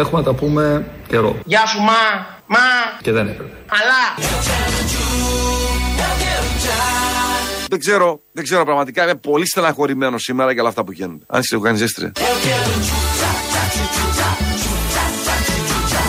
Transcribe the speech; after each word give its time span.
Έχουμε 0.00 0.20
να 0.20 0.26
τα 0.26 0.32
πούμε 0.32 0.84
καιρό. 1.08 1.36
Γεια 1.44 1.66
σου 1.66 1.78
μα, 1.80 2.26
μα. 2.46 2.58
Και 3.02 3.12
δεν 3.12 3.28
έπρεπε. 3.28 3.50
Αλλά. 3.66 4.28
Δεν 7.68 7.78
ξέρω, 7.78 8.20
δεν 8.32 8.44
ξέρω 8.44 8.64
πραγματικά. 8.64 9.02
Είμαι 9.02 9.14
πολύ 9.14 9.46
στεναχωρημένο 9.46 10.18
σήμερα 10.18 10.52
για 10.52 10.60
όλα 10.60 10.70
αυτά 10.70 10.84
που 10.84 10.92
γίνονται. 10.92 11.24
Αν 11.28 11.40
είσαι 11.40 11.56
οργανιζέστρια. 11.56 12.12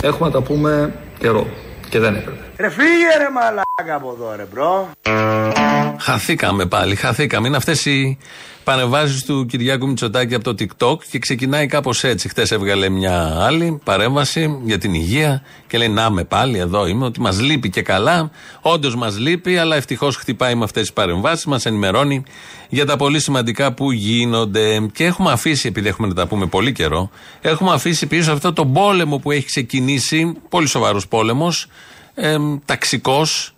Έχουμε 0.01 0.27
να 0.27 0.33
τα 0.33 0.41
πούμε 0.41 0.93
καιρό. 1.19 1.47
Και 1.89 1.99
δεν 1.99 2.15
έπρεπε. 2.15 2.37
Ρε 2.57 2.69
φύγε 2.69 3.17
ρε 3.17 3.29
μαλάκα 3.33 3.95
από 3.95 4.15
εδώ 4.15 4.35
ρε 4.35 4.47
bro. 4.51 4.89
Χαθήκαμε 5.99 6.65
πάλι, 6.65 6.95
χαθήκαμε. 6.95 7.47
Είναι 7.47 7.57
αυτές 7.57 7.85
οι 7.85 8.17
παρεμβάσεις 8.71 9.23
του 9.25 9.45
Κυριάκου 9.45 9.87
Μητσοτάκη 9.87 10.35
από 10.35 10.43
το 10.43 10.55
TikTok 10.59 10.97
και 11.09 11.19
ξεκινάει 11.19 11.65
κάπως 11.65 12.03
έτσι. 12.03 12.29
Χθε 12.29 12.45
έβγαλε 12.49 12.89
μια 12.89 13.37
άλλη 13.39 13.79
παρέμβαση 13.83 14.59
για 14.63 14.77
την 14.77 14.93
υγεία 14.93 15.43
και 15.67 15.77
λέει: 15.77 15.89
Να 15.89 16.09
με 16.09 16.23
πάλι, 16.23 16.57
εδώ 16.57 16.87
είμαι, 16.87 17.05
ότι 17.05 17.21
μας 17.21 17.41
λείπει 17.41 17.69
και 17.69 17.81
καλά. 17.81 18.31
Όντως 18.61 18.95
μας 18.95 19.17
λείπει, 19.17 19.57
αλλά 19.57 19.75
ευτυχώς 19.75 20.15
χτυπάει 20.15 20.55
με 20.55 20.63
αυτές 20.63 20.81
τις 20.81 20.93
παρεμβάσεις, 20.93 21.45
μας 21.45 21.65
ενημερώνει 21.65 22.23
για 22.69 22.85
τα 22.85 22.95
πολύ 22.95 23.19
σημαντικά 23.19 23.73
που 23.73 23.91
γίνονται. 23.91 24.87
Και 24.93 25.03
έχουμε 25.05 25.31
αφήσει, 25.31 25.67
επειδή 25.67 25.87
έχουμε 25.87 26.07
να 26.07 26.13
τα 26.13 26.27
πούμε 26.27 26.45
πολύ 26.45 26.71
καιρό, 26.71 27.09
έχουμε 27.41 27.71
αφήσει 27.71 28.07
πίσω 28.07 28.31
αυτό 28.31 28.53
το 28.53 28.65
πόλεμο 28.65 29.17
που 29.17 29.31
έχει 29.31 29.45
ξεκινήσει, 29.45 30.33
πολύ 30.49 30.67
σοβαρός 30.67 31.07
πόλεμος, 31.07 31.67
ε, 32.13 32.37
ταξικός, 32.65 33.53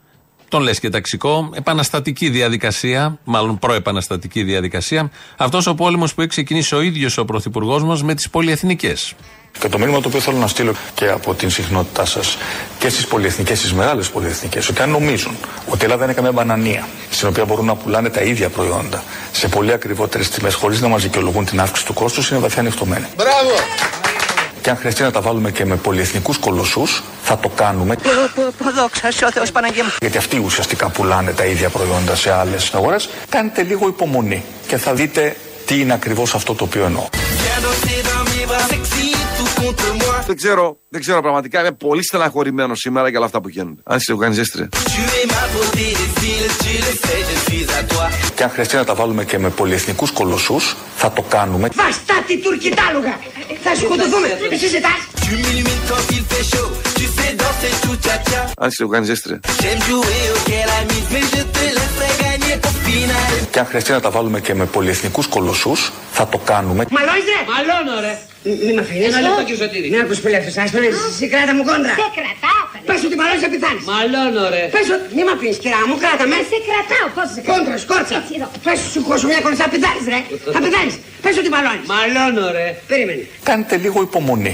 τον 0.54 0.62
λες 0.62 0.80
και 0.80 0.90
ταξικό, 0.90 1.50
επαναστατική 1.54 2.30
διαδικασία, 2.30 3.18
μάλλον 3.24 3.60
προεπαναστατική 3.60 4.44
διαδικασία. 4.44 5.12
Αυτός 5.38 5.68
ο 5.68 5.76
πόλεμος 5.76 6.14
που 6.14 6.22
έχει 6.22 6.30
ξεκινήσει 6.30 6.76
ο 6.76 6.82
ίδιος 6.82 7.18
ο 7.18 7.26
Πρωθυπουργός 7.26 7.84
μας 7.84 8.04
με 8.04 8.14
τις 8.16 8.30
πολυεθνικές. 8.30 9.14
Και 9.60 9.70
το 9.70 9.80
μήνυμα 9.80 10.02
το 10.02 10.08
οποίο 10.08 10.20
θέλω 10.20 10.38
να 10.38 10.48
στείλω 10.48 10.74
και 10.94 11.10
από 11.10 11.34
την 11.34 11.50
συχνότητά 11.50 12.06
σας 12.06 12.38
και 12.80 12.90
στις 12.90 13.08
πολυεθνικές, 13.08 13.58
στις 13.58 13.74
μεγάλες 13.74 14.10
πολυεθνικές, 14.10 14.70
ότι 14.70 14.82
αν 14.82 14.90
νομίζουν 14.90 15.36
ότι 15.68 15.82
η 15.82 15.84
Ελλάδα 15.84 16.04
είναι 16.04 16.14
καμία 16.14 16.32
μπανανία, 16.32 16.88
στην 17.10 17.28
οποία 17.28 17.46
μπορούν 17.46 17.66
να 17.66 17.76
πουλάνε 17.76 18.10
τα 18.10 18.22
ίδια 18.22 18.50
προϊόντα 18.50 19.04
σε 19.32 19.48
πολύ 19.48 19.74
ακριβότερες 19.74 20.30
τιμές, 20.30 20.54
χωρίς 20.54 20.82
να 20.82 20.88
μας 20.88 21.02
δικαιολογούν 21.02 21.46
την 21.46 21.60
αύξηση 21.60 21.86
του 21.88 21.94
κόστους, 21.94 22.30
είναι 22.30 22.40
βαθιά 22.40 22.62
ανοιχτωμένοι. 22.62 23.06
Μπράβο. 23.16 24.03
Και 24.64 24.70
αν 24.70 24.78
χρειαστεί 24.78 25.02
να 25.02 25.12
τα 25.12 25.22
βάλουμε 25.22 25.52
και 25.52 25.66
με 25.66 25.76
πολυεθνικούς 25.76 26.38
κολοσσούς, 26.38 27.04
θα 27.24 27.38
το 27.38 27.50
κάνουμε. 27.50 27.96
Δόξα 28.76 29.28
ο 29.28 29.32
Θεός 29.32 29.52
Παναγία 29.52 29.84
μου. 29.84 29.90
Γιατί 30.02 30.18
αυτοί 30.18 30.38
ουσιαστικά 30.38 30.90
πουλάνε 30.90 31.32
τα 31.32 31.46
ίδια 31.46 31.70
προϊόντα 31.70 32.16
σε 32.16 32.32
άλλες 32.32 32.74
αγορές. 32.74 33.10
Κάντε 33.30 33.64
λίγο 33.64 33.88
υπομονή 33.88 34.44
και 34.68 34.78
θα 34.78 34.94
δείτε 34.94 35.36
τι 35.66 35.80
είναι 35.80 35.94
ακριβώς 35.94 36.36
αυτό 36.36 36.54
το 36.54 36.64
οποίο 36.64 36.86
εννοώ. 36.86 37.08
Δεν 40.28 40.36
ξέρω, 40.36 40.78
δεν 40.90 41.02
ξέρω 41.02 41.22
πραγματικά. 41.22 41.60
Είμαι 41.60 41.72
πολύ 41.72 42.04
στεναχωρημένος 42.04 42.80
σήμερα 42.80 43.10
για 43.10 43.18
όλα 43.18 43.26
αυτά 43.26 43.42
που 43.42 43.50
γίνονται. 43.50 43.82
Αν 43.84 43.98
είσαι 43.98 44.14
οργανιζέστρια. 44.14 44.70
Και 48.36 48.44
αν 48.44 48.50
χρειαστεί 48.50 48.76
να 48.76 48.84
τα 48.84 48.96
βάλουμε 48.96 49.24
και 49.26 49.40
με 49.40 49.50
πολυεθνικούς 49.50 50.12
κολοσσούς, 50.12 50.76
θα 50.96 51.12
το 51.12 51.22
κάνουμε. 51.22 51.70
Βαστάτη 51.76 52.38
τουρκιτάλουγα. 52.38 53.20
Θα 53.64 53.76
σκοτωθούμε. 53.76 54.28
Εσύ 54.52 54.68
ζητάς. 54.68 55.00
Αν 58.58 58.68
είσαι 58.68 58.84
οργανιζέστρια. 58.84 59.40
Και 63.52 63.60
αν 63.60 63.66
χρειαστεί 63.66 63.92
να 63.92 64.02
τα 64.06 64.10
βάλουμε 64.16 64.40
και 64.46 64.54
με 64.54 64.66
πολυεθνικούς 64.66 65.28
κολοσσούς, 65.28 65.92
θα 66.12 66.28
το 66.28 66.38
κάνουμε. 66.38 66.86
Μαλώνεις 66.98 67.26
ρε. 67.34 67.42
Μαλώνω 67.52 67.96
ρε. 68.06 68.14
Μη 68.66 68.72
με 68.78 68.82
αφήνεις. 68.82 69.08
Ένα 69.08 69.20
λεπτό 69.26 69.44
και 69.50 69.56
σωτήρι. 69.62 69.88
Ναι, 69.94 70.00
ακούς 70.06 70.20
που 70.22 70.28
λέω. 70.34 70.42
Σας 70.58 70.72
το 70.74 70.80
λες. 70.84 70.94
Εσύ 71.10 71.26
κράτα 71.34 71.54
μου 71.58 71.64
κόντρα. 71.70 71.94
Σε 72.02 72.08
κρατάω, 72.18 72.64
καλέ. 72.72 72.86
Πες 72.90 73.02
ότι 73.08 73.16
μαλώνεις 73.20 73.42
θα 73.46 73.50
πεθάνεις. 73.54 73.84
Μαλώνω 73.92 74.44
ρε. 74.56 74.64
Πες 74.76 74.88
ότι 74.96 75.06
μη 75.16 75.22
με 75.28 75.32
αφήνεις 75.36 75.58
κυρά 75.64 75.82
μου. 75.88 75.96
Κράτα 76.04 76.26
με. 76.32 76.38
Σε 76.52 76.58
κρατάω, 76.68 77.08
πώς 77.16 77.28
σε 77.34 77.40
κρατάω. 77.42 77.54
Κόντρα, 77.54 77.76
σκόρτσα. 77.86 78.16
Έτσι 78.22 78.34
εδώ. 78.38 78.48
Πες 78.66 78.80
σου 78.94 79.00
χώσω 79.08 79.26
μια 79.32 79.40
κόντρα. 79.44 79.60
Θα 79.64 79.68
πεθάνεις 79.74 80.06
ρε. 80.14 80.20
Θα 80.56 80.60
πεθάνεις. 80.66 80.96
Πες 81.24 81.36
ότι 81.42 81.50
μαλώνεις. 81.56 81.86
Μαλώνω 81.94 82.46
ρε. 82.58 82.66
Περίμενε. 82.90 83.24
Κάντε 83.50 83.76
λίγο 83.86 84.00
υπομονή. 84.08 84.54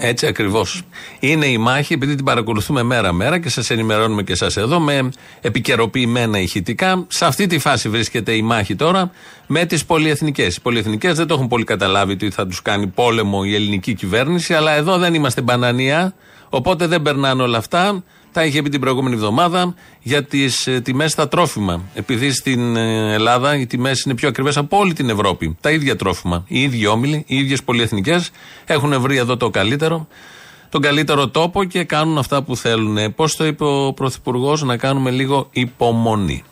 Έτσι 0.00 0.26
ακριβώς. 0.26 0.82
Είναι 1.20 1.46
η 1.46 1.58
μάχη, 1.58 1.92
επειδή 1.92 2.14
την 2.14 2.24
παρακολουθούμε 2.24 2.82
μέρα-μέρα 2.82 3.38
και 3.38 3.48
σας 3.48 3.70
ενημερώνουμε 3.70 4.22
και 4.22 4.32
εσάς 4.32 4.56
εδώ 4.56 4.80
με 4.80 5.08
επικαιροποιημένα 5.40 6.38
ηχητικά. 6.38 7.04
Σε 7.08 7.24
αυτή 7.24 7.46
τη 7.46 7.58
φάση 7.58 7.88
βρίσκεται 7.88 8.32
η 8.32 8.42
μάχη 8.42 8.76
τώρα 8.76 9.10
με 9.46 9.64
τις 9.64 9.84
πολυεθνικές. 9.84 10.56
Οι 10.56 10.60
πολυεθνικές 10.60 11.16
δεν 11.16 11.26
το 11.26 11.34
έχουν 11.34 11.48
πολύ 11.48 11.64
καταλάβει 11.64 12.12
ότι 12.12 12.30
θα 12.30 12.46
τους 12.46 12.62
κάνει 12.62 12.86
πόλεμο 12.86 13.42
η 13.44 13.54
ελληνική 13.54 13.94
κυβέρνηση, 13.94 14.54
αλλά 14.54 14.72
εδώ 14.72 14.98
δεν 14.98 15.14
είμαστε 15.14 15.40
μπανανία, 15.40 16.14
οπότε 16.48 16.86
δεν 16.86 17.02
περνάνε 17.02 17.42
όλα 17.42 17.58
αυτά. 17.58 18.02
Τα 18.32 18.44
είχε 18.44 18.62
πει 18.62 18.68
την 18.68 18.80
προηγούμενη 18.80 19.14
εβδομάδα 19.14 19.74
για 20.02 20.24
τις 20.24 20.68
τιμές 20.82 21.12
στα 21.12 21.28
τρόφιμα. 21.28 21.82
Επειδή 21.94 22.32
στην 22.32 22.76
ε, 22.76 23.12
Ελλάδα 23.12 23.56
οι 23.56 23.66
τιμές 23.66 24.02
είναι 24.02 24.14
πιο 24.14 24.28
ακριβές 24.28 24.56
από 24.56 24.78
όλη 24.78 24.92
την 24.92 25.08
Ευρώπη. 25.08 25.56
Τα 25.60 25.70
ίδια 25.70 25.96
τρόφιμα. 25.96 26.44
Οι 26.48 26.62
ίδιοι 26.62 26.86
όμιλοι, 26.86 27.24
οι 27.26 27.36
ίδιες 27.36 27.62
πολυεθνικές 27.62 28.30
έχουν 28.64 29.00
βρει 29.00 29.16
εδώ 29.16 29.36
το 29.36 29.50
καλύτερο, 29.50 30.08
τον 30.68 30.80
καλύτερο 30.80 31.28
τόπο 31.28 31.64
και 31.64 31.84
κάνουν 31.84 32.18
αυτά 32.18 32.42
που 32.42 32.56
θέλουν. 32.56 33.14
Πώς 33.14 33.36
το 33.36 33.46
είπε 33.46 33.64
ο 33.64 33.92
Πρωθυπουργός, 33.92 34.62
να 34.62 34.76
κάνουμε 34.76 35.10
λίγο 35.10 35.48
υπομονή. 35.50 36.44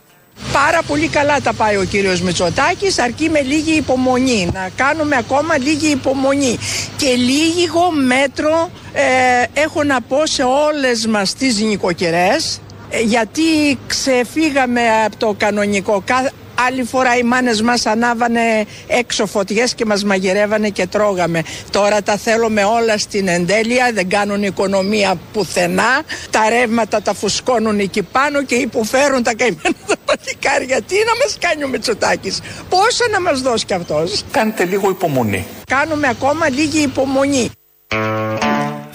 Πάρα 0.53 0.83
πολύ 0.87 1.09
καλά 1.09 1.41
τα 1.41 1.53
πάει 1.53 1.77
ο 1.77 1.85
κύριος 1.85 2.21
Μητσοτάκης, 2.21 2.99
αρκεί 2.99 3.31
με 3.31 3.41
λίγη 3.41 3.77
υπομονή. 3.77 4.49
Να 4.53 4.69
κάνουμε 4.77 5.17
ακόμα 5.17 5.59
λίγη 5.59 5.91
υπομονή. 5.91 6.59
Και 6.97 7.15
λίγο 7.15 7.91
μέτρο 7.91 8.71
ε, 8.93 9.61
έχω 9.61 9.85
να 9.85 10.01
πω 10.01 10.27
σε 10.27 10.43
όλες 10.43 11.07
μας 11.07 11.35
τις 11.35 11.61
νοικοκυρές, 11.61 12.61
ε, 12.91 13.01
γιατί 13.01 13.79
ξεφύγαμε 13.87 14.81
από 15.05 15.17
το 15.17 15.35
κανονικό. 15.39 16.03
Κα- 16.57 16.63
Άλλη 16.67 16.83
φορά 16.85 17.17
οι 17.17 17.23
μάνες 17.23 17.63
μας 17.63 17.87
ανάβανε 17.87 18.41
έξω 18.87 19.27
φωτιές 19.27 19.75
και 19.75 19.85
μας 19.85 20.05
μαγειρεύανε 20.05 20.69
και 20.69 20.87
τρώγαμε. 20.87 21.43
Τώρα 21.71 22.03
τα 22.03 22.17
θέλουμε 22.17 22.65
όλα 22.65 22.99
στην 22.99 23.29
εντέλεια, 23.29 23.91
δεν 23.95 24.09
κάνουν 24.09 24.43
οικονομία 24.43 25.15
πουθενά. 25.33 26.03
Τα 26.31 26.49
ρεύματα 26.49 27.03
τα 27.03 27.15
φουσκώνουν 27.15 27.79
εκεί 27.79 28.03
πάνω 28.03 28.43
και 28.43 28.55
υποφέρουν 28.55 29.23
τα 29.23 29.35
καημένα 29.35 29.77
τα 29.89 29.95
παλικάρια. 30.05 30.81
Τι 30.83 30.95
να 30.95 31.13
μας 31.25 31.37
κάνει 31.41 31.65
ο 31.65 31.69
Μητσοτάκης, 31.69 32.41
πόσα 32.69 33.05
να 33.13 33.21
μας 33.21 33.41
δώσει 33.41 33.65
κι 33.65 33.75
αυτός; 33.75 34.25
Κάντε 34.31 34.65
λίγο 34.65 34.91
υπομονή. 34.91 35.47
Κάνουμε 35.67 36.09
ακόμα 36.09 36.49
λίγη 36.51 36.83
υπομονή. 36.83 37.51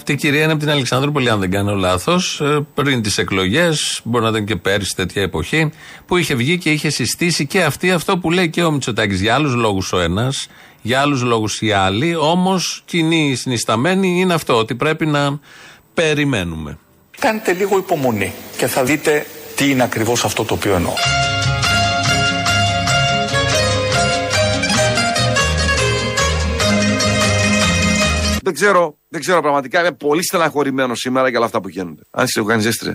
Αυτή 0.02 0.14
η 0.14 0.16
κυρία 0.16 0.42
είναι 0.42 0.52
από 0.52 0.60
την 0.60 0.70
Αλεξανδρούπολη, 0.70 1.30
αν 1.30 1.40
δεν 1.40 1.50
κάνω 1.50 1.74
λάθος, 1.74 2.42
πριν 2.74 3.02
τις 3.02 3.18
εκλογές, 3.18 4.00
μπορεί 4.04 4.24
να 4.24 4.30
ήταν 4.30 4.44
και 4.44 4.56
πέρυσι 4.56 4.94
τέτοια 4.96 5.22
εποχή, 5.22 5.72
που 6.06 6.16
είχε 6.16 6.34
βγει 6.34 6.58
και 6.58 6.70
είχε 6.70 6.90
συστήσει 6.90 7.46
και 7.46 7.62
αυτή 7.62 7.90
αυτό 7.90 8.18
που 8.18 8.30
λέει 8.30 8.50
και 8.50 8.64
ο 8.64 8.70
Μητσοτάκης. 8.70 9.20
Για 9.20 9.34
άλλους 9.34 9.54
λόγους 9.54 9.92
ο 9.92 10.00
ένας, 10.00 10.48
για 10.82 11.00
άλλους 11.00 11.22
λόγους 11.22 11.60
οι 11.60 11.72
άλλοι, 11.72 12.16
όμως 12.16 12.82
κοινή 12.84 13.34
συνισταμένη 13.34 14.20
είναι 14.20 14.34
αυτό, 14.34 14.56
ότι 14.56 14.74
πρέπει 14.74 15.06
να 15.06 15.40
περιμένουμε. 15.94 16.78
Κάντε 17.18 17.52
λίγο 17.52 17.78
υπομονή 17.78 18.32
και 18.56 18.66
θα 18.66 18.84
δείτε 18.84 19.26
τι 19.56 19.70
είναι 19.70 19.82
ακριβώς 19.82 20.24
αυτό 20.24 20.44
το 20.44 20.54
οποίο 20.54 20.74
εννοώ. 20.74 20.92
Δεν 28.42 28.54
ξέρω, 28.54 28.98
δεν 29.08 29.20
ξέρω 29.20 29.40
πραγματικά. 29.40 29.80
Είμαι 29.80 29.92
πολύ 29.92 30.24
στεναχωρημένος 30.24 30.98
σήμερα 30.98 31.28
για 31.28 31.38
όλα 31.38 31.46
αυτά 31.46 31.60
που 31.60 31.68
γίνονται. 31.68 32.02
Αν 32.10 32.24
είσαι 32.24 32.40
οργανιζέστρια. 32.40 32.94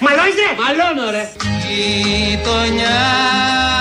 Μαλώνεις 0.00 0.34
ρε. 0.34 0.62
Μαλώνω 0.62 1.10
ρε. 1.10 1.30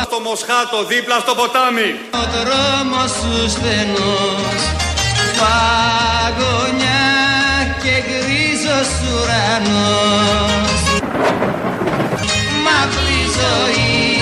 Στο 0.03 0.19
Μοσχάτο, 0.19 0.85
δίπλα 0.85 1.19
στο 1.19 1.35
ποτάμι. 1.35 1.89
Ο 2.13 2.23
δρόμος 2.33 3.11
σου 3.11 3.49
στενός 3.49 4.84
Παγωνιά 5.39 7.05
και 7.83 7.95
γκρίζος 8.07 8.89
ουρανός. 9.11 10.81
Μαύρη 12.65 13.21
ζωή. 13.37 14.21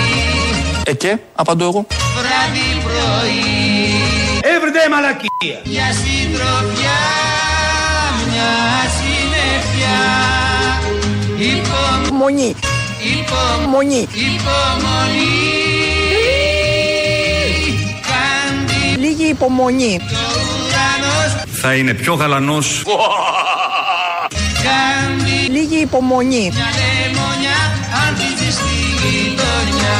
Ε 0.85 0.93
και, 0.93 1.17
απαντώ 1.35 1.63
εγώ. 1.65 1.85
Βράδυ 2.17 2.67
πρωί. 2.83 3.43
Everyday 4.41 4.89
μαλακία. 4.91 5.59
Για 5.63 5.87
συντροφιά 6.01 6.99
μια 8.27 8.51
συννεφιά 8.97 9.99
Υπομονή. 11.37 12.55
Υπομονή, 13.13 13.95
Υπομονή. 13.95 14.01
Υπομονή, 14.01 14.37
Υπομονή 14.63 15.43
Κάντι 18.09 18.99
λίγη 19.01 19.29
υπομονή. 19.29 19.99
Το 21.63 21.69
ουρανό 21.69 21.71
θα 21.71 21.75
είναι 21.75 21.93
πιο 21.93 22.13
γαλανός 22.13 22.83
Λίγη 25.49 25.81
υπομονή. 25.81 26.51
Μια 26.53 26.65
λεμονιά 26.79 27.57
ανθίζει 28.07 28.51
στη 28.51 29.07
γειτονιά 29.07 29.93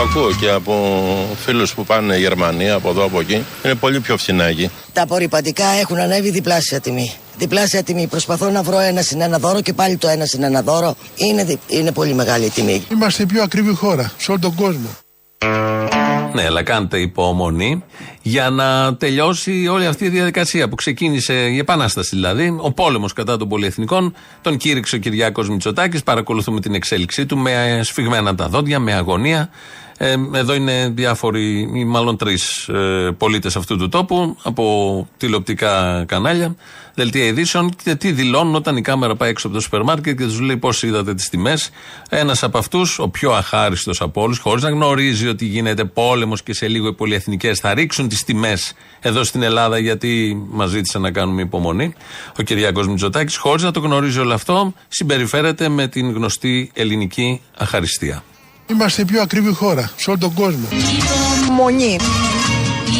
Ακούω 0.00 0.32
και 0.40 0.50
από 0.50 1.36
φίλους 1.44 1.74
που 1.74 1.84
πάνε 1.84 2.16
Γερμανία, 2.16 2.74
από 2.74 2.88
εδώ 2.90 3.04
από 3.04 3.20
εκεί. 3.20 3.44
Είναι 3.64 3.74
πολύ 3.74 4.00
πιο 4.00 4.16
φθηνά 4.16 4.44
εκεί. 4.44 4.70
Τα 4.92 5.02
απορριπαντικά 5.02 5.66
έχουν 5.66 5.98
ανέβει 5.98 6.30
διπλάσια 6.30 6.80
τιμή. 6.80 7.12
Διπλάσια 7.38 7.82
τιμή. 7.82 8.06
Προσπαθώ 8.06 8.50
να 8.50 8.62
βρω 8.62 8.78
ένα 8.78 9.02
συν 9.02 9.20
ένα 9.20 9.38
δώρο 9.38 9.60
και 9.60 9.72
πάλι 9.72 9.96
το 9.96 10.08
ένα 10.08 10.24
συν 10.26 10.42
ένα 10.42 10.62
δώρο. 10.62 10.96
Είναι, 11.14 11.44
δι- 11.44 11.58
είναι 11.66 11.92
πολύ 11.92 12.14
μεγάλη 12.14 12.44
η 12.44 12.50
τιμή. 12.50 12.84
Είμαστε 12.92 13.22
η 13.22 13.26
πιο 13.26 13.42
ακριβή 13.42 13.74
χώρα 13.74 14.12
σε 14.18 14.30
όλο 14.30 14.40
τον 14.40 14.54
κόσμο. 14.54 14.88
Ναι, 16.34 16.44
αλλά 16.44 16.62
κάντε 16.62 16.98
υπομονή 16.98 17.84
για 18.22 18.50
να 18.50 18.96
τελειώσει 18.96 19.66
όλη 19.66 19.86
αυτή 19.86 20.04
η 20.04 20.08
διαδικασία 20.08 20.68
που 20.68 20.74
ξεκίνησε 20.74 21.34
η 21.34 21.58
Επανάσταση 21.58 22.14
δηλαδή. 22.14 22.56
Ο 22.60 22.72
πόλεμος 22.72 23.12
κατά 23.12 23.36
των 23.36 23.48
πολυεθνικών. 23.48 24.14
Τον 24.40 24.56
κήρυξε 24.56 24.96
ο 24.96 24.98
Κυριάκος 24.98 25.48
Μητσοτάκης. 25.48 26.02
Παρακολουθούμε 26.02 26.60
την 26.60 26.74
εξέλιξή 26.74 27.26
του 27.26 27.38
με 27.38 27.80
σφιγμένα 27.82 28.34
τα 28.34 28.48
δόντια, 28.48 28.78
με 28.78 28.92
αγωνία. 28.92 29.50
Ε, 29.98 30.14
εδώ 30.32 30.54
είναι 30.54 30.92
διάφοροι, 30.94 31.70
ή 31.74 31.84
μάλλον 31.84 32.16
τρεις 32.16 32.68
ε, 32.68 33.14
πολίτες 33.18 33.56
αυτού 33.56 33.76
του 33.76 33.88
τόπου 33.88 34.36
από 34.42 35.08
τηλεοπτικά 35.16 36.04
κανάλια, 36.08 36.56
δελτία 36.94 37.24
ειδήσεων 37.24 37.70
και 37.84 37.94
τι 37.94 38.12
δηλώνουν 38.12 38.54
όταν 38.54 38.76
η 38.76 38.80
κάμερα 38.80 39.16
πάει 39.16 39.30
έξω 39.30 39.46
από 39.46 39.56
το 39.56 39.62
σούπερ 39.62 39.82
μάρκετ 39.82 40.18
και 40.18 40.24
τους 40.24 40.40
λέει 40.40 40.56
πώς 40.56 40.82
είδατε 40.82 41.14
τις 41.14 41.28
τιμές. 41.28 41.70
Ένας 42.08 42.42
από 42.42 42.58
αυτούς, 42.58 42.98
ο 42.98 43.08
πιο 43.08 43.32
αχάριστος 43.32 44.00
από 44.00 44.22
όλους, 44.22 44.38
χωρίς 44.38 44.62
να 44.62 44.70
γνωρίζει 44.70 45.28
ότι 45.28 45.44
γίνεται 45.44 45.84
πόλεμος 45.84 46.42
και 46.42 46.54
σε 46.54 46.68
λίγο 46.68 46.88
οι 46.88 46.94
πολυεθνικές 46.94 47.58
θα 47.58 47.74
ρίξουν 47.74 48.08
τις 48.08 48.24
τιμές 48.24 48.74
εδώ 49.00 49.24
στην 49.24 49.42
Ελλάδα 49.42 49.78
γιατί 49.78 50.42
μας 50.50 50.70
ζήτησε 50.70 50.98
να 50.98 51.10
κάνουμε 51.10 51.42
υπομονή. 51.42 51.94
Ο 52.38 52.42
Κυριάκος 52.42 52.88
Μητσοτάκης, 52.88 53.36
χωρίς 53.36 53.62
να 53.62 53.70
το 53.70 53.80
γνωρίζει 53.80 54.18
όλο 54.18 54.34
αυτό, 54.34 54.72
συμπεριφέρεται 54.88 55.68
με 55.68 55.88
την 55.88 56.12
γνωστή 56.12 56.70
ελληνική 56.74 57.40
αχαριστία. 57.56 58.22
Είμαστε 58.70 59.02
η 59.02 59.04
πιο 59.04 59.22
ακριβή 59.22 59.52
χώρα 59.52 59.90
σε 59.96 60.10
όλο 60.10 60.18
τον 60.18 60.34
κόσμο. 60.34 60.68
Υπομονή. 61.42 61.98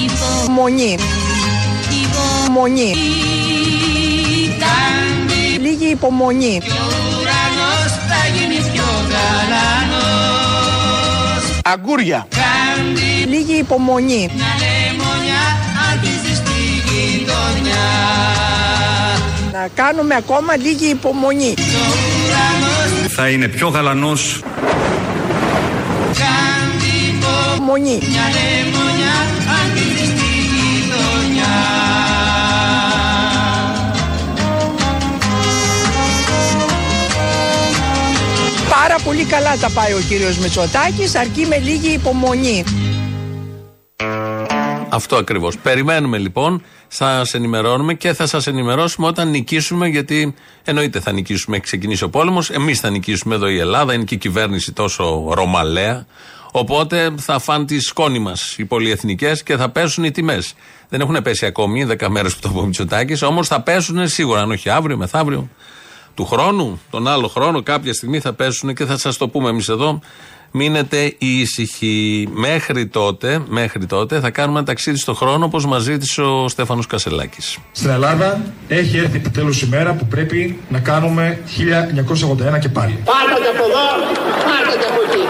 Υπομονή. 0.04 0.98
Υπομονή. 2.02 2.94
Λίγη 5.60 5.86
υπομονή. 5.86 6.60
Ο 6.62 6.70
ουρανός 7.20 7.92
θα 8.08 8.20
γίνει 8.36 8.54
πιο 8.72 8.84
γαλανός 9.10 10.34
Αγκούρια. 11.64 12.26
Λίγη 13.28 13.52
υπομονή. 13.58 14.30
Μια 14.34 14.46
λεμονιά 14.62 15.42
ανθίζει 15.90 16.34
στη 16.34 16.58
γειτονιά 16.88 17.86
Να 19.52 19.68
κάνουμε 19.74 20.14
ακόμα 20.14 20.56
λίγη 20.56 20.86
υπομονή. 20.90 21.54
Θα 23.08 23.28
είναι 23.28 23.48
πιο 23.48 23.68
γαλανός 23.68 24.40
Υπομονή. 27.64 27.98
Μια 28.10 28.26
λεμονιά 28.36 29.16
ανθίζει 29.60 30.04
στη 30.04 30.28
γειτονιά 30.52 31.52
Πάρα 38.70 38.96
πολύ 39.04 39.24
καλά 39.24 39.56
τα 39.56 39.70
πάει 39.70 39.92
ο 39.92 40.00
κύριος 40.08 40.38
Μητσοτάκης, 40.38 41.14
αρκεί 41.14 41.46
με 41.46 41.58
λίγη 41.58 41.92
υπομονή. 41.92 42.64
Αυτό 44.88 45.16
ακριβώς. 45.16 45.58
Περιμένουμε 45.58 46.18
λοιπόν, 46.18 46.62
θα 46.88 47.06
σας 47.06 47.34
ενημερώνουμε 47.34 47.94
και 47.94 48.12
θα 48.12 48.26
σας 48.26 48.46
ενημερώσουμε 48.46 49.06
όταν 49.06 49.30
νικήσουμε, 49.30 49.88
γιατί 49.88 50.34
εννοείται 50.64 51.00
θα 51.00 51.12
νικήσουμε. 51.12 51.56
Έχει 51.56 51.64
ξεκινήσει 51.64 52.04
ο 52.04 52.10
πόλεμος. 52.10 52.50
Εμείς 52.50 52.80
θα 52.80 52.90
νικήσουμε 52.90 53.34
εδώ 53.34 53.48
η 53.48 53.58
Ελλάδα. 53.58 53.94
Είναι 53.94 54.04
και 54.04 54.14
η 54.14 54.18
κυβέρνηση 54.18 54.72
τόσο 54.72 55.30
ρωμαλαία. 55.34 56.06
Οπότε 56.56 57.14
θα 57.16 57.38
φάνε 57.38 57.64
τη 57.64 57.80
σκόνη 57.80 58.18
μας 58.18 58.54
οι 58.58 58.64
πολυεθνικές 58.64 59.42
και 59.42 59.56
θα 59.56 59.68
πέσουν 59.68 60.04
οι 60.04 60.10
τιμές. 60.10 60.54
Δεν 60.88 61.00
έχουν 61.00 61.22
πέσει 61.22 61.46
ακόμη, 61.46 61.84
10 61.84 62.08
μέρες 62.08 62.34
που 62.34 62.40
το 62.40 62.48
πω 62.48 62.62
Μητσοτάκης, 62.64 63.22
όμως 63.22 63.48
θα 63.48 63.60
πέσουν 63.60 64.08
σίγουρα, 64.08 64.40
αν 64.40 64.50
όχι 64.50 64.70
αύριο, 64.70 64.96
μεθαύριο. 64.96 65.48
Του 66.14 66.24
χρόνου, 66.24 66.80
τον 66.90 67.08
άλλο 67.08 67.28
χρόνο, 67.28 67.62
κάποια 67.62 67.92
στιγμή 67.92 68.20
θα 68.20 68.32
πέσουν 68.32 68.74
και 68.74 68.84
θα 68.84 68.98
σας 68.98 69.16
το 69.16 69.28
πούμε 69.28 69.48
εμείς 69.48 69.68
εδώ. 69.68 70.00
Μείνετε 70.50 71.14
ήσυχοι. 71.18 72.28
Μέχρι 72.32 72.86
τότε, 72.86 73.42
μέχρι 73.48 73.86
τότε 73.86 74.20
θα 74.20 74.30
κάνουμε 74.30 74.58
ένα 74.58 74.66
ταξίδι 74.66 74.98
στο 74.98 75.14
χρόνο 75.14 75.44
όπως 75.44 75.66
μας 75.66 75.82
ζήτησε 75.82 76.22
ο 76.22 76.48
Στέφανος 76.48 76.86
Κασελάκης. 76.86 77.58
Στην 77.72 77.90
Ελλάδα 77.90 78.40
έχει 78.68 78.96
έρθει 78.96 79.16
επιτέλους 79.16 79.62
η 79.62 79.68
μέρα 79.68 79.92
που 79.92 80.06
πρέπει 80.06 80.58
να 80.68 80.78
κάνουμε 80.78 81.40
1981 81.46 82.58
και 82.58 82.68
πάλι. 82.68 82.98
Πάρτε 83.04 83.40
και 83.42 83.56
από 83.56 83.64
εδώ, 83.64 83.86
πάρτε 84.44 84.78
και 84.78 84.86
από 84.90 85.00
εκεί 85.12 85.23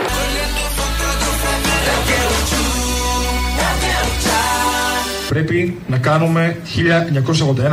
Πρέπει 5.34 5.78
να 5.86 5.98
κάνουμε 5.98 6.56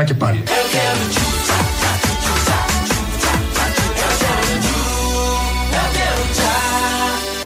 1981 0.02 0.06
και 0.06 0.14
πάλι. 0.14 0.44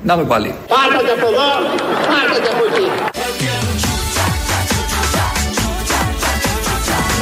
Να 0.02 0.16
με 0.18 0.24
πάλι. 0.24 0.56
Πάρτε 0.68 1.04
και 1.06 1.12
από 1.12 1.28
εδώ, 1.28 1.50
πάρτε 2.08 2.42
και 2.42 2.50
από 2.54 2.66
εκεί 2.66 2.90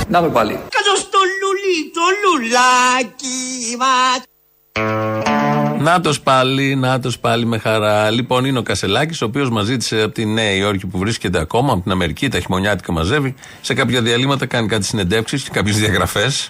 Να 0.08 0.22
με 0.22 0.30
πάλι. 0.30 0.54
Κάτω 0.54 0.96
στο 0.96 1.20
λουλί, 1.42 1.92
το 1.94 2.02
λουλάκι 2.24 3.78
μας 3.78 5.53
Νάτο 5.84 6.14
πάλι, 6.24 6.76
νάτο 6.76 7.12
πάλι 7.22 7.46
με 7.46 7.58
χαρά. 7.58 8.10
Λοιπόν, 8.12 8.46
είναι 8.46 8.60
ο 8.60 8.62
Κασελάκης, 8.62 9.22
ο 9.22 9.26
οποίος 9.26 9.50
μας 9.50 9.66
ζήτησε 9.66 10.02
από 10.02 10.14
τη 10.14 10.26
Νέα 10.26 10.52
Υόρκη 10.52 10.88
που 10.88 10.98
βρίσκεται 10.98 11.40
ακόμα, 11.40 11.74
από 11.74 11.82
την 11.82 11.92
Αμερική, 11.92 12.30
τα 12.30 12.40
χειμωνιάτικα 12.40 12.92
μαζεύει. 12.92 13.36
Σε 13.62 13.74
κάποια 13.74 14.02
διαλύματα 14.02 14.46
κάνει 14.46 14.68
κάτι 14.68 14.86
συνεντεύξεις 14.86 15.44
και 15.44 15.50
κάποιες 15.54 15.78
διαγραφές. 15.78 16.50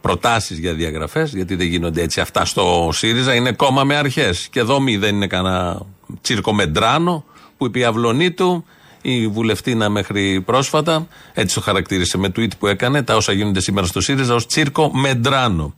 Προτάσεις 0.00 0.58
για 0.58 0.74
διαγραφές, 0.74 1.34
γιατί 1.34 1.54
δεν 1.54 1.66
γίνονται 1.66 2.02
έτσι 2.02 2.20
αυτά 2.20 2.44
στο 2.44 2.90
ΣΥΡΙΖΑ. 2.92 3.34
Είναι 3.34 3.52
κόμμα 3.52 3.84
με 3.84 3.96
αρχές. 3.96 4.48
Και 4.50 4.60
εδώ 4.60 4.80
μη 4.80 4.96
δεν 4.96 5.14
είναι 5.14 5.26
κανένα 5.26 5.80
τσίρκο 6.20 6.52
μεντράνο 6.52 7.24
που 7.56 7.66
είπε 7.66 7.78
η 7.78 7.84
αυλωνή 7.84 8.30
του, 8.30 8.64
η 9.02 9.28
βουλευτήνα 9.28 9.88
μέχρι 9.88 10.40
πρόσφατα. 10.40 11.06
Έτσι 11.32 11.54
το 11.54 11.60
χαρακτήρισε 11.60 12.18
με 12.18 12.32
tweet 12.36 12.50
που 12.58 12.66
έκανε. 12.66 13.02
Τα 13.02 13.16
όσα 13.16 13.32
γίνονται 13.32 13.60
σήμερα 13.60 13.86
στο 13.86 14.00
ΣΥΡΙΖΑ 14.00 14.34
ως 14.34 14.46
τσίρκο 14.46 14.90
μεντράνο. 14.94 15.74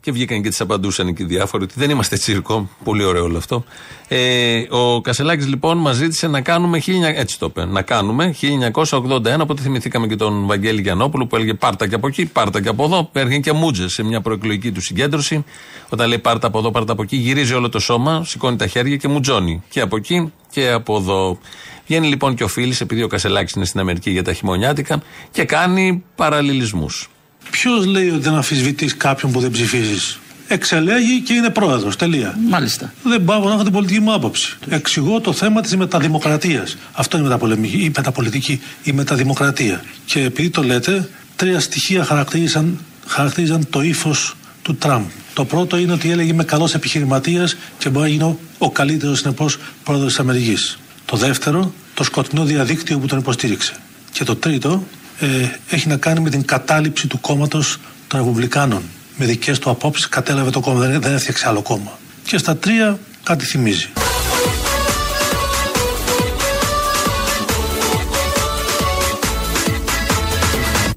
Και 0.00 0.12
βγήκαν 0.12 0.42
και 0.42 0.48
τις 0.48 0.60
απαντούσαν 0.60 1.08
εκεί 1.08 1.24
διάφοροι 1.24 1.64
ότι 1.64 1.74
δεν 1.76 1.90
είμαστε 1.90 2.16
τσίρκο. 2.16 2.68
Πολύ 2.84 3.04
ωραίο 3.04 3.24
όλο 3.24 3.36
αυτό. 3.36 3.64
Ε, 4.08 4.62
ο 4.68 5.00
Κασελάκης 5.00 5.46
λοιπόν 5.46 5.78
μας 5.78 5.96
ζήτησε 5.96 6.26
να 6.26 6.40
κάνουμε. 6.40 6.82
1000, 6.86 6.90
έτσι 7.14 7.38
το 7.38 7.46
είπε. 7.46 7.64
Να 7.64 7.82
κάνουμε 7.82 8.34
1981. 8.40 9.36
Οπότε 9.40 9.62
θυμηθήκαμε 9.62 10.06
και 10.06 10.16
τον 10.16 10.46
Βαγγέλη 10.46 10.80
Γιανόπουλο 10.80 11.26
που 11.26 11.36
έλεγε 11.36 11.54
Πάρτα 11.54 11.88
και 11.88 11.94
από 11.94 12.06
εκεί, 12.06 12.26
πάρτα 12.26 12.62
και 12.62 12.68
από 12.68 12.84
εδώ. 12.84 13.08
Έρχεται 13.12 13.38
και 13.38 13.52
μούτζε 13.52 13.88
σε 13.88 14.02
μια 14.02 14.20
προεκλογική 14.20 14.72
του 14.72 14.80
συγκέντρωση. 14.80 15.44
Όταν 15.88 16.08
λέει 16.08 16.18
Πάρτα 16.18 16.46
από 16.46 16.58
εδώ, 16.58 16.70
πάρτα 16.70 16.92
από 16.92 17.02
εκεί, 17.02 17.16
γυρίζει 17.16 17.54
όλο 17.54 17.68
το 17.68 17.78
σώμα, 17.78 18.24
σηκώνει 18.24 18.56
τα 18.56 18.66
χέρια 18.66 18.96
και 18.96 19.08
μουτζώνει. 19.08 19.62
Και 19.68 19.80
από 19.80 19.96
εκεί 19.96 20.32
και 20.50 20.70
από 20.70 20.96
εδώ. 20.96 21.38
Βγαίνει 21.86 22.06
λοιπόν 22.06 22.34
και 22.34 22.44
ο 22.44 22.48
Φίλης, 22.48 22.80
επειδή 22.80 23.02
ο 23.02 23.06
Κασελάκης 23.06 23.52
είναι 23.52 23.64
στην 23.64 23.80
Αμερική 23.80 24.10
για 24.10 24.22
τα 24.22 24.32
χειμωνιάτικα, 24.32 25.02
και 25.30 25.44
κάνει 25.44 26.04
παραλληλισμούς. 26.14 27.10
Ποιος 27.50 27.86
λέει 27.86 28.08
ότι 28.08 28.18
δεν 28.18 28.34
αμφισβητείς 28.34 28.96
κάποιον 28.96 29.32
που 29.32 29.40
δεν 29.40 29.50
ψηφίζεις; 29.50 30.18
Εξελέγει 30.50 31.20
και 31.20 31.32
είναι 31.32 31.50
πρόεδρος. 31.50 31.96
Τελεία. 31.96 32.38
Μάλιστα. 32.48 32.92
Δεν 33.02 33.24
πάω 33.24 33.48
να 33.48 33.52
έχω 33.54 33.62
την 33.62 33.72
πολιτική 33.72 34.00
μου 34.00 34.12
άποψη. 34.12 34.56
Εξηγώ 34.68 35.20
το 35.20 35.32
θέμα 35.32 35.60
της 35.60 35.76
μεταδημοκρατίας. 35.76 36.76
Αυτό 36.92 37.16
είναι 37.16 37.26
η 37.26 37.28
μεταπολεμική, 37.28 37.76
η 37.76 37.92
μεταπολιτική, 37.96 38.60
η 38.82 38.92
μεταδημοκρατία. 38.92 39.84
Και 40.04 40.20
επειδή 40.22 40.50
το 40.50 40.62
λέτε, 40.62 41.08
τρία 41.36 41.60
στοιχεία 41.60 42.04
χαρακτήριζαν, 42.04 42.78
χαρακτήριζαν 43.06 43.66
το 43.70 43.82
ύφος 43.82 44.36
του 44.62 44.76
Τραμπ. 44.76 45.04
Το 45.34 45.44
πρώτο 45.44 45.76
είναι 45.76 45.92
ότι 45.92 46.10
έλεγε 46.10 46.30
Είμαι 46.30 46.44
καλός 46.44 46.74
επιχειρηματίας 46.74 47.56
και 47.78 47.88
μπορεί 47.88 48.04
να 48.04 48.12
γίνω 48.12 48.38
ο 48.58 48.70
καλύτερος 48.70 49.18
συνεπώς 49.18 49.58
πρόεδρος 49.84 50.08
της 50.08 50.20
Αμερικής. 50.20 50.78
Το 51.04 51.16
δεύτερο, 51.16 51.72
το 51.94 52.04
σκοτεινό 52.04 52.44
διαδίκτυο 52.44 52.98
που 52.98 53.06
τον 53.06 53.18
υποστήριξε. 53.18 53.74
Και 54.12 54.24
το 54.24 54.36
τρίτο, 54.36 54.86
ε, 55.20 55.50
έχει 55.70 55.88
να 55.88 55.96
κάνει 55.96 56.20
με 56.20 56.30
την 56.30 56.44
κατάληψη 56.44 57.06
του 57.06 57.20
κόμματος 57.20 57.78
των 58.06 58.20
Ρεπουμπλικάνων. 58.20 58.82
Με 59.16 59.26
δικές 59.26 59.58
του 59.58 59.70
απόψεις 59.70 60.08
κατέλαβε 60.08 60.50
το 60.50 60.60
κόμμα, 60.60 60.78
δεν, 60.80 61.00
δεν 61.00 61.14
έφτιαξε 61.14 61.48
άλλο 61.48 61.62
κόμμα. 61.62 61.98
Και 62.24 62.38
στα 62.38 62.56
τρία 62.56 62.98
κάτι 63.22 63.44
θυμίζει. 63.44 63.88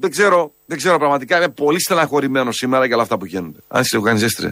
Δεν 0.00 0.10
ξέρω, 0.10 0.54
δεν 0.66 0.78
ξέρω 0.78 0.98
πραγματικά. 0.98 1.36
Είμαι 1.36 1.48
πολύ 1.48 1.80
στεναχωρημένος 1.80 2.56
σήμερα 2.56 2.84
για 2.84 2.94
όλα 2.94 3.02
αυτά 3.02 3.18
που 3.18 3.26
γίνονται. 3.26 3.58
Αν 3.68 3.84
σε 3.84 4.00
κάνει 4.00 4.18
ζέστρε. 4.18 4.50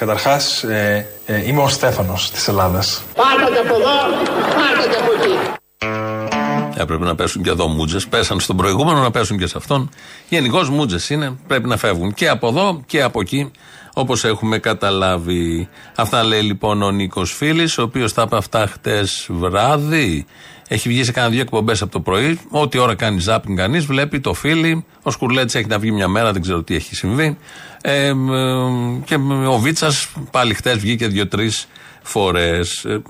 Καταρχάς, 0.00 0.62
ε, 0.62 1.06
ε, 1.26 1.46
είμαι 1.46 1.62
ο 1.62 1.68
Στέφανος 1.68 2.30
της 2.30 2.48
Ελλάδας. 2.48 3.02
Πάρτε 3.14 3.52
και 3.52 3.58
από 3.68 3.74
εδώ, 3.74 3.96
πάρτε 4.54 4.88
και 4.90 4.96
από 4.96 5.12
εκεί. 5.18 5.58
Έπρεπε 6.80 7.04
να 7.04 7.14
πέσουν 7.14 7.42
και 7.42 7.50
εδώ 7.50 7.66
μούτζε. 7.66 7.98
Πέσαν 8.10 8.40
στον 8.40 8.56
προηγούμενο 8.56 9.00
να 9.00 9.10
πέσουν 9.10 9.38
και 9.38 9.46
σε 9.46 9.54
αυτόν. 9.56 9.90
Γενικώς 10.28 10.70
μούτζε 10.70 11.14
είναι. 11.14 11.38
Πρέπει 11.46 11.68
να 11.68 11.76
φεύγουν 11.76 12.14
και 12.14 12.28
από 12.28 12.48
εδώ 12.48 12.82
και 12.86 13.02
από 13.02 13.20
εκεί. 13.20 13.50
Όπως 13.94 14.24
έχουμε 14.24 14.58
καταλάβει. 14.58 15.68
Αυτά 15.96 16.24
λέει 16.24 16.42
λοιπόν 16.42 16.82
ο 16.82 16.90
Νίκος 16.90 17.32
Φίλης, 17.32 17.78
ο 17.78 17.82
οποίος 17.82 18.14
τα 18.14 18.22
είπε 18.22 18.36
αυτά 18.36 18.66
χτες 18.66 19.26
βράδυ. 19.30 20.26
Έχει 20.72 20.88
βγει 20.88 21.04
σε 21.04 21.12
κάνα 21.12 21.28
δύο 21.28 21.40
εκπομπές 21.40 21.82
από 21.82 21.92
το 21.92 22.00
πρωί. 22.00 22.40
Ό,τι 22.50 22.78
ώρα 22.78 22.94
κάνει 22.94 23.20
ζάπινγκ 23.20 23.56
κανείς, 23.56 23.84
βλέπει 23.84 24.20
το 24.20 24.34
φίλι. 24.34 24.84
Ο 25.02 25.10
Σκουρλέτης 25.10 25.54
έχει 25.54 25.66
να 25.66 25.78
βγει 25.78 25.90
μια 25.90 26.08
μέρα, 26.08 26.32
δεν 26.32 26.42
ξέρω 26.42 26.62
τι 26.62 26.74
έχει 26.74 26.94
συμβεί. 26.94 27.36
Ε, 27.80 28.06
ε, 28.06 28.14
και 29.04 29.14
ο 29.48 29.58
Βίτσας 29.58 30.08
πάλι 30.30 30.54
χτες 30.54 30.78
βγήκε 30.78 31.06
δύο-τρεις 31.06 31.66
φορές. 32.02 32.84
Ε, 32.84 33.02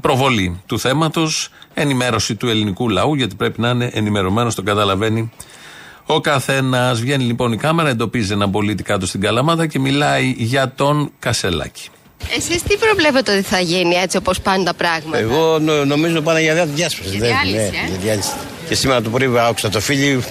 προβολή 0.00 0.60
του 0.66 0.78
θέματος, 0.78 1.48
ενημέρωση 1.74 2.34
του 2.34 2.48
ελληνικού 2.48 2.88
λαού, 2.88 3.14
γιατί 3.14 3.34
πρέπει 3.34 3.60
να 3.60 3.68
είναι 3.68 3.90
ενημερωμένος, 3.92 4.54
το 4.54 4.62
καταλαβαίνει 4.62 5.32
ο 6.06 6.20
καθένας. 6.20 7.00
Βγαίνει 7.00 7.24
λοιπόν 7.24 7.52
η 7.52 7.56
κάμερα, 7.56 7.88
εντοπίζει 7.88 8.32
έναν 8.32 8.50
πολίτη 8.50 8.82
κάτω 8.82 9.06
στην 9.06 9.20
καλαμάδα 9.20 9.66
και 9.66 9.78
μιλάει 9.78 10.34
για 10.38 10.72
τον 10.74 11.10
Κασελάκη. 11.18 11.88
Εσείς 12.36 12.62
τι 12.62 12.76
προβλέπετε 12.76 13.32
ότι 13.32 13.42
θα 13.42 13.60
γίνει 13.60 13.94
έτσι 13.94 14.16
όπως 14.16 14.40
πάνε 14.40 14.64
τα 14.64 14.74
πράγματα; 14.74 15.18
Εγώ 15.18 15.58
νο- 15.58 15.84
νομίζω 15.84 16.20
πάνε 16.20 16.40
για 16.40 16.66
διάσπαση. 16.66 17.08
Για 17.08 17.18
Δεν- 17.18 17.28
διάλυση, 17.28 17.56
ναι, 17.70 17.78
ε; 17.78 17.88
για 17.88 17.98
διάλυση. 18.02 18.30
Και 18.68 18.74
σήμερα 18.74 19.02
το 19.02 19.10
πρωί 19.10 19.30
άκουσα 19.38 19.68
το 19.68 19.80
φίλι, 19.80 20.24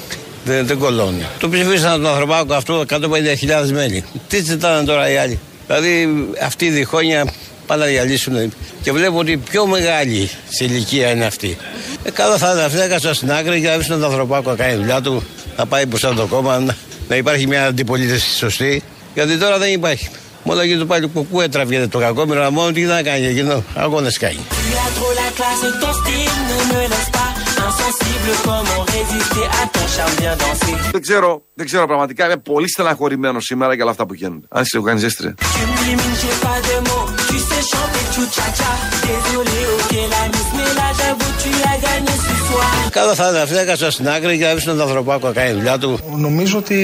δεν, 0.46 0.66
δεν 0.68 0.78
κολώνει. 0.78 1.26
Το 1.40 1.50
ψηφίσαν 1.50 1.92
τον 2.02 2.08
ανθρωπάκο 2.12 2.54
αυτό 2.54 2.80
150.000 2.80 3.72
μέλη. 3.72 4.04
Τι 4.28 4.44
ζητάνε 4.44 4.86
τώρα 4.86 5.10
οι 5.10 5.18
άλλοι; 5.18 5.40
Δηλαδή 5.68 6.10
αυτοί 6.42 6.66
οι 6.66 6.70
διχόνια 6.70 7.34
πάνε 7.68 7.84
να 7.84 7.90
διαλύσουν. 7.90 8.54
Και 8.82 8.92
βλέπω 8.92 9.18
ότι 9.18 9.32
η 9.32 9.38
πιο 9.38 9.66
μεγάλη 9.66 10.30
σε 10.50 10.64
ηλικία 10.64 11.10
είναι 11.10 11.26
αυτή. 11.26 11.58
Ε, 12.04 12.12
καλό 12.12 12.38
θα 12.38 12.52
είναι 12.52 12.62
αυτή 12.64 12.78
να 12.78 12.88
κάτσουν 12.88 13.14
στην 13.14 13.32
άκρη 13.32 13.62
και 13.62 13.68
να 13.68 13.74
αφήσουν 13.74 14.00
τον 14.00 14.04
ανθρωπάκο 14.10 14.50
να 14.50 14.56
κάνει 14.56 14.76
δουλειά 14.76 15.02
του, 15.02 15.24
να 15.58 15.66
πάει 15.66 15.86
μπροστά 15.86 16.14
το 16.14 16.26
κόμμα, 16.28 16.60
να, 16.60 16.76
να 17.10 17.16
υπάρχει 17.16 17.48
μια 17.48 17.66
αντιπολίτευση 17.66 18.36
σωστή. 18.38 18.84
Γιατί 19.14 19.38
τώρα 19.38 19.58
δεν 19.58 19.72
υπάρχει. 19.72 20.10
Μόνο 20.48 20.60
εκεί 20.62 20.78
το 20.78 20.86
πάλι 20.86 21.08
κουκού 21.08 21.42
έτραβε 21.42 21.88
το 21.88 22.00
κακόμοιρο, 22.00 22.40
αλλά 22.40 22.52
μόνο 22.52 22.72
τι 22.72 22.82
να 22.82 23.02
κάνει 23.04 23.26
εκείνο, 23.26 23.64
αγώνες 23.76 24.18
κάνει. 24.18 24.40
Tu 24.50 24.78
as 24.86 24.92
trop 24.98 25.14
la 25.22 25.30
classe, 25.38 25.66
ton 25.82 25.94
style 26.00 26.36
ne 26.50 26.58
me 26.72 26.82
laisse 26.92 27.12
pas 27.18 27.32
insensible. 27.68 28.32
Comment 28.50 28.84
résister 28.96 29.46
à 29.60 29.64
ton 29.74 29.86
charme 29.96 30.16
bien 30.22 30.36
dansé? 30.44 30.74
Δεν 30.92 31.02
ξέρω, 31.02 31.42
δεν 31.54 31.66
ξέρω 31.66 31.88
πραγματικά. 31.88 32.26
Είμαι 32.26 32.38
πολύ 32.38 32.70
στεναχωρημένο 32.70 33.40
σήμερα 33.40 33.74
για 33.74 33.84
όλα 33.84 33.92
αυτά 33.92 34.06
που 34.06 34.14
γίνονται. 34.14 34.46
Αν 34.50 34.62
είσαι 34.62 34.78
οργανιζέστρια. 34.78 35.36
Tu 35.40 35.44
m'élimines, 35.72 36.18
j'ai 36.22 36.38
pas 36.48 36.60
de 36.68 36.76
mots. 36.88 37.08
Tu 37.30 37.38
sais 37.48 37.64
chanter 37.72 38.06
tout 38.16 38.30
cha-cha. 38.36 38.72
Désolé, 39.08 39.60
ok, 39.78 39.94
la 40.14 40.24
miss, 40.34 40.50
mais 40.58 40.72
là 40.80 40.88
j'avoue, 41.00 41.34
tu 41.44 41.52
as 41.72 41.78
gagné 41.86 42.14
ce 42.26 42.34
soir. 42.48 42.90
Καλό 42.92 43.14
θα 43.16 43.30
είναι 43.30 43.40
αυτή 43.40 43.56
να 43.56 43.64
κάτσουν 43.64 43.92
στην 43.92 44.10
άκρη 44.10 44.38
και 44.38 44.44
να 44.44 44.52
αφήσουν 44.52 44.78
τον 44.78 44.88
ανθρωπάκο 44.88 45.28
να 45.28 45.34
κάνει 45.34 45.52
δουλειά 45.52 45.78
του. 45.78 46.00
Νομίζω 46.18 46.58
ότι 46.58 46.78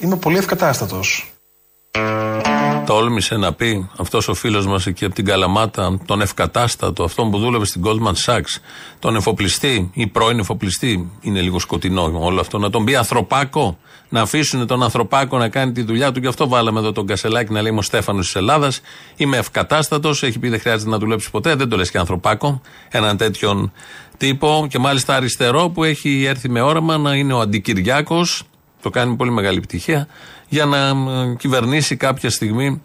είμαι 0.00 0.16
πολύ 0.16 0.36
ευκατάστατος. 0.36 1.30
Τόλμησε 2.86 3.36
να 3.36 3.52
πει 3.52 3.88
αυτός 3.96 4.28
ο 4.28 4.34
φίλος 4.34 4.66
μας 4.66 4.86
εκεί 4.86 5.04
από 5.04 5.14
την 5.14 5.24
Καλαμάτα, 5.24 5.98
τον 6.06 6.20
ευκατάστατο, 6.20 7.04
αυτόν 7.04 7.30
που 7.30 7.38
δούλευε 7.38 7.64
στην 7.64 7.82
Goldman 7.84 8.12
Sachs, 8.24 8.60
τον 8.98 9.16
εφοπλιστή 9.16 9.90
ή 9.94 10.06
πρώην 10.06 10.38
εφοπλιστή, 10.38 11.10
είναι 11.20 11.40
λίγο 11.40 11.58
σκοτεινό 11.58 12.12
όλο 12.14 12.40
αυτό, 12.40 12.58
να 12.58 12.70
τον 12.70 12.84
πει 12.84 12.96
ανθρωπάκο, 12.96 13.78
να 14.08 14.20
αφήσουν 14.20 14.66
τον 14.66 14.82
ανθρωπάκο 14.82 15.38
να 15.38 15.48
κάνει 15.48 15.72
τη 15.72 15.82
δουλειά 15.82 16.12
του. 16.12 16.20
Γι' 16.20 16.26
αυτό 16.26 16.48
βάλαμε 16.48 16.78
εδώ 16.78 16.92
τον 16.92 17.06
Κασελάκη 17.06 17.52
να 17.52 17.60
λέει 17.60 17.70
Είμαι 17.70 17.78
ο 17.78 17.82
Στέφανος 17.82 18.24
της 18.24 18.34
Ελλάδας. 18.34 18.80
Είμαι 19.16 19.36
ευκατάστατος. 19.36 20.22
Έχει 20.22 20.38
πει 20.38 20.48
δεν 20.48 20.60
χρειάζεται 20.60 20.90
να 20.90 20.98
δουλέψει 20.98 21.30
ποτέ. 21.30 21.54
Δεν 21.54 21.68
το 21.68 21.76
λες 21.76 21.90
και 21.90 21.98
ανθρωπάκο. 21.98 22.60
Έναν 22.88 23.16
τέτοιον 23.16 23.72
τύπο 24.16 24.66
και 24.70 24.78
μάλιστα 24.78 25.14
αριστερό 25.14 25.68
που 25.68 25.84
έχει 25.84 26.24
έρθει 26.24 26.48
με 26.48 26.60
όραμα 26.60 26.96
να 26.98 27.14
είναι 27.14 27.32
ο 27.32 27.40
Αντικυριάκος. 27.40 28.42
Το 28.82 28.90
κάνει 28.90 29.10
με 29.10 29.16
πολύ 29.16 29.30
μεγάλη 29.30 29.56
επιτυχία 29.56 30.08
για 30.48 30.64
να 30.64 30.88
ε, 30.88 31.34
κυβερνήσει 31.38 31.96
κάποια 31.96 32.30
στιγμή 32.30 32.82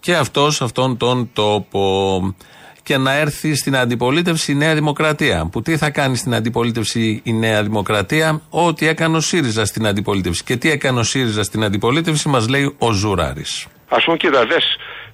και 0.00 0.14
αυτός 0.16 0.62
αυτόν 0.62 0.96
τον 0.96 1.30
τόπο 1.32 2.34
και 2.82 2.96
να 2.96 3.12
έρθει 3.12 3.54
στην 3.54 3.76
αντιπολίτευση 3.76 4.52
η 4.52 4.54
Νέα 4.54 4.74
Δημοκρατία. 4.74 5.48
Που 5.52 5.62
τι 5.62 5.76
θα 5.76 5.90
κάνει 5.90 6.16
στην 6.16 6.34
αντιπολίτευση 6.34 7.20
η 7.24 7.32
Νέα 7.32 7.62
Δημοκρατία, 7.62 8.40
ό,τι 8.50 8.86
έκανε 8.88 9.16
ο 9.16 9.20
ΣΥΡΙΖΑ 9.20 9.64
στην 9.64 9.86
αντιπολίτευση. 9.86 10.44
Και 10.44 10.56
τι 10.56 10.70
έκανε 10.70 10.98
ο 10.98 11.02
ΣΥΡΙΖΑ 11.02 11.42
στην 11.42 11.64
αντιπολίτευση, 11.64 12.28
μας 12.28 12.48
λέει 12.48 12.74
ο 12.78 12.92
Ζουράρης. 12.92 13.66
Α 13.88 13.96
πούμε, 14.00 14.16
κοίτα, 14.16 14.46
δες 14.46 14.64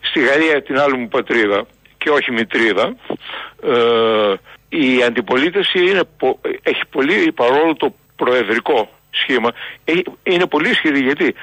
στη 0.00 0.20
Γαλλία 0.24 0.62
την 0.62 0.78
άλλη 0.78 0.96
μου 0.96 1.08
πατρίδα 1.08 1.66
και 1.98 2.10
όχι 2.10 2.30
μητρίδα, 2.32 2.94
ε, 3.62 4.34
η 4.68 5.02
αντιπολίτευση 5.06 5.78
είναι, 5.78 6.02
πο- 6.18 6.40
έχει 6.62 6.82
πολύ, 6.90 7.32
παρόλο 7.32 7.74
το 7.76 7.94
προεδρικό 8.16 8.88
σχήμα, 9.10 9.50
έχει- 9.84 10.04
είναι 10.22 10.46
πολύ 10.46 10.68
ισχυρή 10.70 11.00
γιατί 11.00 11.34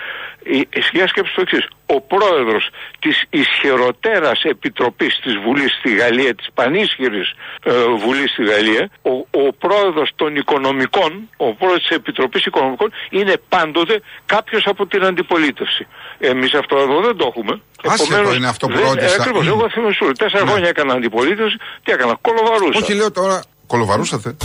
η, 0.44 0.68
η 0.74 0.82
σκιά 0.82 1.08
σκέψης 1.08 1.34
το 1.36 1.42
εξής. 1.42 1.68
Ο 1.86 2.02
πρόεδρος 2.02 2.70
της 3.00 3.24
ισχυροτέρας 3.30 4.44
επιτροπής 4.44 5.20
της 5.24 5.34
Βουλής 5.46 5.72
στη 5.80 5.96
Γαλλία, 5.96 6.36
της 6.36 6.48
πανίσχυρης 6.54 7.34
ε, 7.64 7.72
Βουλής 8.04 8.32
στη 8.32 8.44
Γαλλία, 8.44 8.90
ο, 9.02 9.12
ο 9.46 9.54
πρόεδρος 9.60 10.10
των 10.16 10.36
οικονομικών, 10.36 11.30
ο 11.38 11.54
πρόεδρος 11.54 11.82
της 11.88 11.96
Επιτροπής 11.98 12.46
Οικονομικών 12.46 12.92
είναι 13.10 13.34
πάντοτε 13.50 14.02
κάποιος 14.26 14.64
από 14.68 14.86
την 14.88 15.04
αντιπολίτευση. 15.06 15.88
Εμείς 16.20 16.54
αυτό 16.54 16.78
εδώ 16.78 17.02
δεν 17.02 17.16
το 17.18 17.26
έχουμε. 17.36 17.62
Άσχετο 17.88 18.34
είναι 18.34 18.48
αυτό 18.48 18.68
που 18.68 18.74
δεν- 18.76 18.84
ρώτησα. 18.86 19.06
ε, 19.14 19.16
Ακριβώς, 19.20 19.48
εγώ 19.48 19.70
θυμάμαι 19.70 19.94
σου. 19.94 20.12
Τέσσερα 20.12 20.44
Ναι. 20.44 20.50
χρόνια 20.52 20.70
έκανα 20.70 20.94
αντιπολίτευση. 20.94 21.58
Τι 21.84 21.92
έκανα, 21.92 22.18
κολοβαρούσα. 22.22 22.80
Όχι, 22.84 22.94
λέω 22.94 23.12
τώρα. 23.12 23.44
Κολοβαρούσατε. 23.68 24.36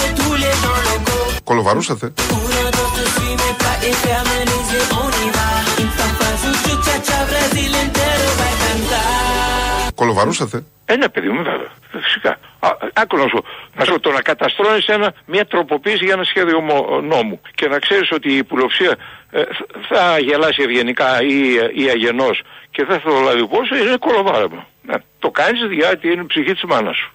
Κολοβαρούσατε. 1.54 2.06
Où 2.34 2.48
la 2.56 2.70
danse 2.76 2.98
ne 3.00 3.06
suit 3.14 3.36
mes 3.42 3.56
pas 3.64 3.76
et 3.88 3.94
ferme 4.04 4.32
les 4.50 4.62
yeux, 4.72 4.86
on 5.02 5.08
y 5.24 5.28
va. 5.36 5.48
Une 5.82 5.92
papa 6.00 6.28
joue 6.42 6.56
cha-cha, 6.86 7.18
Brésil 7.30 7.72
entero 7.84 8.28
va 8.40 8.46
a 8.52 8.56
cantar. 8.62 9.92
Κολοβαρούσατε. 9.94 10.64
Ε, 10.86 10.96
ναι, 10.96 11.08
παιδί 11.08 11.28
μου, 11.28 11.42
βέβαια. 11.42 11.70
Φυσικά. 12.02 12.30
Α, 12.60 12.68
άκου 12.92 13.16
να 13.16 13.22
σου, 13.22 13.30
πω. 13.36 13.44
να 13.78 13.84
σου 13.84 13.92
πω, 13.92 14.00
το 14.00 14.10
να 14.10 14.20
καταστρώνεις 14.22 14.86
ένα, 14.86 15.14
μια 15.26 15.46
τροποποίηση 15.46 16.04
για 16.04 16.14
ένα 16.14 16.24
σχέδιο 16.24 16.60
μο- 16.60 17.00
νόμου 17.00 17.40
και 17.54 17.66
να 17.68 17.78
ξέρεις 17.78 18.10
ότι 18.12 18.28
η 18.32 18.36
υπουλοψία 18.36 18.96
ε, 19.30 19.42
θ- 19.42 19.70
θα 19.88 20.18
γελάσει 20.18 20.62
ευγενικά 20.62 21.22
ή, 21.22 21.54
ή 21.74 21.88
αγενός 21.88 22.42
και 22.70 22.84
δεν 22.84 23.00
θα 23.00 23.10
το 23.10 23.18
λάβει 23.20 23.46
πόσο, 23.46 23.76
είναι 23.76 23.96
κολοβάρεμα. 23.96 24.66
Ναι. 24.82 24.94
Το 25.18 25.30
κάνεις 25.30 25.60
γιατί 25.72 26.06
είναι 26.12 26.22
η 26.22 26.26
ψυχή 26.26 26.52
της 26.52 26.64
μάνας 26.64 26.96
σου. 26.96 27.12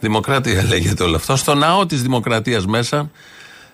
Δημοκρατία 0.00 0.62
λέγεται 0.72 1.02
όλο 1.02 1.16
αυτό. 1.16 1.36
Στο 1.36 1.54
ναό 1.54 1.86
της 1.86 2.02
Δημοκρατίας 2.02 2.66
μέσα 2.66 3.10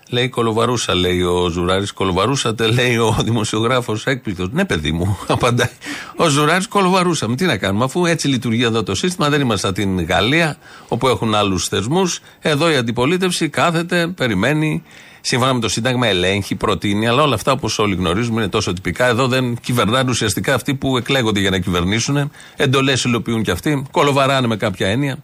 λέει 0.09 0.29
κολοβαρούσα, 0.29 0.95
λέει 0.95 1.23
ο 1.23 1.49
Ζουράρης. 1.49 1.93
Κολοβαρούσατε, 1.93 2.67
λέει 2.67 2.97
ο 2.97 3.17
δημοσιογράφος 3.25 4.07
έκπληκτος. 4.07 4.49
Ναι, 4.53 4.65
παιδί 4.65 4.93
μου, 4.93 5.19
απαντάει. 5.27 5.71
Ο 6.17 6.29
Ζουράρης 6.29 6.67
κολοβαρούσαμε. 6.67 7.37
Τι 7.37 7.45
να 7.45 7.57
κάνουμε, 7.57 7.85
αφού 7.85 8.07
έτσι 8.07 8.29
λειτουργεί 8.29 8.63
εδώ 8.63 8.83
το 8.83 8.95
σύστημα. 8.95 9.29
Δεν 9.29 9.41
είμαστε 9.41 9.69
στην 9.69 10.05
Γαλλία, 10.05 10.57
όπου 10.89 11.09
έχουν 11.09 11.35
άλλους 11.35 11.69
θεσμούς. 11.69 12.21
Εδώ 12.41 12.71
η 12.71 12.77
αντιπολίτευση 12.77 13.49
κάθεται, 13.49 14.07
περιμένει. 14.07 14.83
Σύμφωνα 15.21 15.55
με 15.55 15.61
το 15.61 15.69
Σύνταγμα, 15.69 16.07
ελέγχει, 16.07 16.55
προτείνει, 16.55 17.09
αλλά 17.09 17.23
όλα 17.23 17.35
αυτά 17.35 17.53
όπως 17.53 17.79
όλοι 17.79 17.95
γνωρίζουμε 17.95 18.41
είναι 18.41 18.51
τόσο 18.51 18.73
τυπικά. 18.73 19.07
Εδώ 19.07 19.27
δεν 19.27 19.57
κυβερνάνε 19.57 20.11
ουσιαστικά 20.11 20.55
αυτοί 20.55 20.75
που 20.75 20.97
εκλέγονται 20.97 21.41
για 21.41 21.51
να 21.51 21.59
κυβερνήσουν. 21.59 22.31
Εντολές 22.57 23.05
υλοποιούν 23.05 23.43
κι 23.43 23.51
αυτοί. 23.51 23.87
Κολοβαράνε 23.91 24.47
με 24.47 24.57
κάποια 24.57 24.89
έννοια. 24.89 25.19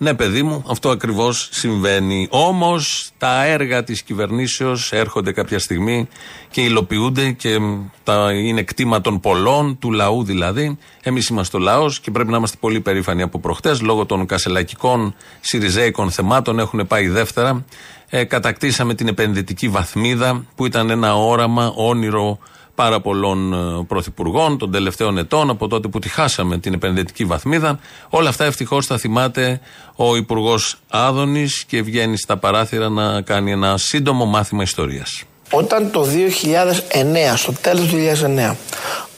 Ναι, 0.00 0.14
παιδί 0.14 0.42
μου, 0.42 0.64
αυτό 0.68 0.90
ακριβώς 0.90 1.48
συμβαίνει. 1.52 2.28
Όμως 2.30 3.10
τα 3.18 3.44
έργα 3.44 3.84
της 3.84 4.02
κυβερνήσεως 4.02 4.92
έρχονται 4.92 5.32
κάποια 5.32 5.58
στιγμή 5.58 6.08
και 6.50 6.60
υλοποιούνται 6.60 7.30
και 7.30 7.58
μ, 7.58 7.86
τα 8.04 8.32
είναι 8.32 8.62
κτήμα 8.62 9.00
των 9.00 9.20
πολλών, 9.20 9.78
του 9.78 9.92
λαού 9.92 10.24
δηλαδή. 10.24 10.78
Εμείς 11.02 11.28
είμαστε 11.28 11.56
ο 11.56 11.60
λαός 11.60 12.00
και 12.00 12.10
πρέπει 12.10 12.30
να 12.30 12.36
είμαστε 12.36 12.56
πολύ 12.60 12.80
περήφανοι 12.80 13.22
από 13.22 13.38
προχτές. 13.38 13.80
Λόγω 13.80 14.06
των 14.06 14.26
κασελακικών 14.26 15.14
σιριζέικων 15.40 16.10
θεμάτων 16.10 16.58
έχουν 16.58 16.86
πάει 16.86 17.08
δεύτερα. 17.08 17.64
Ε, 18.10 18.24
κατακτήσαμε 18.24 18.94
την 18.94 19.08
επενδυτική 19.08 19.68
βαθμίδα 19.68 20.44
που 20.54 20.66
ήταν 20.66 20.90
ένα 20.90 21.16
όραμα, 21.16 21.72
όνειρο 21.76 22.38
πάρα 22.78 23.00
πολλών 23.00 23.52
ε, 23.52 23.84
πρωθυπουργών 23.88 24.58
των 24.58 24.70
τελευταίων 24.70 25.18
ετών, 25.18 25.50
από 25.50 25.68
τότε 25.68 25.88
που 25.88 25.98
τη 25.98 26.08
χάσαμε 26.08 26.58
την 26.58 26.72
επενδυτική 26.72 27.24
βαθμίδα. 27.24 27.78
Όλα 28.08 28.28
αυτά 28.28 28.44
ευτυχώς 28.44 28.86
τα 28.86 28.98
θυμάται 28.98 29.60
ο 29.96 30.16
Υπουργός 30.16 30.78
Άδωνης 30.90 31.64
και 31.64 31.82
βγαίνει 31.82 32.16
στα 32.16 32.36
παράθυρα 32.36 32.88
να 32.88 33.20
κάνει 33.22 33.52
ένα 33.52 33.76
σύντομο 33.76 34.24
μάθημα 34.24 34.62
ιστορίας. 34.62 35.22
Όταν 35.50 35.90
το 35.90 36.02
2009, 36.02 37.36
στο 37.36 37.52
τέλος 37.60 37.86
του 37.86 37.96
2009, 37.96 38.54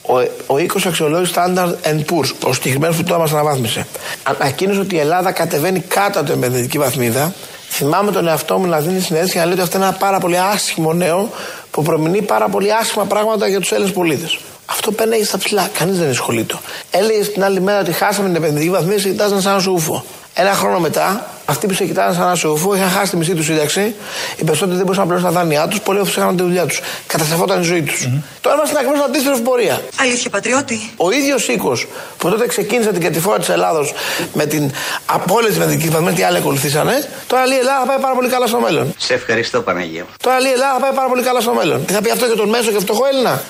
ο, 0.01 0.13
ο 0.47 0.57
οίκος 0.57 0.85
αξιολόγηση 0.85 1.33
Standard 1.35 1.73
Poor's, 1.85 2.33
ο 2.43 2.53
συγκεκριμένο 2.53 2.93
που 2.93 3.03
τώρα 3.03 3.19
μας 3.19 3.31
αναβάθμισε, 3.31 3.87
ανακοίνωσε 4.23 4.79
ότι 4.79 4.95
η 4.95 4.99
Ελλάδα 4.99 5.31
κατεβαίνει 5.31 5.79
κάτω 5.79 6.19
από 6.19 6.29
την 6.29 6.43
επενδυτική 6.43 6.77
βαθμίδα, 6.77 7.33
Θυμάμαι 7.73 8.11
τον 8.11 8.27
εαυτό 8.27 8.57
μου 8.59 8.65
να 8.65 8.79
δίνει 8.79 8.99
συνέντευξη 8.99 9.33
και 9.33 9.39
να 9.39 9.45
λέει 9.45 9.53
ότι 9.53 9.63
αυτό 9.63 9.77
είναι 9.77 9.85
ένα 9.85 9.95
πάρα 9.95 10.19
πολύ 10.19 10.37
άσχημο 10.37 10.93
νέο 10.93 11.29
που 11.71 11.81
προμηνεί 11.81 12.21
πάρα 12.21 12.49
πολύ 12.49 12.73
άσχημα 12.73 13.05
πράγματα 13.05 13.47
για 13.47 13.59
τους 13.59 13.71
Έλληνες 13.71 13.93
πολίτες. 13.93 14.39
Αυτό 14.65 14.91
παίρνει 14.91 15.23
στα 15.23 15.37
ψηλά. 15.37 15.69
Κανείς 15.77 15.97
δεν 15.97 16.09
ασχολείται. 16.09 16.55
Έλεγε 16.91 17.23
την 17.23 17.43
άλλη 17.43 17.61
μέρα 17.61 17.79
ότι 17.79 17.91
χάσαμε 17.91 18.27
την 18.27 18.35
επενδυτική 18.35 18.69
βαθμίδα 18.69 19.01
και 19.01 19.09
κοιτάζαν 19.09 19.41
σαν 19.41 19.51
ένα 19.51 19.61
σούφο. 19.61 20.03
Ένα 20.33 20.53
χρόνο 20.53 20.79
μετά, 20.79 21.29
αυτοί 21.51 21.67
που 21.67 21.73
σε 21.73 21.85
κοιτάζαν 21.85 22.13
σαν 22.13 22.23
ένα 22.23 22.35
σούφο 22.35 22.75
είχαν 22.75 22.89
χάσει 22.89 23.11
τη 23.11 23.17
μισή 23.17 23.33
τους 23.33 23.45
σύνταξη. 23.45 23.95
Οι 24.37 24.43
περισσότεροι 24.43 24.77
δεν 24.77 24.85
μπορούσαν 24.85 25.07
να 25.07 25.09
πληρώσουν 25.09 25.33
τα 25.33 25.39
δάνειά 25.39 25.67
τους. 25.67 25.79
Πολλοί 25.79 25.99
αυτού 25.99 26.19
έκαναν 26.19 26.35
τη 26.37 26.43
δουλειά 26.43 26.65
τους. 26.65 26.79
Καταστρεφόταν 27.07 27.61
η 27.61 27.63
ζωή 27.63 27.81
τους. 27.81 28.07
Τώρα 28.41 28.55
είμαστε 28.55 28.75
ακριβώ 28.79 29.03
αντίστροφη 29.03 29.41
πορεία. 29.41 29.81
Αλήθεια, 30.01 30.29
πατριώτη. 30.29 30.77
Ο 30.97 31.11
ίδιος 31.11 31.47
οίκος 31.47 31.87
που 32.17 32.29
τότε 32.29 32.47
ξεκίνησε 32.47 32.91
την 32.91 33.01
κατηφόρα 33.01 33.39
της 33.39 33.49
Ελλάδος 33.49 33.93
με 34.33 34.45
την 34.45 34.71
απόλυτη 35.05 35.55
επενδυτική 35.55 35.89
βαθμίδα, 35.89 36.15
τι 36.15 36.23
άλλοι 36.23 36.37
ακολουθήσανε, 36.37 37.09
τώρα 37.27 37.45
λέει 37.45 37.57
η 37.57 37.59
Ελλάδα 37.59 37.79
θα 37.79 37.85
πάει 37.85 37.99
πάρα 37.99 38.15
πολύ 38.15 38.29
καλά 38.29 38.47
στο 38.47 38.59
μέλλον. 38.59 38.93
Σε 38.97 39.13
ευχαριστώ, 39.13 39.61
Παναγία. 39.61 40.05
Τώρα 40.23 40.39
λέει 40.39 40.51
η 40.51 40.53
Ελλάδα 40.53 40.73
θα 40.73 40.79
πάει 40.79 40.93
πάρα 40.93 41.07
πολύ 41.07 41.23
καλά 41.23 41.39
στο 41.41 41.53
μέλλον. 41.53 41.85
Τι 41.85 41.93
θα 41.93 42.01
πει 42.01 42.09
αυτό 42.11 42.25
για 42.25 42.35
τον 42.35 42.49
μέσο 42.49 42.71
και 42.71 42.79
φτωχό 42.79 43.03
Έλληνα; 43.11 43.41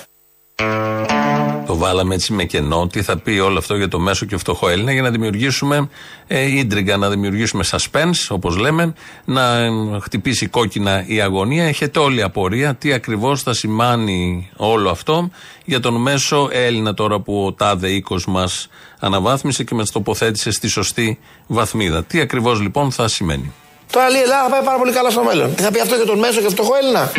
Το 1.71 1.77
βάλαμε 1.77 2.15
έτσι 2.15 2.33
με 2.33 2.43
κενό. 2.43 2.87
Τι 2.87 3.01
θα 3.01 3.17
πει 3.17 3.39
όλο 3.39 3.57
αυτό 3.57 3.75
για 3.75 3.87
το 3.87 3.99
μέσο 3.99 4.25
και 4.25 4.37
φτωχό 4.37 4.69
Έλληνα 4.69 4.91
για 4.91 5.01
να 5.01 5.09
δημιουργήσουμε 5.09 5.89
ε, 6.27 6.57
ίντριγκα, 6.57 6.97
να 6.97 7.09
δημιουργήσουμε 7.09 7.63
suspense, 7.71 8.27
όπως 8.29 8.57
λέμε, 8.57 8.93
να 9.25 9.57
ε, 9.57 9.69
χτυπήσει 10.01 10.47
κόκκινα 10.47 11.03
η 11.07 11.21
αγωνία. 11.21 11.63
Έχετε 11.63 11.99
όλη 11.99 12.21
απορία 12.21 12.75
τι 12.75 12.93
ακριβώς 12.93 13.43
θα 13.43 13.53
σημάνει 13.53 14.49
όλο 14.55 14.89
αυτό 14.89 15.29
για 15.65 15.79
τον 15.79 16.01
μέσο 16.01 16.49
Έλληνα 16.51 16.93
τώρα 16.93 17.19
που 17.19 17.45
ο 17.45 17.53
τάδε 17.53 17.89
οίκος 17.89 18.25
μας 18.25 18.67
αναβάθμισε 18.99 19.63
και 19.63 19.75
μας 19.75 19.91
τοποθέτησε 19.91 20.51
στη 20.51 20.67
σωστή 20.67 21.19
βαθμίδα. 21.47 22.03
Τι 22.03 22.19
ακριβώς 22.19 22.61
λοιπόν 22.61 22.91
θα 22.91 23.07
σημαίνει; 23.07 23.53
Τώρα 23.91 24.09
λέει 24.09 24.19
η 24.19 24.23
Ελλάδα 24.23 24.43
θα 24.43 24.49
πάει 24.49 24.63
πάρα 24.63 24.77
πολύ 24.77 24.91
καλά 24.91 25.09
στο 25.09 25.23
μέλλον. 25.23 25.55
Τι 25.55 25.61
θα 25.61 25.71
πει 25.71 25.79
αυτό 25.79 25.95
για 25.95 26.05
τον 26.05 26.19
μέσο 26.19 26.41
και 26.41 26.49
φτωχό 26.49 26.71
Έλληνα. 26.81 27.11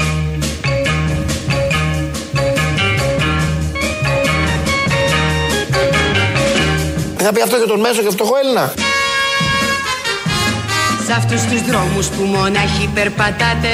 Θα 7.23 7.33
πει 7.33 7.41
αυτό 7.43 7.57
για 7.57 7.67
τον 7.67 7.81
μέσο 7.81 8.03
και 8.03 8.11
φτωχό 8.11 8.35
Έλληνα. 8.43 8.75
Σε 11.07 11.13
αυτούς 11.13 11.43
τους 11.51 11.61
δρόμους 11.69 12.07
που 12.15 12.23
μονάχοι 12.35 12.85
περπατάτε 12.95 13.73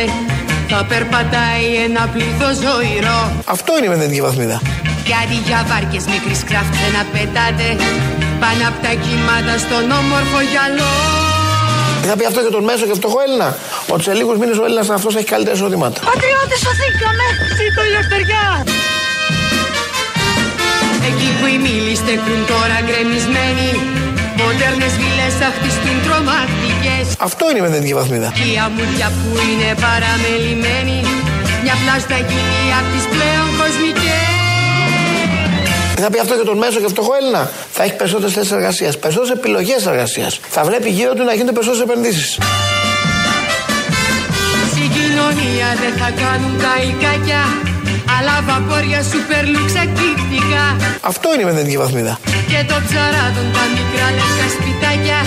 Θα 0.70 0.80
περπατάει 0.90 1.66
ένα 1.86 2.02
πλήθος 2.14 2.54
ζωηρό 2.64 3.20
Αυτό 3.54 3.70
είναι 3.76 3.86
η 3.86 3.90
επενδυτική 3.90 4.22
βαθμίδα. 4.28 4.56
Και 5.06 5.14
αντί 5.22 5.38
για 5.48 5.60
βάρκες 5.70 6.04
μικρής 6.12 6.40
κράφτε 6.50 6.86
να 6.96 7.02
πετάτε 7.12 7.68
Πάνω 8.42 8.62
απ' 8.70 8.78
τα 8.84 8.92
κύματα 9.04 9.54
στον 9.64 9.84
όμορφο 10.00 10.38
γυαλό 10.50 10.94
Τι 12.00 12.06
θα 12.10 12.16
πει 12.18 12.24
αυτό 12.30 12.40
για 12.44 12.54
τον 12.56 12.64
μέσο 12.68 12.84
και 12.88 12.94
φτωχό 13.00 13.18
Έλληνα. 13.26 13.48
Ότι 13.92 14.02
σε 14.02 14.12
λίγους 14.18 14.36
μήνες 14.40 14.56
ο 14.62 14.64
Έλληνας 14.66 14.88
αυτός 14.98 15.12
έχει 15.18 15.28
καλύτερα 15.34 15.54
εισοδήματα. 15.56 15.98
Πατριώτες 16.10 16.58
σωθήκαμε! 16.64 17.26
Ζήτω 17.58 17.80
η 17.88 17.90
ελευθεριά! 17.92 18.44
Εκεί 21.10 21.28
που 21.38 21.46
οι 21.52 21.58
μήλοι 21.64 21.94
στεκούν 22.02 22.40
τώρα 22.52 22.76
γκρεμισμένοι 22.86 23.68
Μοντέρνες 24.40 24.92
βίλες 25.00 25.32
θα 25.40 25.48
χτιστούν 25.56 25.96
τρομακτικές 26.06 27.04
Αυτό 27.28 27.42
είναι 27.48 27.58
η 27.60 27.62
επενδυτική 27.62 27.94
βαθμίδα. 28.00 28.28
Και 28.38 28.46
η 28.54 28.56
αμμούδια 28.64 29.08
που 29.18 29.30
είναι 29.48 29.68
παραμελημένη 29.84 30.98
Μια 31.64 31.76
πλάστα 31.82 32.08
θα 32.12 32.18
γίνει 32.30 32.62
απ' 32.78 32.88
τις 32.94 33.04
πλέον 33.14 33.48
κοσμικές 33.60 34.28
Τι 35.94 36.00
θα 36.04 36.10
πει 36.12 36.18
αυτό 36.24 36.34
για 36.38 36.46
τον 36.50 36.58
μέσο 36.62 36.78
και 36.82 36.88
φτωχό 36.94 37.12
Έλληνα. 37.20 37.42
Θα 37.76 37.82
έχει 37.84 37.96
περισσότερες 38.00 38.32
θέσεις 38.36 38.52
εργασίας, 38.58 38.92
περισσότερες 39.02 39.36
επιλογές 39.38 39.80
εργασίας. 39.92 40.32
Θα 40.56 40.62
βλέπει 40.68 40.88
γύρω 40.98 41.12
του 41.16 41.24
να 41.28 41.32
γίνονται 41.36 41.54
περισσότερες 41.58 41.86
επενδύσεις. 41.88 42.28
Στην 44.72 44.88
κοινωνία 44.96 45.68
δεν 45.82 45.92
θα 46.00 46.08
κάνουν 46.22 46.52
τα 46.64 46.74
οικάκια 46.86 47.42
Αλλά 48.16 48.34
βαπόρια 48.48 49.00
σούπερ 49.10 49.42
λουξακίφτικα 49.52 50.64
Αυτό 51.10 51.26
είναι 51.32 51.42
η 51.42 51.46
επενδυτική 51.46 51.78
βαθμίδα. 51.84 52.14
Και 52.50 52.60
το 52.70 52.76
ψαράδων 52.86 53.46
τα 53.56 53.64
μικρά 53.76 54.06
λευκά 54.18 54.46
σπιτάκια 54.54 55.18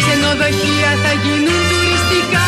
Ξενοδοχεία 0.00 0.90
θα 1.02 1.12
γίνουν 1.22 1.60
τουριστικά 1.70 2.46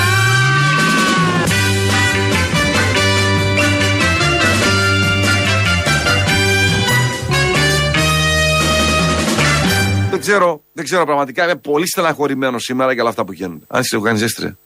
Δεν 10.13 10.21
ξέρω, 10.21 10.63
δεν 10.73 10.85
ξέρω 10.85 11.05
πραγματικά. 11.05 11.45
Είμαι 11.45 11.55
πολύ 11.55 11.87
στεναχωρημένος 11.87 12.63
σήμερα 12.63 12.93
για 12.93 13.01
όλα 13.01 13.11
αυτά 13.11 13.25
που 13.25 13.33
γίνονται. 13.33 13.65
Αν 13.69 13.81
είσαι 13.81 13.97
οργανιζέστρια. 13.97 14.59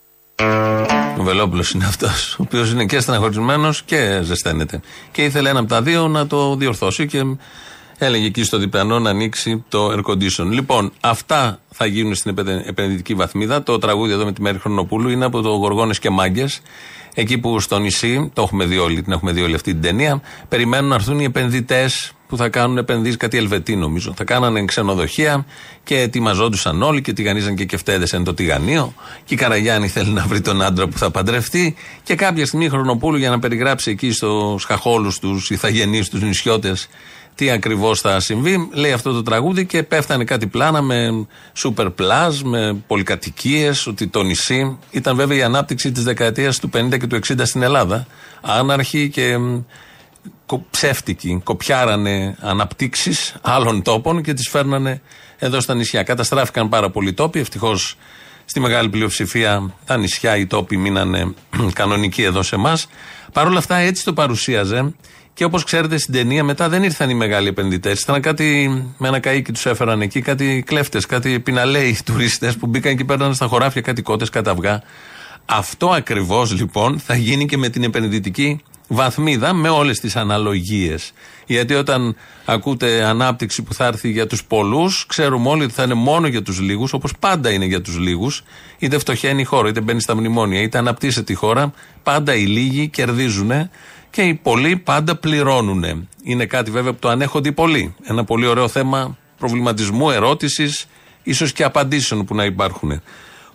Ο 1.18 1.22
Βελόπουλος 1.22 1.70
είναι 1.70 1.85
αυτός, 1.85 2.35
ο 2.38 2.42
οποίος 2.42 2.70
είναι 2.72 2.85
και 2.85 3.01
στεναχωρημένο 3.01 3.75
και 3.85 4.20
ζεσταίνεται. 4.22 4.81
Και 5.12 5.25
ήθελε 5.25 5.49
ένα 5.49 5.59
από 5.59 5.68
τα 5.68 5.83
δύο 5.83 6.09
να 6.09 6.27
το 6.27 6.57
διορθώσει 6.57 7.07
και 7.07 7.22
έλεγε 7.99 8.27
εκεί 8.27 8.44
στο 8.44 8.59
διπλανό 8.59 8.99
να 8.99 9.11
ανοίξει 9.11 9.64
το 9.68 9.92
air 9.92 10.01
condition. 10.11 10.46
Λοιπόν, 10.51 10.92
αυτά 11.01 11.61
θα 11.70 11.87
γίνουν 11.87 12.14
στην 12.14 12.31
επενδυ- 12.31 12.68
επενδυτική 12.68 13.14
βαθμίδα. 13.14 13.62
Το 13.62 13.79
τραγούδι 13.79 14.12
εδώ 14.12 14.25
με 14.25 14.33
τη 14.33 14.42
Μέρη 14.42 14.59
Χρονοπούλου 14.59 15.09
είναι 15.09 15.25
από 15.25 15.40
το 15.42 15.49
Γοργόνες 15.49 15.99
και 15.99 16.11
Μάγκες. 16.11 16.61
Εκεί 17.14 17.38
που 17.38 17.61
στο 17.61 17.79
νησί, 17.79 18.31
το 18.35 18.42
έχουμε 18.42 18.64
δει 18.64 18.79
όλοι, 18.79 19.03
την 19.03 19.12
έχουμε 19.12 19.33
δει 19.33 19.42
όλη 19.42 19.55
αυτή 19.55 19.72
την 19.72 19.83
ταινία, 19.83 20.20
περιμένουν 20.49 20.88
να 20.88 20.94
έρθουν 20.94 21.18
οι 21.20 21.25
επενδυτές 21.25 22.12
που 22.29 22.37
θα 22.37 22.49
κάνουν 22.49 22.79
επενδύσεις, 22.79 23.17
κάτι 23.17 23.37
Ελβετοί 23.37 23.77
νομίζω. 23.77 24.15
Θα 24.17 24.25
κάνανε 24.25 24.65
ξενοδοχεία 24.65 25.47
και 25.85 26.01
ετοιμαζόντουσαν 26.01 26.83
όλοι 26.83 27.01
και 27.03 27.12
τηγανίζαν 27.12 27.55
και 27.55 27.65
κεφτέδε 27.65 28.07
εν 28.12 28.25
το 28.25 28.35
τηγανίο. 28.35 28.95
Και 29.25 29.35
η 29.35 29.37
Καραγιάννη 29.37 29.89
θέλει 29.89 30.11
να 30.11 30.27
βρει 30.27 30.41
τον 30.41 30.62
άντρα 30.62 30.89
που 30.89 30.99
θα 30.99 31.11
παντρευτεί. 31.11 31.75
Και 32.03 32.15
κάποια 32.15 32.47
στιγμή 32.47 32.65
η 32.65 32.69
Χρονοπούλου 32.69 33.17
για 33.19 33.31
να 33.31 33.39
περιγράψει 33.39 33.91
εκεί 33.91 34.12
στου 34.12 34.59
χαχόλου 34.67 35.12
τους 35.21 35.51
ηθαγενεί, 35.51 36.05
τους 36.05 36.23
νησιώτες, 36.23 36.89
τι 37.35 37.51
ακριβώς 37.51 38.01
θα 38.01 38.21
συμβεί. 38.21 38.69
Λέει 38.73 38.93
αυτό 38.93 39.12
το 39.12 39.23
τραγούδι 39.23 39.67
και 39.67 39.83
πέφτανε 39.83 40.25
κάτι 40.25 40.47
πλάνα 40.47 40.83
με 40.83 41.27
super 41.62 41.87
plus, 41.87 42.35
με 42.45 42.77
πολυκατοικίες, 42.87 43.87
ότι 43.87 44.07
το 44.07 44.23
νησί 44.23 44.79
ήταν 44.91 45.17
βέβαια 45.17 45.37
η 45.37 45.43
ανάπτυξη 45.43 45.93
της 45.93 46.03
δεκαετίας 46.03 46.59
του 46.59 46.71
50 46.75 46.99
και 46.99 47.07
του 47.07 47.17
60 47.17 47.47
στην 47.47 47.62
Ελλάδα. 47.62 48.07
Άναρχη 48.43 49.09
και 49.09 49.39
μ, 49.39 49.59
κο- 49.59 49.65
ψεύτικοι. 50.71 51.41
Κοπιάρανε 51.45 52.37
αναπτύξεις 52.41 53.35
άλλων 53.43 53.83
τόπων 53.83 54.23
και 54.23 54.35
τις 54.35 54.49
φέρνανε 54.49 55.01
εδώ 55.39 55.61
στα 55.61 55.75
νησιά. 55.75 56.03
Καταστράφηκαν 56.03 56.69
πάρα 56.69 56.91
πολλοί 56.91 57.13
τόποι. 57.13 57.39
Ευτυχώς 57.39 57.97
στη 58.45 58.61
μεγάλη 58.61 58.89
πλειοψηφία 58.89 59.75
τα 59.85 59.97
νησιά, 59.97 60.37
οι 60.37 60.47
τόποι 60.47 60.77
μείνανε 60.77 61.35
κανονικοί 61.73 62.23
εδώ 62.23 62.43
σε 62.43 62.55
εμάς. 62.55 62.89
Παρ' 63.33 63.47
όλα 63.47 63.59
αυτά 63.59 63.77
έτσι 63.77 64.05
το 64.05 64.13
παρουσίαζε. 64.13 64.95
Και 65.35 65.45
όπως 65.45 65.65
ξέρετε 65.65 65.99
στην 65.99 66.15
ταινία 66.15 66.45
μετά 66.45 66.69
δεν 66.69 66.83
ήρθαν 66.83 67.11
οι 67.11 67.15
μεγάλοι 67.15 67.49
επενδυτές. 67.49 68.01
Ήταν 68.01 68.21
κάτι 68.21 68.69
με 68.99 69.09
ένα 69.09 69.19
καίκι 69.19 69.53
τους 69.53 69.67
έφεραν 69.67 70.01
εκεί, 70.01 70.21
κάτι 70.21 70.63
κλέφτες, 70.67 71.07
κάτι 71.07 71.41
πιναλέοι 71.41 71.99
τουρίστες 72.05 72.57
που 72.57 72.67
μπήκαν 72.67 72.97
και 72.97 73.05
παίρναν 73.05 73.35
στα 73.35 73.47
χωράφια 73.47 73.81
κάτι 73.81 74.03
κότες, 74.03 74.31
κάτι 74.31 74.49
αυγά. 74.49 74.83
Αυτό 75.47 75.91
ακριβώς 75.91 76.53
λοιπόν 76.53 76.99
θα 76.99 77.17
γίνει 77.17 77.47
και 77.47 77.57
με 77.57 77.69
την 77.69 77.83
επενδυτική 77.83 78.61
βαθμίδα 78.88 79.53
με 79.53 79.68
όλες 79.68 80.01
τις 80.01 80.16
αναλογίες. 80.16 81.12
Γιατί 81.46 81.75
όταν 81.75 82.16
ακούτε 82.44 83.05
ανάπτυξη 83.05 83.62
που 83.62 83.75
θα 83.75 83.87
έρθει 83.87 84.11
για 84.11 84.27
τους 84.27 84.44
πολλούς, 84.44 85.07
ξέρουμε 85.07 85.49
όλοι 85.49 85.62
ότι 85.62 85.72
θα 85.72 85.83
είναι 85.83 85.94
μόνο 85.94 86.27
για 86.27 86.42
τους 86.42 86.61
λίγους, 86.61 86.92
όπως 86.92 87.12
πάντα 87.18 87.51
είναι 87.51 87.64
για 87.64 87.81
τους 87.81 87.99
λίγους. 87.99 88.42
Είτε 88.79 88.99
φτωχαίνει 88.99 89.40
η 89.40 89.44
χώρα, 89.44 89.68
είτε 89.68 89.81
μπαίνει 89.81 90.01
στα 90.01 90.16
μνημόνια, 90.16 90.61
είτε 90.61 90.79
αναπτύσσεται 90.79 91.33
η 91.33 91.37
χώρα. 91.37 91.72
Πάντα 92.03 92.35
οι 92.35 92.46
λίγοι 92.46 92.88
κερδίζουν 92.88 93.70
και 94.11 94.22
οι 94.22 94.35
πολλοί 94.35 94.77
πάντα 94.77 95.16
πληρώνουν. 95.16 96.09
Είναι 96.22 96.46
κάτι 96.46 96.70
βέβαια 96.70 96.92
που 96.92 96.99
το 96.99 97.09
ανέχονται 97.09 97.49
οι 97.49 97.53
πολλοί. 97.53 97.94
Ένα 98.03 98.25
πολύ 98.25 98.46
ωραίο 98.46 98.68
θέμα 98.68 99.16
προβληματισμού, 99.38 100.11
ερώτησης, 100.11 100.87
ίσως 101.22 101.53
και 101.53 101.64
απαντήσεων 101.64 102.25
που 102.25 102.35
να 102.35 102.44
υπάρχουν. 102.44 103.03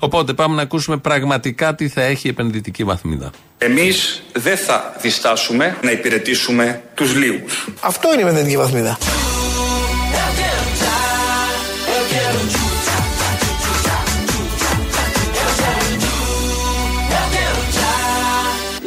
Οπότε 0.03 0.33
πάμε 0.33 0.55
να 0.55 0.61
ακούσουμε 0.61 0.97
πραγματικά 0.97 1.75
τι 1.75 1.87
θα 1.87 2.01
έχει 2.01 2.27
η 2.27 2.29
επενδυτική 2.29 2.83
βαθμίδα. 2.83 3.29
Εμείς 3.57 4.23
δεν 4.33 4.57
θα 4.57 4.95
διστάσουμε 5.01 5.77
να 5.83 5.91
υπηρετήσουμε 5.91 6.81
τους 6.93 7.15
λίγους. 7.15 7.67
Αυτό 7.81 8.13
είναι 8.13 8.21
η 8.21 8.25
επενδυτική 8.25 8.57
βαθμίδα. 8.57 8.97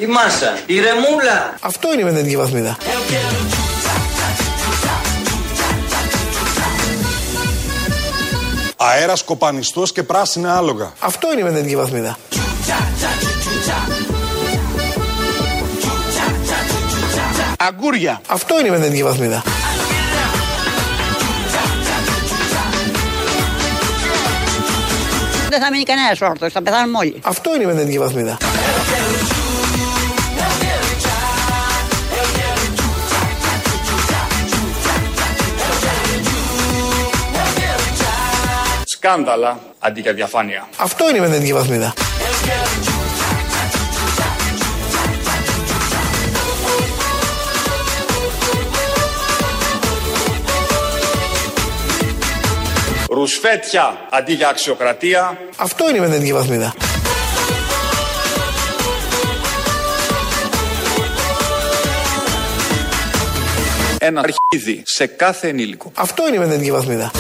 Η 0.01 0.07
μάσα, 0.07 0.59
η 0.67 0.75
ρεμούλα. 0.75 1.55
Αυτό 1.61 1.93
είναι 1.93 2.03
η 2.03 2.05
επενδυτική 2.05 2.37
βαθμίδα. 2.37 2.77
Αέρας 8.87 9.23
κοπανιστός 9.23 9.93
και 9.93 10.03
πράσινα 10.03 10.57
άλογα. 10.57 10.93
Αυτό 10.99 11.33
είναι 11.33 11.41
η 11.41 11.45
επενδυτική 11.45 11.77
βαθμίδα. 11.77 12.19
Αγκούρια. 17.59 18.21
Αυτό 18.27 18.59
είναι 18.59 18.69
η 18.69 18.71
επενδυτική 18.71 19.03
βαθμίδα. 19.03 19.43
δεν 25.55 25.63
θα 25.63 25.71
μείνει 25.71 25.85
κανένας 25.85 26.21
όρθιος, 26.21 26.53
θα 26.53 26.63
πεθάνουμε 26.63 26.99
όλοι. 26.99 27.17
Αυτό 27.23 27.55
είναι 27.55 27.63
η 27.63 27.67
μεδεντική 27.67 27.99
βαθμίδα. 27.99 28.37
Σκάνδαλα 39.05 39.61
αντί 39.79 40.01
για 40.01 40.13
διαφάνεια. 40.13 40.69
Αυτό 40.77 41.09
είναι 41.09 41.19
η 41.19 41.21
μεδεντική 41.21 41.53
βαθμίδα. 41.53 41.95
Ρουσφέτια 53.11 53.97
αντί 54.11 54.33
για 54.33 54.49
αξιοκρατία. 54.49 55.39
Αυτό 55.57 55.89
είναι 55.89 55.99
η 55.99 56.01
μεδεντική 56.01 56.33
βαθμίδα. 56.33 56.75
Ένα 63.99 64.21
αρχίδι 64.21 64.83
σε 64.85 65.07
κάθε 65.07 65.49
ενήλικο. 65.49 65.93
Αυτό 65.95 66.27
είναι 66.27 66.37
η 66.37 66.39
μεδεντική 66.39 66.73
βαθμίδα. 66.73 67.11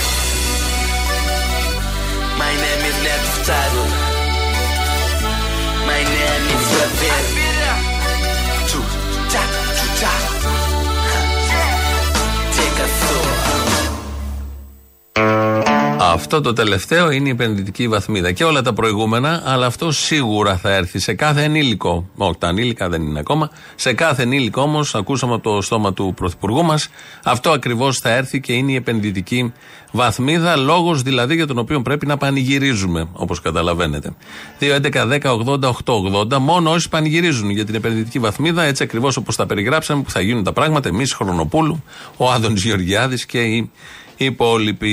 Αυτό 16.14 16.40
το 16.40 16.52
τελευταίο 16.52 17.10
είναι 17.10 17.28
η 17.28 17.30
επενδυτική 17.30 17.88
βαθμίδα. 17.88 18.32
Και 18.32 18.44
όλα 18.44 18.62
τα 18.62 18.72
προηγούμενα, 18.72 19.42
αλλά 19.44 19.66
αυτό 19.66 19.92
σίγουρα 19.92 20.56
θα 20.56 20.70
έρθει 20.74 20.98
σε 20.98 21.14
κάθε 21.14 21.42
ενήλικο. 21.42 22.08
Όχι, 22.16 22.38
τα 22.38 22.48
ανήλικα 22.48 22.88
δεν 22.88 23.02
είναι 23.02 23.18
ακόμα. 23.18 23.50
Σε 23.74 23.92
κάθε 23.92 24.22
ενήλικο 24.22 24.62
όμως, 24.62 24.94
ακούσαμε 24.94 25.34
από 25.34 25.42
το 25.42 25.60
στόμα 25.60 25.92
του 25.92 26.12
Πρωθυπουργού 26.16 26.64
μας, 26.64 26.88
αυτό 27.24 27.50
ακριβώς 27.50 27.98
θα 27.98 28.10
έρθει 28.10 28.40
και 28.40 28.52
είναι 28.52 28.72
η 28.72 28.74
επενδυτική 28.74 29.52
βαθμίδα. 29.92 30.56
Λόγος 30.56 31.02
δηλαδή 31.02 31.34
για 31.34 31.46
τον 31.46 31.58
οποίο 31.58 31.82
πρέπει 31.82 32.06
να 32.06 32.16
πανηγυρίζουμε, 32.16 33.08
όπως 33.12 33.40
καταλαβαίνετε. 33.40 34.14
2.11.10.80.880, 34.60 36.38
μόνο 36.38 36.70
όσοι 36.70 36.88
πανηγυρίζουν 36.88 37.50
για 37.50 37.64
την 37.64 37.74
επενδυτική 37.74 38.18
βαθμίδα, 38.18 38.62
έτσι 38.62 38.82
ακριβώς 38.82 39.16
όπως 39.16 39.36
τα 39.36 39.46
περιγράψαμε, 39.46 40.02
που 40.02 40.10
θα 40.10 40.20
γίνουν 40.20 40.44
τα 40.44 40.52
πράγματα. 40.52 40.88
Εμείς, 40.88 41.12
Χρονοπούλου, 41.12 41.84
ο 42.16 42.30
Άδωνης 42.30 42.64
Γεωργιάδης 42.64 43.26
και 43.26 43.40
οι 43.40 43.70
οι 44.16 44.24
υπόλοιποι 44.24 44.90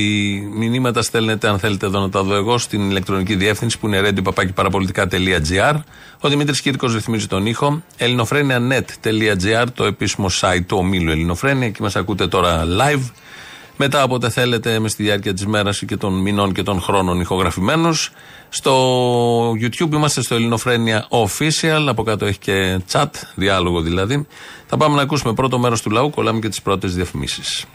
μηνύματα 0.53 1.01
στέλνετε, 1.01 1.47
αν 1.47 1.59
θέλετε 1.59 1.85
εδώ 1.85 1.99
να 1.99 2.09
τα 2.09 2.23
δω 2.23 2.35
εγώ, 2.35 2.57
στην 2.57 2.89
ηλεκτρονική 2.89 3.35
διεύθυνση 3.35 3.79
που 3.79 3.87
είναι 3.87 4.01
radio.papakiparapolitica.gr. 4.01 5.79
Ο 6.19 6.29
Δημήτρης 6.29 6.61
Κύρκος 6.61 6.93
ρυθμίζει 6.93 7.27
τον 7.27 7.45
ήχο. 7.45 7.83
ελληνοφρένια.net.gr, 7.97 9.65
το 9.73 9.85
επίσημο 9.85 10.29
site 10.41 10.63
του 10.67 10.77
ομίλου 10.77 11.11
Ελληνοφρένια. 11.11 11.67
Εκεί 11.67 11.81
μας 11.81 11.95
ακούτε 11.95 12.27
τώρα 12.27 12.63
live. 12.65 13.09
Μετά, 13.77 14.03
όποτε 14.03 14.29
θέλετε, 14.29 14.79
με 14.79 14.89
στη 14.89 15.03
διάρκεια 15.03 15.33
της 15.33 15.45
μέρας 15.45 15.83
και 15.87 15.97
των 15.97 16.13
μηνών 16.13 16.53
και 16.53 16.63
των 16.63 16.81
χρόνων 16.81 17.19
ηχογραφημένους. 17.19 18.11
Στο 18.49 19.51
YouTube 19.51 19.91
είμαστε 19.91 20.21
στο 20.21 20.35
Ελληνοφρένια 20.35 21.07
Official. 21.09 21.85
Από 21.87 22.03
κάτω 22.03 22.25
έχει 22.25 22.39
και 22.39 22.79
chat, 22.91 23.09
διάλογο 23.35 23.81
δηλαδή. 23.81 24.27
Θα 24.65 24.77
πάμε 24.77 24.95
να 24.95 25.01
ακούσουμε 25.01 25.33
πρώτο 25.33 25.59
μέρος 25.59 25.81
του 25.81 25.89
λαού. 25.89 26.09
Κολλάμε 26.09 26.39
και 26.39 26.49
τις 26.49 26.61
πρώτες 26.61 26.95
διαφημίσεις. 26.95 27.65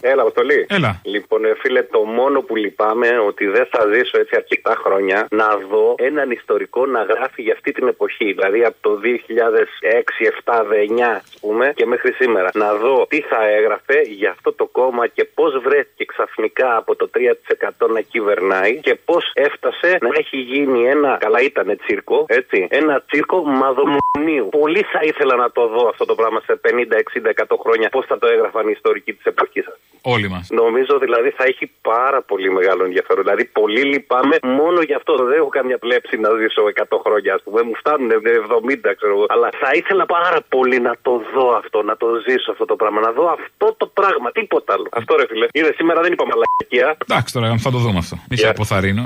Έλα, 0.00 0.22
Αποστολή. 0.22 0.66
Έλα. 0.68 1.00
Λοιπόν, 1.04 1.44
ε, 1.44 1.54
φίλε, 1.58 1.82
το 1.82 2.00
μόνο 2.00 2.40
που 2.40 2.56
λυπάμαι 2.56 3.18
ότι 3.18 3.46
δεν 3.46 3.66
θα 3.70 3.86
ζήσω 3.92 4.18
έτσι 4.18 4.36
αρκετά 4.36 4.76
χρόνια 4.84 5.26
να 5.30 5.48
δω 5.70 5.94
έναν 5.98 6.30
ιστορικό 6.30 6.86
να 6.86 7.02
γράφει 7.02 7.42
για 7.42 7.52
αυτή 7.52 7.72
την 7.72 7.88
εποχή. 7.88 8.32
Δηλαδή 8.32 8.64
από 8.64 8.76
το 8.80 9.00
2006, 9.02 10.26
7, 10.44 10.64
9, 10.70 11.22
ας 11.24 11.36
πούμε, 11.40 11.72
και 11.76 11.86
μέχρι 11.86 12.12
σήμερα. 12.12 12.50
Να 12.54 12.74
δω 12.74 13.06
τι 13.08 13.20
θα 13.20 13.48
έγραφε 13.48 14.00
για 14.00 14.30
αυτό 14.30 14.52
το 14.52 14.66
κόμμα 14.66 15.06
και 15.06 15.24
πώς 15.24 15.58
βρέθηκε 15.62 16.04
ξαφνικά 16.04 16.76
από 16.76 16.96
το 16.96 17.10
3% 17.14 17.88
να 17.88 18.00
κυβερνάει 18.00 18.80
και 18.80 18.94
πώς 18.94 19.30
έφτασε 19.34 19.98
να 20.00 20.10
έχει 20.12 20.36
γίνει 20.36 20.88
ένα. 20.88 21.16
Καλά, 21.20 21.40
ήταν 21.40 21.78
τσίρκο, 21.82 22.24
έτσι. 22.28 22.66
Ένα 22.70 23.02
τσίρκο 23.06 23.44
μαδομουνίου. 23.44 24.48
Πολύ 24.50 24.82
θα 24.82 25.00
ήθελα 25.02 25.36
να 25.36 25.50
το 25.50 25.66
δω 25.68 25.88
αυτό 25.88 26.04
το 26.04 26.14
πράγμα 26.14 26.40
σε 26.40 26.60
50, 26.64 26.96
60, 26.96 27.30
100 27.34 27.56
χρόνια. 27.62 27.88
Πώς 27.88 28.06
θα 28.06 28.18
το 28.18 28.26
έγραφαν 28.26 28.68
οι 28.68 28.72
ιστορικοί 28.74 29.12
της 29.12 29.24
εποχής 29.24 29.64
σας. 29.64 29.78
Όλοι 30.14 30.28
μας. 30.34 30.44
Νομίζω 30.62 30.94
δηλαδή 30.98 31.30
θα 31.38 31.44
έχει 31.50 31.70
πάρα 31.92 32.20
πολύ 32.30 32.48
μεγάλο 32.58 32.82
ενδιαφέρον. 32.84 33.22
Δηλαδή, 33.24 33.44
πολύ 33.44 33.82
λυπάμαι 33.92 34.36
μόνο 34.42 34.80
γι' 34.88 34.96
αυτό. 35.00 35.12
Δεν 35.30 35.38
έχω 35.40 35.48
καμιά 35.58 35.78
πλέψη 35.78 36.14
να 36.24 36.28
ζήσω 36.40 36.62
100 36.74 36.98
χρόνια, 37.04 37.34
ας 37.34 37.42
πούμε. 37.44 37.62
Μου 37.62 37.74
φτάνουν 37.80 38.10
70, 38.10 38.94
ξέρω 38.98 39.12
εγώ. 39.16 39.24
Αλλά 39.28 39.48
θα 39.62 39.70
ήθελα 39.80 40.06
πάρα 40.06 40.38
πολύ 40.48 40.78
να 40.80 40.94
το 41.02 41.12
δω 41.34 41.46
αυτό, 41.60 41.82
να 41.82 41.96
το 41.96 42.06
ζήσω 42.26 42.50
αυτό 42.50 42.64
το 42.64 42.76
πράγμα. 42.76 43.00
Να 43.00 43.12
δω 43.12 43.24
αυτό 43.38 43.74
το 43.76 43.86
πράγμα, 43.86 44.28
τίποτα 44.32 44.72
άλλο. 44.74 44.88
Αυτό 44.92 45.16
ρε 45.16 45.26
φίλε. 45.30 45.46
Είδε 45.52 45.72
σήμερα 45.76 46.00
δεν 46.00 46.12
είπα 46.12 46.24
μαλακία. 46.30 46.96
Εντάξει 47.08 47.32
τώρα, 47.34 47.56
θα 47.58 47.70
το 47.70 47.78
δούμε 47.78 47.98
αυτό. 47.98 48.16
Μη 48.30 48.36
σε 48.36 48.48
αποθαρρύνω. 48.48 49.04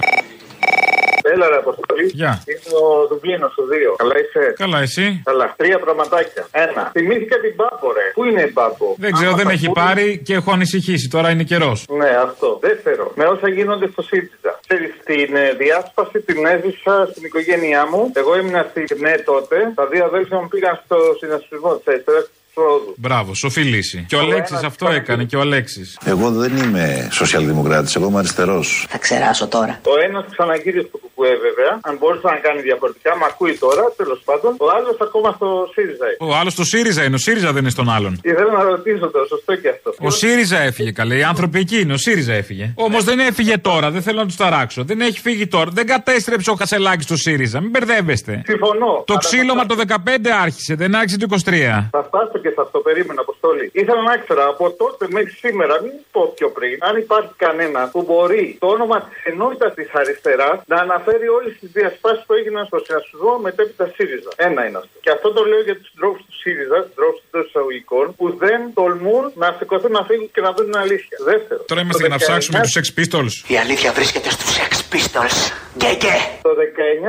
Έλα 1.22 1.48
ρε 1.48 1.56
Αποστολή. 1.56 2.06
Γεια. 2.20 2.42
Είμαι 2.50 2.70
ο 2.84 3.06
Δουμπλίνο 3.08 3.48
στο 3.54 3.62
2. 3.62 3.96
Καλά 3.96 4.14
είσαι; 4.22 4.52
Καλά, 4.62 4.78
εσύ; 4.80 5.20
Καλά. 5.24 5.54
Τρία 5.56 5.78
πραγματάκια. 5.78 6.46
Ένα. 6.50 6.90
Θυμήθηκα 6.94 7.36
την 7.44 7.52
Μπάμπο, 7.58 7.92
ρε. 7.92 8.06
Πού 8.14 8.24
είναι 8.24 8.42
η 8.42 8.50
Μπάμπο; 8.54 8.86
Δεν 8.98 9.12
ξέρω, 9.12 9.28
Άμα 9.28 9.36
δεν 9.36 9.46
τα 9.46 9.52
έχει 9.52 9.66
ακούει- 9.68 9.84
πάρει 9.84 10.20
και 10.26 10.34
έχω 10.34 10.50
ανησυχήσει. 10.52 11.08
Τώρα 11.08 11.30
είναι 11.30 11.42
καιρός. 11.42 11.78
Ναι, 12.00 12.10
αυτό. 12.28 12.58
Δεύτερο, 12.60 13.12
με 13.14 13.24
όσα 13.24 13.48
γίνονται 13.48 13.88
στο 13.92 14.02
ΣΥΡΙΖΑ. 14.02 14.52
Ξέρεις, 14.66 14.90
την 15.04 15.36
ε, 15.36 15.52
διάσπαση 15.62 16.20
την 16.20 16.46
έζησα 16.46 16.94
στην 17.10 17.24
οικογένειά 17.24 17.86
μου. 17.90 18.12
Εγώ 18.14 18.36
ήμουν 18.38 18.56
στη 18.70 18.82
ΝΕ 19.04 19.14
τότε. 19.30 19.56
Τα 19.74 19.86
δύο 19.86 20.04
αδέλφια 20.04 20.36
μου 20.40 20.48
πήγαν 20.48 20.80
στο 20.84 20.96
συνασπισμό 21.20 21.70
της 21.76 21.86
αριστεράς 21.88 22.24
τη 22.24 22.30
Πρόοδου. 22.60 22.94
Μπράβο, 22.96 23.34
σοφή 23.34 23.62
λύση. 23.72 24.04
Και 24.08 24.16
ο 24.16 24.18
Αλέξης 24.18 24.62
αυτό 24.70 24.86
έκανε 25.00 25.24
και 25.24 25.36
ο 25.36 25.40
Αλέξης. 25.40 25.98
Εγώ 26.04 26.30
δεν 26.30 26.56
είμαι 26.56 27.08
σοσιαλδημοκράτης, 27.12 27.96
εγώ 27.96 28.06
είμαι 28.08 28.18
αριστερός. 28.18 28.86
Θα 28.88 28.98
ξεράσω 28.98 29.46
τώρα. 29.46 29.80
Ο 29.84 29.94
ένας 30.06 30.24
ξαναγύρισε 30.30 30.86
στο 30.88 30.98
Κουκουέ, 31.02 31.32
βέβαια. 31.46 31.72
Αν 31.88 31.96
μπορούσε 31.98 32.26
να 32.26 32.38
κάνει 32.46 32.60
διαφορετικά, 32.60 33.10
με 33.16 33.24
ακούει 33.30 33.54
τώρα, 33.64 33.82
τέλος 33.96 34.20
πάντων. 34.24 34.50
Ο 34.58 34.66
άλλος 34.76 34.96
ακόμα 35.06 35.28
στο 35.36 35.48
ΣΥΡΙΖΑ. 35.74 36.06
Ο 36.20 36.34
άλλος 36.38 36.52
στο 36.52 36.64
ΣΥΡΙΖΑ 36.64 37.02
είναι, 37.04 37.14
ο 37.14 37.18
ΣΥΡΙΖΑ 37.26 37.52
δεν 37.52 37.62
είναι 37.62 37.70
στον 37.70 37.88
άλλον. 37.90 38.20
Ήθελα 38.22 38.52
να 38.52 38.62
ρωτήσω 38.62 39.06
το, 39.10 39.18
σωστό 39.28 39.56
και 39.56 39.68
αυτό. 39.68 39.94
Ο 39.98 40.10
ΣΥΡΙΖΑ 40.10 40.58
έφυγε 40.58 40.90
καλέ. 40.90 41.14
Οι 41.16 41.22
άνθρωποι 41.22 41.58
εκεί 41.58 41.80
είναι. 41.80 41.92
Ο 41.92 41.96
ΣΥΡΙΖΑ 41.96 42.32
έφυγε. 42.32 42.72
Όμως 42.74 43.04
δεν 43.04 43.18
έφυγε 43.18 43.58
τώρα. 43.58 43.90
Δεν 43.90 44.02
θέλω 44.02 44.18
να 44.18 44.26
τους 44.26 44.36
ταράξω. 44.36 44.84
Δεν 44.84 45.00
έχει 45.00 45.20
φύγει 45.20 45.46
τώρα. 45.46 45.70
Δεν 45.72 45.86
κατέστρεψε 45.86 46.50
ο 46.50 46.54
Χασελάκη 46.54 47.02
στο 47.02 47.16
ΣΥΡΙΖΑ. 47.16 47.60
Μην 47.60 47.70
μπερδεύεστε. 47.70 48.42
Συμφωνώ. 48.46 49.02
Το 49.06 49.14
ξύλωμα 49.14 49.66
το 49.66 49.76
15 49.88 49.94
άρχισε. 50.42 50.74
Δεν 50.74 50.94
άρχισε 50.94 51.16
το 51.18 51.26
23. 51.30 51.88
Θα 51.90 52.02
φτάσω 52.08 52.38
και 52.42 52.49
σε 52.56 52.60
αυτό, 52.66 52.78
περίμενα, 52.86 53.20
Αποστόλη. 53.20 53.70
Ήθελα 53.72 54.02
να 54.02 54.12
ήξερα 54.18 54.44
από 54.46 54.64
τότε 54.82 55.06
μέχρι 55.16 55.34
σήμερα, 55.44 55.74
μην 55.82 55.92
πω 56.12 56.22
πιο 56.36 56.48
πριν, 56.56 56.76
αν 56.88 56.94
υπάρχει 57.04 57.32
κανένα 57.36 57.80
που 57.92 58.00
μπορεί 58.08 58.56
το 58.60 58.66
όνομα 58.66 58.96
της 59.08 59.24
ενότητας 59.32 59.74
της 59.74 59.88
αριστεράς 60.00 60.56
να 60.66 60.76
αναφέρει 60.76 61.28
όλες 61.28 61.52
τις 61.60 61.70
διασπάσεις 61.76 62.22
που 62.26 62.32
έγιναν 62.38 62.64
στο 62.66 62.78
συνασπισμό 62.86 63.32
μετέπειτα 63.46 63.86
ΣΥΡΙΖΑ. 63.94 64.30
Ένα 64.36 64.60
είναι 64.66 64.78
αυτό. 64.82 64.94
Και 65.04 65.10
αυτό 65.16 65.28
το 65.32 65.42
λέω 65.50 65.62
για 65.68 65.76
τους 65.78 65.88
συντρόφου 65.90 66.22
του 66.28 66.36
ΣΥΡΙΖΑ, 66.42 66.78
συντρόφου 66.88 67.20
των 67.30 67.40
εισαγωγικών, 67.46 68.04
που 68.18 68.26
δεν 68.44 68.60
τολμούν 68.74 69.24
να 69.42 69.56
σηκωθούν 69.58 69.92
να 69.98 70.02
φύγουν 70.08 70.28
και 70.34 70.40
να 70.46 70.50
δουν 70.54 70.64
την 70.70 70.78
αλήθεια. 70.84 71.16
Δεύτερο. 71.32 71.60
Τώρα 71.70 71.80
είμαστε 71.80 72.02
το 72.02 72.08
για 72.08 72.16
να 72.16 72.20
ψάξουμε 72.24 72.58
19 72.58 72.62
τους 72.62 72.72
Sex 72.76 72.84
Pistols. 72.98 73.34
Η 73.54 73.56
αλήθεια 73.64 73.92
βρίσκεται 73.92 74.30
στους 74.30 74.50
Sex 74.58 74.69
Pistols. 74.92 75.38
Και 75.82 75.90
και. 76.02 76.14
Το 76.42 76.50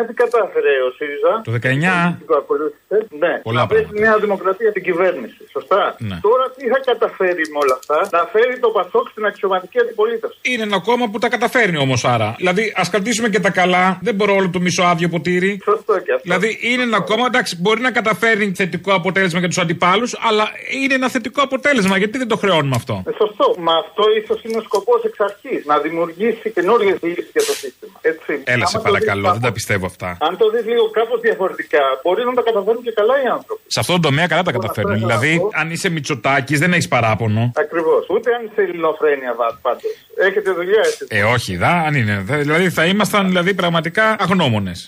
19 0.02 0.08
τι 0.08 0.14
κατάφερε 0.14 0.72
ο 0.88 0.90
ΣΥΡΙΖΑ; 0.98 1.34
Το 1.48 1.52
19. 1.52 2.18
Το 2.28 2.36
ακολούθησες; 2.42 3.02
Ναι. 3.24 3.34
Πολλά 3.48 3.62
να 3.62 3.68
φέρει 3.68 3.86
τη 3.86 4.00
Νέα 4.00 4.18
Δημοκρατία 4.18 4.72
την 4.72 4.84
κυβέρνηση. 4.84 5.42
Σωστά; 5.52 5.96
Ναι. 6.00 6.18
Τώρα 6.22 6.46
τι 6.56 6.68
θα 6.74 6.80
καταφέρει 6.90 7.44
με 7.54 7.58
όλα 7.64 7.76
αυτά; 7.80 7.98
Να 8.18 8.22
φέρει 8.34 8.60
το 8.60 8.70
Πασόκ 8.70 9.06
στην 9.10 9.26
αξιωματική 9.26 9.80
αντιπολίτευση. 9.80 10.38
Είναι 10.42 10.64
ένα 10.64 10.80
κόμμα 10.80 11.06
που 11.10 11.18
τα 11.20 11.30
καταφέρνει 11.30 11.78
όμως 11.78 12.06
άρα. 12.06 12.36
Δηλαδή, 12.38 12.74
ας 12.76 12.90
κρατήσουμε 12.90 13.30
και 13.30 13.40
τα 13.40 13.50
καλά. 13.50 14.00
Δεν 14.02 14.16
μπορώ 14.16 14.34
όλο 14.36 14.50
το 14.50 14.60
μισοάδιο 14.60 15.08
ποτήρι. 15.10 15.60
Σωστό 15.64 15.94
και 16.06 16.12
αυτό. 16.12 16.24
Δηλαδή, 16.24 16.50
είναι 16.62 16.84
ένα 16.84 17.00
κόμμα, 17.02 17.26
εντάξει, 17.26 17.54
μπορεί 17.62 17.82
να 17.82 17.92
καταφέρνει 17.92 18.52
θετικό 18.56 18.94
αποτέλεσμα 18.94 19.40
για 19.40 19.48
τους 19.48 19.58
αντιπάλους, 19.58 20.12
αλλά 20.28 20.46
είναι 20.84 20.94
ένα 20.94 21.10
θετικό 21.10 21.42
αποτέλεσμα. 21.42 21.98
Γιατί 21.98 22.18
δεν 22.18 22.28
το 22.28 22.38
χρεώνουμε 22.38 22.76
αυτό; 22.76 23.04
Ε, 23.08 23.12
Σωστό. 23.18 23.56
Μα 23.60 23.74
αυτό 23.74 24.04
ίσως 24.24 24.44
είναι 24.44 24.58
ο 24.58 24.62
σκοπός 24.62 25.04
εξ 25.04 25.20
αρχής. 25.20 25.66
Να 25.66 25.78
δημιουργήσει 25.78 26.50
καινούριε 26.52 26.96
λύσεις 27.02 27.30
για 27.32 27.42
το 27.42 27.52
σύστημα. 27.52 27.71
Έτσι. 28.02 28.42
Έλα, 28.44 28.66
σε 28.66 28.78
Άμα 28.78 28.86
το 28.86 28.92
παρακαλώ, 28.92 29.22
δεις 29.22 29.32
δεν 29.32 29.42
τα 29.42 29.52
πιστεύω 29.52 29.86
αυτά. 29.86 30.18
Αν 30.20 30.38
το 30.38 30.50
δεις 30.50 30.66
λίγο 30.66 30.90
κάπως 30.90 31.20
διαφορετικά, 31.22 31.84
μπορεί 32.04 32.24
να 32.26 32.34
τα 32.34 32.42
καταφέρουν 32.42 32.82
και 32.84 32.92
καλά 32.92 33.16
οι 33.24 33.28
άνθρωποι. 33.38 33.62
Σε 33.68 33.80
αυτόν 33.80 33.96
τον 34.02 34.04
τομέα 34.10 34.28
καλά 34.28 34.42
τα 34.44 34.52
καταφέρνουν. 34.52 34.98
θέλω 34.98 35.08
να 35.08 35.18
Δηλαδή, 35.20 35.38
πω- 35.40 35.50
αν 35.54 35.72
είσαι 35.72 35.90
Μητσοτάκης, 35.90 36.60
δεν 36.60 36.72
έχεις 36.74 36.88
παράπονο. 36.88 37.52
Ακριβώς. 37.56 38.06
Ούτε 38.10 38.34
αν 38.36 38.42
είσαι 38.46 38.62
ελληνοφρένια 38.62 39.32
πάντως. 39.62 39.92
Έχετε 40.28 40.52
δουλειά 40.52 40.82
εσεί. 40.86 41.06
Ε, 41.10 41.24
όχι, 41.24 41.56
δα, 41.58 41.72
αν 41.88 41.94
είναι. 41.96 42.22
Δε- 42.26 42.38
Δηλαδή, 42.38 42.70
θα 42.70 42.86
ήμασταν 42.86 43.28
δηλαδή, 43.28 43.54
πραγματικά 43.54 44.16
αγνώμονες. 44.20 44.88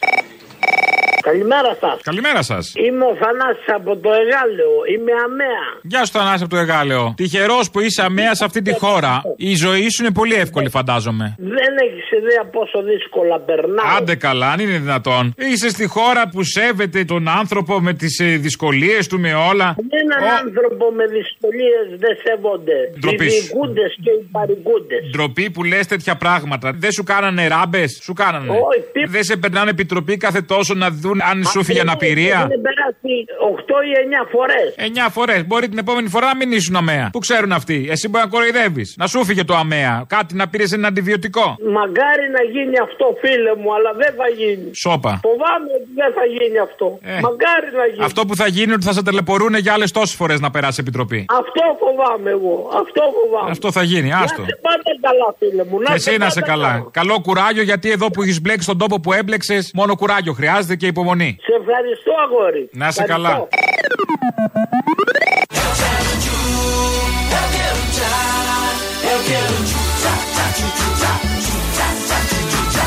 Καλημέρα 1.30 1.78
σας. 1.82 2.02
Καλημέρα 2.04 2.42
σας. 2.42 2.74
Είμαι 2.86 3.06
ο 3.12 3.16
Θανάσης 3.22 3.68
από 3.80 3.92
το 3.98 4.10
Εγάλεο. 4.22 4.74
Είμαι 4.94 5.12
αμαία. 5.26 5.64
Γεια 5.82 6.06
σου, 6.06 6.12
Θανάση 6.18 6.44
από 6.44 6.54
το 6.56 6.60
Εγάλεο. 6.66 7.14
Τυχερός 7.18 7.72
που 7.72 7.80
είσαι 7.80 8.02
αμαία 8.02 8.36
σε 8.36 8.44
αυτή 8.46 8.62
τη 8.62 8.74
χώρα. 8.74 9.22
Η 9.38 9.56
ζωή 9.56 9.90
σου 9.90 10.04
είναι 10.04 10.12
πολύ 10.14 10.36
εύκολη, 10.36 10.70
φαντάζομαι. 10.70 11.36
Δεν 11.38 11.72
έχεις 11.86 12.06
ιδέα 12.20 12.44
πόσο 12.52 12.82
δύσκολα 12.92 13.40
περνάω. 13.40 13.86
Άντε 13.98 14.16
καλά, 14.16 14.52
αν 14.52 14.60
είναι 14.60 14.78
δυνατόν. 14.78 15.34
Είσαι 15.38 15.70
στη 15.70 15.86
χώρα 15.88 16.30
που 16.30 16.44
σέβεται 16.44 17.04
τον 17.06 17.28
άνθρωπο 17.28 17.80
με 17.82 17.94
τις 17.94 18.22
δυσκολίες 18.40 19.08
του, 19.08 19.20
με 19.20 19.34
όλα. 19.34 19.76
Έναν 20.02 20.24
άνθρωπο 20.46 20.86
με 20.98 21.06
δυσκολίες 21.18 21.86
δεν 22.04 22.14
σέβονται. 22.24 22.74
Ντροπής 23.00 23.28
Οι 23.28 23.30
σου. 23.38 23.44
διοικούντε 23.44 23.86
και 24.04 24.10
οι 24.12 24.24
παρικούντε. 24.32 24.96
Ντροπή 25.12 25.50
που 25.50 25.64
λες 25.64 25.88
τέτοια 25.88 26.16
πράγματα. 26.16 26.72
Δεν 26.76 26.92
σου 26.92 27.04
κάνανε 27.04 27.48
ράμπες, 27.48 28.00
σου 28.04 28.14
κάνανε. 28.14 28.50
Όχι, 28.50 28.84
τι- 28.92 29.06
Δεν 29.06 29.24
σε 29.24 29.36
περνάνε 29.38 29.70
επιτροπή 29.70 30.18
κάθε 30.18 30.42
τόσο 30.42 30.74
να 30.74 30.90
δουν 30.90 31.13
αν 31.22 31.44
σου 31.44 31.64
φύγει 31.64 31.80
αναπηρία. 31.80 32.40
Έχουν 32.40 32.62
περάσει 32.68 33.14
8 33.40 33.78
ή 33.90 33.92
9 34.24 34.28
φορές. 34.32 34.76
9 34.78 35.10
φορές. 35.10 35.46
Μπορεί 35.48 35.70
την 35.70 35.78
επόμενη 35.78 36.08
φορά 36.10 36.26
να 36.28 36.36
μην 36.36 36.52
ήσουν 36.52 36.76
αμαία. 36.76 37.10
Πού 37.12 37.20
ξέρουν 37.20 37.52
αυτοί. 37.52 37.88
Εσύ 37.90 38.08
μπορεί 38.10 38.24
να 38.24 38.30
κοροϊδεύεις. 38.30 38.96
Να 38.98 39.08
σου 39.08 39.26
φύγε 39.26 39.44
το 39.44 39.56
αμαία. 39.56 40.06
Κάτι 40.08 40.36
να 40.36 40.48
πήρες 40.48 40.72
ένα 40.72 40.88
αντιβιωτικό. 40.88 41.56
Μαγκάρι 41.78 42.28
να 42.38 42.44
γίνει 42.54 42.78
αυτό, 42.88 43.06
φίλε 43.22 43.56
μου, 43.62 43.74
αλλά 43.76 43.92
δεν 44.02 44.14
θα 44.20 44.28
γίνει. 44.40 44.70
Σόπα. 44.76 45.20
Φοβάμαι 45.28 45.70
ότι 45.78 45.90
δεν 46.02 46.12
θα 46.18 46.26
γίνει 46.36 46.58
αυτό. 46.68 47.00
Ε. 47.02 47.20
Μαγκάρι 47.26 47.70
να 47.80 47.86
γίνει. 47.92 48.04
Αυτό 48.04 48.26
που 48.26 48.36
θα 48.36 48.48
γίνει 48.48 48.64
είναι 48.64 48.74
ότι 48.74 48.86
θα 48.86 48.94
σε 48.94 49.04
ταλαιπωρούν 49.04 49.54
για 49.56 49.74
άλλες 49.74 49.92
τόσες 49.92 50.16
φορές 50.16 50.40
να 50.40 50.50
περάσει 50.52 50.78
επιτροπή. 50.82 51.26
Αυτό 51.42 51.62
φοβάμαι 51.82 52.30
εγώ. 52.30 52.56
Αυτό 52.82 53.02
φοβάμαι. 53.18 53.52
Αυτό 53.52 53.72
θα 53.72 53.84
γίνει, 53.84 54.14
άστο. 54.14 54.42
Να 54.42 54.48
σε 54.48 54.60
πάτε 54.62 54.92
καλά, 55.02 55.28
φίλε 55.40 55.64
μου. 55.70 55.78
Και 55.80 55.94
εσύ 55.94 56.12
να 56.12 56.18
πάτε 56.18 56.32
σε 56.32 56.42
καλά. 56.42 56.88
Καλό 56.92 57.20
κουράγιο 57.22 57.64
γιατί 57.64 57.92
εδώ 57.92 58.08
που 58.12 58.22
έχεις 58.22 58.42
μπλέξει 58.42 58.68
τον 58.68 58.78
τόπο 58.78 59.00
που 59.00 59.14
έμπλεξες, 59.14 59.72
μόνο 59.74 59.96
κουράγιο 59.96 60.34
χρειάζεται 60.34 60.76
και 60.76 60.88
υπομονή. 61.04 61.30
Σε 61.48 61.54
ευχαριστώ, 61.62 62.12
αγόρι. 62.26 62.64
Να 62.72 62.92
σε 62.92 63.02
Ευχαριστώ. 63.04 63.30
καλά. 63.30 63.48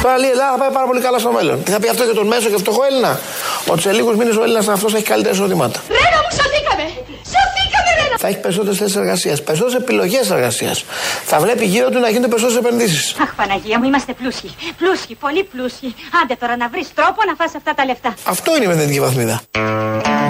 Τώρα 0.03 0.19
λέει 0.19 0.29
η 0.29 0.33
Ελλάδα 0.37 0.53
θα 0.53 0.59
πάει 0.63 0.71
πάρα 0.79 0.87
πολύ 0.87 1.01
καλά 1.07 1.19
στο 1.19 1.31
μέλλον. 1.37 1.57
Τι 1.65 1.71
θα 1.71 1.79
πει 1.81 1.89
αυτό 1.89 2.03
για 2.09 2.15
τον 2.21 2.27
μέσο 2.27 2.49
και 2.53 2.59
φτωχό 2.65 2.83
Έλληνα. 2.91 3.13
Ότι 3.73 3.81
σε 3.83 3.93
λίγους 3.93 4.17
μήνες 4.17 4.37
ο 4.37 4.43
Έλληνας 4.43 4.69
αυτός 4.69 4.95
έχει 4.95 5.05
καλύτερα 5.13 5.35
εισοδήματα. 5.35 5.79
Ρένα 5.97 6.19
μου, 6.25 6.31
σωθήκαμε! 6.39 6.87
Σωθήκαμε, 7.33 7.91
Ρένα! 7.99 8.06
Θα 8.19 8.29
έχει 8.29 8.41
περισσότερες 8.41 8.79
θέσεις 8.79 8.97
εργασίας, 8.97 9.43
περισσότερες 9.43 9.81
επιλογές 9.83 10.31
εργασίας. 10.31 10.85
Θα 11.25 11.39
βλέπει 11.39 11.65
γύρω 11.65 11.89
του 11.89 11.99
να 11.99 12.09
γίνονται 12.09 12.29
περισσότερες 12.29 12.65
επενδύσεις. 12.65 13.17
Αχ, 13.21 13.35
Παναγία 13.35 13.79
μου, 13.79 13.85
είμαστε 13.85 14.13
πλούσιοι. 14.13 14.51
Πλούσιοι, 14.77 15.15
πολύ 15.15 15.45
πλούσιοι. 15.45 15.95
Άντε 16.23 16.35
τώρα 16.41 16.57
να 16.57 16.69
βρεις 16.69 16.95
τρόπο 16.95 17.21
να 17.27 17.35
φας 17.35 17.55
αυτά 17.55 17.75
τα 17.75 17.85
λεφτά. 17.85 18.15
Αυτό 18.25 18.57
είναι 18.57 18.65
η 18.65 18.69
μεδεντική 18.69 19.01
βαθμίδα. 19.01 19.41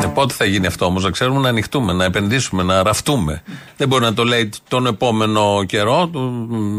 Ε, 0.03 0.07
πότε 0.15 0.35
θα 0.35 0.45
γίνει 0.45 0.67
αυτό 0.67 0.85
όμως, 0.85 1.05
να 1.05 1.11
ξέρουμε 1.11 1.41
να 1.41 1.49
ανοιχτούμε, 1.49 1.93
να 1.93 2.05
επενδύσουμε, 2.05 2.63
να 2.63 2.83
ραφτούμε. 2.83 3.43
Δεν 3.77 3.89
μπορεί 3.89 4.05
να 4.05 4.15
το 4.15 4.25
λέει 4.25 4.51
τον 4.69 4.87
επόμενο 4.87 5.65
καιρό, 5.67 6.09
το, 6.13 6.33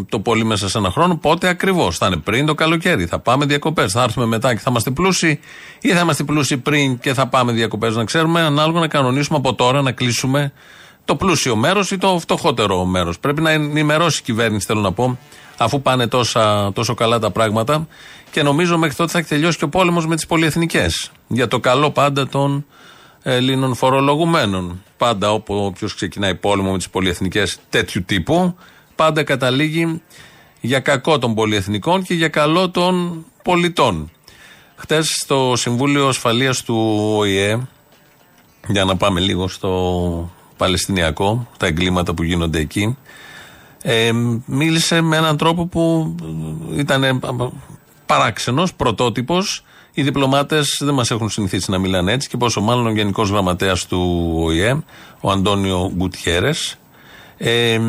το 0.09 0.19
πολύ 0.19 0.43
μέσα 0.43 0.69
σε 0.69 0.77
ένα 0.77 0.91
χρόνο, 0.91 1.15
πότε 1.15 1.47
ακριβώς. 1.47 1.97
Θα 1.97 2.05
είναι 2.05 2.17
πριν 2.17 2.45
το 2.45 2.55
καλοκαίρι, 2.55 3.05
θα 3.05 3.19
πάμε 3.19 3.45
διακοπές, 3.45 3.91
θα 3.91 4.03
έρθουμε 4.03 4.25
μετά 4.25 4.53
και 4.53 4.59
θα 4.59 4.67
είμαστε 4.69 4.91
πλούσιοι, 4.91 5.39
ή 5.81 5.89
θα 5.89 5.99
είμαστε 5.99 6.23
πλούσιοι 6.23 6.57
πριν 6.57 6.99
και 6.99 7.13
θα 7.13 7.27
πάμε 7.27 7.51
διακοπές. 7.51 7.95
Να 7.95 8.03
ξέρουμε 8.03 8.41
ανάλογα 8.41 8.79
να 8.79 8.87
κανονίσουμε 8.87 9.37
από 9.37 9.53
τώρα 9.53 9.81
να 9.81 9.91
κλείσουμε 9.91 10.51
το 11.07 11.15
πλούσιο 11.15 11.55
μέρος 11.55 11.91
ή 11.91 11.97
το 11.97 12.19
φτωχότερο 12.19 12.85
μέρος. 12.85 13.19
Πρέπει 13.19 13.41
να 13.41 13.51
ενημερώσει 13.51 14.19
η 14.19 14.23
κυβέρνηση, 14.23 14.65
θέλω 14.65 14.79
να 14.79 14.91
πω, 14.91 15.17
αφού 15.57 15.81
πάνε 15.81 16.07
τόσα, 16.07 16.73
τόσο 16.73 16.93
καλά 16.93 17.19
τα 17.19 17.31
πράγματα. 17.31 17.87
Και 18.31 18.43
νομίζω 18.43 18.77
μέχρι 18.77 18.95
τότε 18.95 19.11
θα 19.11 19.17
έχει 19.17 19.27
τελειώσει 19.27 19.57
και 19.57 19.63
ο 19.63 19.69
πόλεμος 19.69 20.07
με 20.07 20.15
τις 20.15 20.25
πολυεθνικές. 20.25 21.11
Για 21.27 21.47
το 21.47 21.59
καλό 21.59 21.91
πάντα 21.91 22.27
των 22.27 22.65
Ελλήνων 23.23 23.75
φορολογουμένων. 23.75 24.83
Πάντα 24.97 25.31
όποιος 25.47 25.95
ξεκινάει 25.95 26.35
πόλεμο 26.35 26.71
με 26.71 26.77
τις 26.77 26.89
πολυεθνικές 26.89 27.59
τέτοιου 27.69 28.03
τύπου, 28.05 28.55
πάντα 28.95 29.23
καταλήγει 29.23 30.01
για 30.61 30.79
κακό 30.79 31.19
των 31.19 31.33
πολυεθνικών 31.33 32.03
και 32.03 32.13
για 32.13 32.27
καλό 32.27 32.69
των 32.69 33.25
πολιτών. 33.43 34.11
Χτες 34.75 35.07
στο 35.23 35.53
Συμβούλιο 35.55 36.07
Ασφαλείας 36.07 36.63
του 36.63 36.97
ΟΗΕ, 37.17 37.67
για 38.67 38.85
να 38.85 38.97
πάμε 38.97 39.19
λίγο 39.19 39.47
στο 39.47 40.31
Παλαιστινιακό, 40.57 41.47
τα 41.57 41.65
εγκλήματα 41.67 42.13
που 42.13 42.23
γίνονται 42.23 42.59
εκεί, 42.59 42.97
ε, 43.81 44.11
μίλησε 44.45 45.01
με 45.01 45.17
έναν 45.17 45.37
τρόπο 45.37 45.65
που 45.65 46.15
ήταν 46.75 47.21
παράξενος, 48.05 48.73
πρωτότυπος. 48.73 49.63
Οι 49.93 50.03
διπλωμάτες 50.03 50.81
δεν 50.83 50.93
μας 50.93 51.11
έχουν 51.11 51.29
συνηθίσει 51.29 51.71
να 51.71 51.77
μιλάνε 51.77 52.11
έτσι 52.11 52.29
και 52.29 52.37
πόσο 52.37 52.61
μάλλον 52.61 52.87
ο 52.87 52.91
Γενικός 52.91 53.29
Γραμματέας 53.29 53.85
του 53.85 54.31
ΟΗΕ, 54.35 54.83
ο 55.21 55.31
Αντώνιο 55.31 55.91
Γκουτιέρες, 55.95 56.77
ε, 57.37 57.79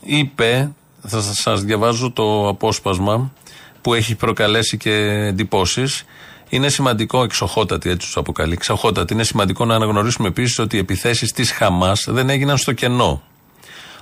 είπε, 0.00 0.72
θα 1.06 1.20
σας 1.20 1.62
διαβάζω 1.62 2.10
το 2.10 2.48
απόσπασμα 2.48 3.32
που 3.80 3.94
έχει 3.94 4.14
προκαλέσει 4.14 4.76
και 4.76 4.92
εντυπώσεις. 5.28 6.04
Είναι 6.52 6.68
σημαντικό, 6.68 7.22
εξοχότατη 7.22 7.90
έτσι 7.90 8.06
τους 8.06 8.16
αποκαλεί, 8.16 8.52
εξοχότατη. 8.52 9.12
Είναι 9.12 9.24
σημαντικό 9.24 9.64
να 9.64 9.74
αναγνωρίσουμε 9.74 10.28
επίσης 10.28 10.58
ότι 10.58 10.76
οι 10.76 10.78
επιθέσεις 10.78 11.32
της 11.32 11.52
Χαμάς 11.52 12.06
δεν 12.08 12.30
έγιναν 12.30 12.56
στο 12.56 12.72
κενό. 12.72 13.22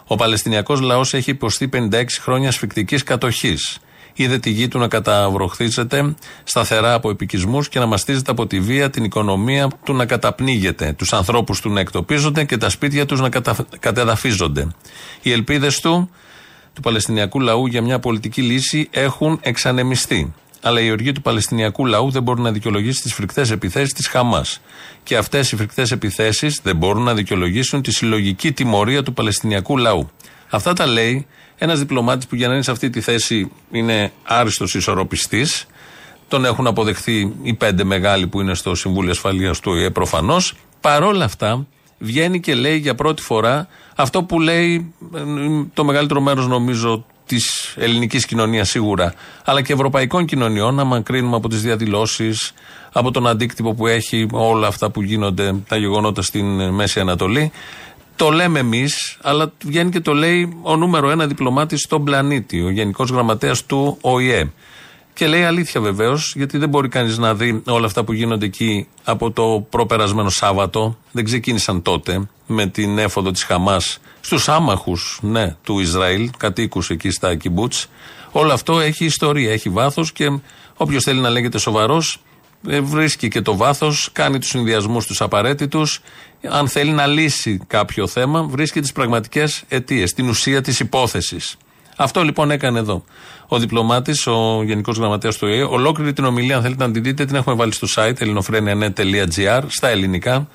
Ο 0.07 0.17
Παλαιστινιακός 0.17 0.81
λαός 0.81 1.15
έχει 1.15 1.31
υποστεί 1.31 1.69
56 1.73 2.05
χρόνια 2.21 2.49
ασφικτική 2.49 2.97
κατοχής. 2.97 3.79
Είδε 4.15 4.39
τη 4.39 4.51
γη 4.51 4.69
του 4.69 4.79
να 4.79 4.89
καταβροχθίζεται 4.89 6.15
σταθερά 6.45 6.95
από 6.95 7.11
επικισμούς 7.11 7.69
και 7.69 7.79
να 7.79 7.87
μαστίζεται 7.87 8.31
από 8.31 8.47
τη 8.47 8.61
βία, 8.61 8.91
την 8.91 9.05
οικονομία 9.05 9.69
του 9.85 9.95
να 9.95 10.07
καταπνίγεται, 10.07 10.93
τους 10.93 11.13
ανθρώπους 11.13 11.61
του 11.61 11.71
να 11.71 11.81
εκτοπίζονται 11.81 12.45
και 12.45 12.57
τα 12.57 12.69
σπίτια 12.69 13.07
τους 13.07 13.21
να 13.21 13.29
κατα... 13.29 13.57
κατεδαφίζονται. 13.81 14.67
Οι 15.23 15.33
ελπίδες 15.33 15.81
του, 15.81 16.11
του 16.73 16.81
Παλαιστινιακού 16.81 17.41
λαού 17.41 17.67
για 17.67 17.83
μια 17.83 17.99
πολιτική 17.99 18.43
λύση 18.43 18.89
έχουν 18.91 19.39
εξανεμιστεί. 19.43 20.35
Αλλά 20.63 20.81
η 20.81 20.91
οργή 20.91 21.13
του 21.13 21.23
Παλαιστινιακού 21.23 21.87
λαού 21.87 22.11
δεν 22.11 22.23
μπορεί 22.23 22.41
να 22.41 22.53
δικαιολογήσει 22.53 23.03
τις 23.03 23.15
φρικτές 23.15 23.51
επιθέσεις 23.51 23.93
της 23.93 24.07
Χαμάς. 24.07 24.61
Και 25.03 25.17
αυτές 25.17 25.53
οι 25.53 25.57
φρικτές 25.57 25.91
επιθέσεις 25.91 26.61
δεν 26.63 26.77
μπορούν 26.77 27.03
να 27.03 27.15
δικαιολογήσουν 27.15 27.83
τη 27.83 27.93
συλλογική 27.93 28.53
τιμωρία 28.53 29.03
του 29.03 29.13
Παλαιστινιακού 29.13 29.77
λαού. 29.77 30.11
Αυτά 30.51 30.73
τα 30.73 30.87
λέει 30.87 31.27
ένας 31.59 31.79
διπλωμάτης 31.79 32.27
που 32.27 32.35
για 32.35 32.49
να 32.49 32.55
είναι 32.55 32.63
σε 32.63 32.71
αυτή 32.71 32.91
τη 32.91 33.01
θέση 33.01 33.51
είναι 33.71 34.13
άριστος 34.23 34.75
ισορροπιστής. 34.75 35.67
Τον 36.29 36.45
έχουν 36.45 36.67
αποδεχθεί 36.67 37.33
οι 37.43 37.55
πέντε 37.55 37.85
μεγάλοι 37.85 38.27
που 38.27 38.41
είναι 38.41 38.55
στο 38.55 38.75
Συμβούλιο 38.75 39.11
Ασφαλείας 39.11 39.61
του 39.61 39.73
ΟΗΕ 39.73 39.91
προφανώς. 39.91 40.55
Παρόλα 40.81 41.25
αυτά, 41.25 41.67
βγαίνει 41.99 42.41
και 42.41 42.55
λέει 42.55 42.77
για 42.77 42.95
πρώτη 42.95 43.23
φορά 43.23 43.69
αυτό 43.97 44.23
που 44.25 44.41
λέει 44.41 44.95
ε, 45.15 45.21
το 45.75 45.85
μεγαλύτερο 45.85 46.21
μέρος 46.21 46.47
νομίζω 46.47 47.05
της 47.31 47.75
ελληνικής 47.77 48.27
κοινωνίας 48.27 48.69
σίγουρα, 48.69 49.15
αλλά 49.45 49.63
και 49.63 49.73
ευρωπαϊκών 49.73 50.25
κοινωνιών, 50.25 50.81
άμα 50.81 51.01
κρίνουμε 51.01 51.37
από 51.37 51.49
τις 51.49 51.63
διαδηλώσεις, 51.63 52.53
από 52.93 53.11
τον 53.11 53.27
αντίκτυπο 53.27 53.75
που 53.75 53.87
έχει 53.87 54.27
όλα 54.31 54.67
αυτά 54.67 54.91
που 54.91 55.03
γίνονται, 55.03 55.55
τα 55.69 55.77
γεγονότα 55.77 56.23
στην 56.23 56.71
Μέση 56.71 57.01
Ανατολή. 57.01 57.53
Το 58.17 58.31
λέμε 58.31 58.59
εμείς, 58.59 59.19
αλλά 59.23 59.53
βγαίνει 59.65 59.91
και 59.91 60.01
το 60.01 60.13
λέει 60.13 60.59
ο 60.63 60.77
νούμερο 60.77 61.11
ένα 61.11 61.27
διπλωμάτης 61.27 61.81
στον 61.81 62.05
πλανήτη, 62.05 62.61
ο 62.61 62.71
Γενικός 62.71 63.11
Γραμματέας 63.11 63.67
του 63.67 63.99
ΟΗΕ. 64.01 64.51
Και 65.21 65.27
λέει 65.27 65.45
αλήθεια 65.45 65.81
βεβαίως, 65.81 66.33
γιατί 66.37 66.59
δεν 66.59 66.69
μπορεί 66.69 66.89
κανείς 66.89 67.19
να 67.19 67.35
δει 67.35 67.63
όλα 67.67 67.87
αυτά 67.87 68.05
που 68.05 68.13
γίνονται 68.13 68.47
εκεί 68.47 68.89
από 69.05 69.31
το 69.31 69.67
προπερασμένο 69.71 70.31
Σάββατο. 70.31 70.97
Δεν 71.13 71.25
ξεκίνησαν 71.25 71.83
τότε 71.83 72.29
με 72.47 72.67
την 72.67 72.99
έφοδο 72.99 73.31
της 73.31 73.45
Χαμάς 73.45 73.99
στους 74.21 74.49
άμαχους 74.49 75.19
ναι, 75.23 75.57
του 75.63 75.79
Ισραήλ, 75.79 76.31
κατοίκους 76.37 76.91
εκεί 76.91 77.11
στα 77.11 77.35
κυμπούτ. 77.35 77.75
Όλο 78.31 78.53
αυτό 78.53 78.81
έχει 78.81 79.05
ιστορία, 79.05 79.53
έχει 79.53 79.69
βάθος 79.69 80.13
και 80.13 80.39
όποιος 80.77 81.05
θέλει 81.05 81.21
να 81.21 81.31
λέγεται 81.31 81.59
σοβαρός 81.59 82.23
βρίσκει 82.83 83.29
και 83.29 83.41
το 83.41 83.57
βάθος, 83.57 84.09
κάνει 84.13 84.39
τους 84.39 84.49
συνδυασμούς 84.49 85.07
τους 85.07 85.21
απαραίτητους. 85.21 86.01
Αν 86.51 86.69
θέλει 86.69 86.91
να 86.91 87.07
λύσει 87.07 87.61
κάποιο 87.67 88.07
θέμα, 88.07 88.43
βρίσκει 88.43 88.81
τις 88.81 88.93
πραγματικές 88.93 89.63
αιτίες, 89.69 90.13
την 90.13 90.29
ουσία 90.29 90.61
της 90.61 90.81
υπόθεσης. 90.81 91.57
Αυτό 91.97 92.23
λοιπόν 92.23 92.51
έκανε 92.51 92.79
εδώ. 92.79 93.05
Ο 93.53 93.59
διπλωμάτης, 93.59 94.27
ο 94.27 94.63
Γενικός 94.65 94.97
Γραμματέας 94.97 95.37
του 95.37 95.49
ΟΗΕ, 95.51 95.63
ολόκληρη 95.63 96.13
την 96.13 96.25
ομιλία, 96.25 96.57
αν 96.57 96.63
θέλετε 96.63 96.87
να 96.87 96.93
την 96.93 97.03
δείτε, 97.03 97.25
την 97.25 97.37
έχουμε 97.37 97.55
βάλει 97.55 97.73
στο 97.73 97.87
site 97.95 98.21
ελληνοφρένια.net.gr 98.21 99.63
στα 99.67 99.89
ελληνικά. 99.89 100.49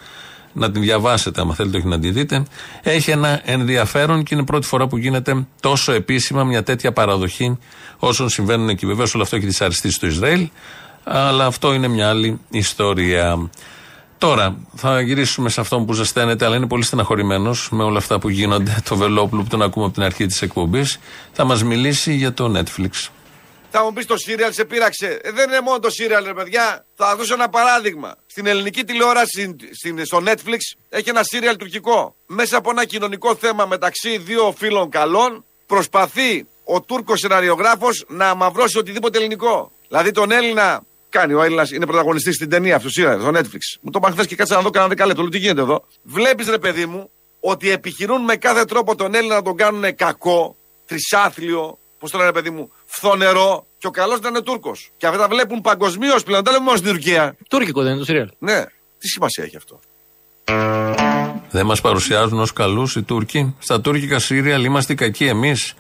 Να 0.54 0.72
την 0.72 0.82
διαβάσετε, 0.82 1.42
αν 1.42 1.54
θέλετε, 1.54 1.78
όχι 1.78 1.88
να 1.88 2.00
την 2.00 2.14
δείτε. 2.14 2.44
Έχει 2.84 3.12
ένα 3.12 3.42
ενδιαφέρον 3.44 4.24
και 4.24 4.36
είναι 4.36 4.44
πρώτη 4.44 4.68
φορά 4.68 4.88
που 4.88 4.98
γίνεται 4.98 5.48
τόσο 5.60 5.92
επίσημα 5.92 6.44
μια 6.44 6.64
τέτοια 6.64 6.92
παραδοχή 6.92 7.58
όσων 7.98 8.30
συμβαίνουν 8.30 8.70
εκεί. 8.70 8.86
Βεβαίως, 8.86 9.14
όλο 9.14 9.24
αυτό 9.24 9.36
έχει 9.36 9.46
δυσαρεστήσει 9.46 9.96
στο 9.96 10.08
Ισραήλ, 10.08 10.50
αλλά 11.04 11.46
αυτό 11.46 11.74
είναι 11.74 11.88
μια 11.88 12.10
άλλη 12.10 12.40
ιστορία. 12.50 13.50
Τώρα 14.18 14.58
θα 14.76 15.02
γυρίσουμε 15.02 15.50
σε 15.50 15.62
αυτόν 15.62 15.86
που 15.86 15.94
ζεσταίνεται, 15.94 16.46
αλλά 16.46 16.56
είναι 16.56 16.68
πολύ 16.68 16.84
στεναχωρημένος 16.84 17.70
με 17.72 17.84
όλα 17.84 17.98
αυτά 17.98 18.20
που 18.20 18.30
γίνονται. 18.30 18.78
Το 18.90 18.96
Βελόπουλο 18.96 19.42
που 19.42 19.50
τον 19.50 19.62
ακούμε 19.62 19.86
από 19.86 19.94
την 19.94 20.04
αρχή 20.04 20.26
της 20.26 20.42
εκπομπής. 20.42 21.00
Θα 21.32 21.44
μας 21.44 21.64
μιλήσει 21.64 22.14
για 22.14 22.34
το 22.34 22.54
Netflix. 22.58 23.10
Θα 23.78 23.84
μου 23.84 23.94
πεις 23.94 24.06
το 24.06 24.18
σύριαλ 24.18 24.54
σε 24.54 24.66
πείραξε. 24.66 25.20
Ε, 25.22 25.32
δεν 25.32 25.50
είναι 25.50 25.62
μόνο 25.62 25.80
το 25.80 25.90
σύριαλ, 25.90 26.26
ρε 26.26 26.34
παιδιά. 26.34 26.86
Θα 26.96 27.16
δώσω 27.16 27.34
ένα 27.34 27.50
παράδειγμα. 27.50 28.16
Στην 28.26 28.46
ελληνική 28.46 28.84
τηλεόραση, 28.84 29.56
στην, 29.72 30.06
στο 30.06 30.24
Netflix, 30.26 30.58
έχει 30.90 31.10
ένα 31.10 31.24
σύριαλ 31.24 31.56
τουρκικό. 31.56 32.16
Μέσα 32.26 32.58
από 32.58 32.70
ένα 32.70 32.86
κοινωνικό 32.86 33.36
θέμα 33.36 33.66
μεταξύ 33.66 34.18
δύο 34.18 34.54
φίλων 34.58 34.90
καλών, 34.90 35.46
προσπαθεί 35.66 36.48
ο 36.64 36.82
Τούρκος 36.82 37.20
σεναριογράφος 37.20 38.06
να 38.08 38.30
αμαυρώσει 38.30 38.78
οτιδήποτε 38.78 39.18
ελληνικό. 39.18 39.72
Δηλαδή 39.88 40.12
τον 40.12 40.32
Έλληνα 40.32 40.84
κάνει. 41.18 41.34
Ο 41.34 41.42
Έλληνας 41.44 41.72
είναι 41.72 41.86
πρωταγωνιστής 41.86 42.36
στην 42.36 42.50
ταινία 42.50 42.76
αυτού, 42.76 42.90
σύριαλ, 42.90 43.20
στο 43.20 43.32
Netflix. 43.38 43.64
Μου 43.82 43.90
το 43.92 44.00
είπαν 44.02 44.12
χθες 44.12 44.28
και 44.28 44.36
κάτσα 44.36 44.56
να 44.56 44.62
δω 44.62 44.70
κανένα 44.70 44.90
δεκαλέπτο. 44.94 45.22
Λέω 45.22 45.32
τι 45.32 45.38
γίνεται 45.38 45.62
εδώ; 45.62 45.78
Βλέπεις, 46.04 46.48
ρε 46.48 46.58
παιδί 46.58 46.86
μου, 46.86 47.10
ότι 47.40 47.70
επιχειρούν 47.72 48.22
με 48.24 48.36
κάθε 48.36 48.66
τρόπο 48.66 48.96
τον 48.96 49.16
Έλληνα 49.16 49.36
να 49.36 49.42
τον 49.42 49.56
κάνουν 49.56 49.96
κακό, 49.96 50.56
τρισάθλιο, 50.86 51.78
πώς 52.00 52.12
το 52.12 52.18
λένε, 52.18 52.32
παιδί 52.32 52.50
μου, 52.50 52.72
φθονερό 52.86 53.66
και 53.78 53.88
ο 53.88 53.90
καλός 53.90 54.20
να 54.20 54.30
είναι 54.30 54.42
Τούρκος. 54.42 54.92
Και 54.98 55.08
αυτά 55.08 55.20
τα 55.20 55.28
βλέπουν 55.28 55.62
παγκοσμίως 55.62 56.24
πλέον, 56.24 56.44
δεν 56.44 56.44
τα 56.44 56.52
λέμε 56.52 56.64
μόνο 56.64 56.78
στην 56.78 56.90
Τουρκία. 56.92 57.36
Τούρκικο 57.50 57.82
δεν 57.82 57.90
είναι 57.90 58.00
το 58.00 58.06
σύριαλ. 58.06 58.30
Ναι, 58.40 58.64
τι 59.00 59.08
σημασία 59.08 59.44
έχει 59.44 59.58
αυτό; 59.58 59.80
Δεν 61.52 61.66
μας 61.66 61.82
παρουσιάζουν 61.82 62.40
ως 62.40 62.54
καλούς 62.54 62.96
οι 62.96 63.02
Τούρκοι. 63.04 63.56
Στα 63.60 63.82
τουρκικά 63.82 64.20
σύριαλ 64.20 64.64
είμαστε 64.64 64.94
οι 64.94 64.96
κακοί 64.96 65.26
εμείς. 65.26 65.74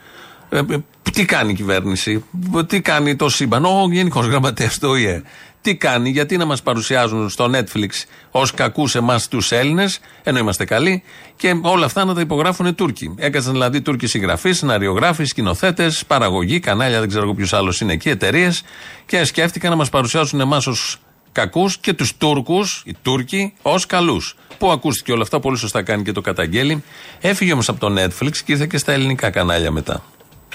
Ε, 0.56 0.74
ε, 0.74 0.78
τι 1.12 1.26
κάνει 1.26 1.52
η 1.52 1.56
κυβέρνηση, 1.56 2.24
τι 2.68 2.82
κάνει 2.82 3.15
το 3.15 3.30
σύμπαν, 3.30 3.65
ο 3.65 3.88
Γενικός 3.91 4.26
Γραμματέας 4.26 4.80
του 4.80 4.89
ΟΗΕ. 4.89 5.22
Τι 5.62 5.76
κάνει, 5.76 6.10
γιατί 6.10 6.38
να 6.38 6.46
μας 6.46 6.62
παρουσιάζουν 6.62 7.30
στο 7.30 7.50
Netflix 7.54 7.89
ως 8.32 8.52
κακούς 8.52 8.96
εμάς 8.96 9.28
τους 9.28 9.52
Έλληνες, 9.52 10.00
ενώ 10.24 10.38
είμαστε 10.38 10.65
καλοί, 10.65 11.04
και 11.36 11.60
όλα 11.62 11.86
αυτά 11.86 12.06
να 12.06 12.13
τα 12.13 12.22
υπογράφουν 12.22 12.65
οι 12.65 12.74
Τούρκοι. 12.74 13.15
Έκαναν 13.18 13.52
δηλαδή 13.52 13.82
Τούρκοι 13.82 14.08
συγγραφείς, 14.08 14.58
σεναριογράφοι, 14.58 15.24
σκηνοθέτες, 15.26 16.04
παραγωγή, 16.08 16.60
κανάλια, 16.60 17.00
δεν 17.00 17.10
ξέρω 17.10 17.34
ποιος 17.34 17.54
άλλος 17.54 17.82
είναι 17.82 17.94
εκεί, 17.94 18.10
εταιρείες, 18.10 18.63
και 19.06 19.24
σκέφτηκαν 19.24 19.70
να 19.70 19.76
μας 19.76 19.89
παρουσιάσουν 19.89 20.39
εμάς 20.39 20.68
ως 20.68 20.98
κακούς 21.32 21.78
και 21.78 21.94
τους 21.94 22.18
Τούρκους, 22.18 22.84
οι 22.86 22.96
Τούρκοι, 23.02 23.54
ως 23.62 23.86
καλούς. 23.86 24.36
Που 24.58 24.72
ακούστηκε 24.72 25.12
όλα 25.12 25.22
αυτά, 25.22 25.39
πολύ 25.39 25.58
σωστά 25.58 25.84
κάνει 25.84 26.04
και 26.04 26.12
το 26.12 26.22
καταγγέλει. 26.22 26.84
Έφυγε 27.22 27.54
όμως 27.54 27.70
από 27.70 27.80
το 27.80 28.02
Netflix 28.02 28.38
και 28.38 28.52
ήρθε 28.52 28.65
και 28.65 28.78
στα 28.78 28.91
ελληνικά 28.91 29.30
κανάλια 29.30 29.72
μετά. 29.72 30.04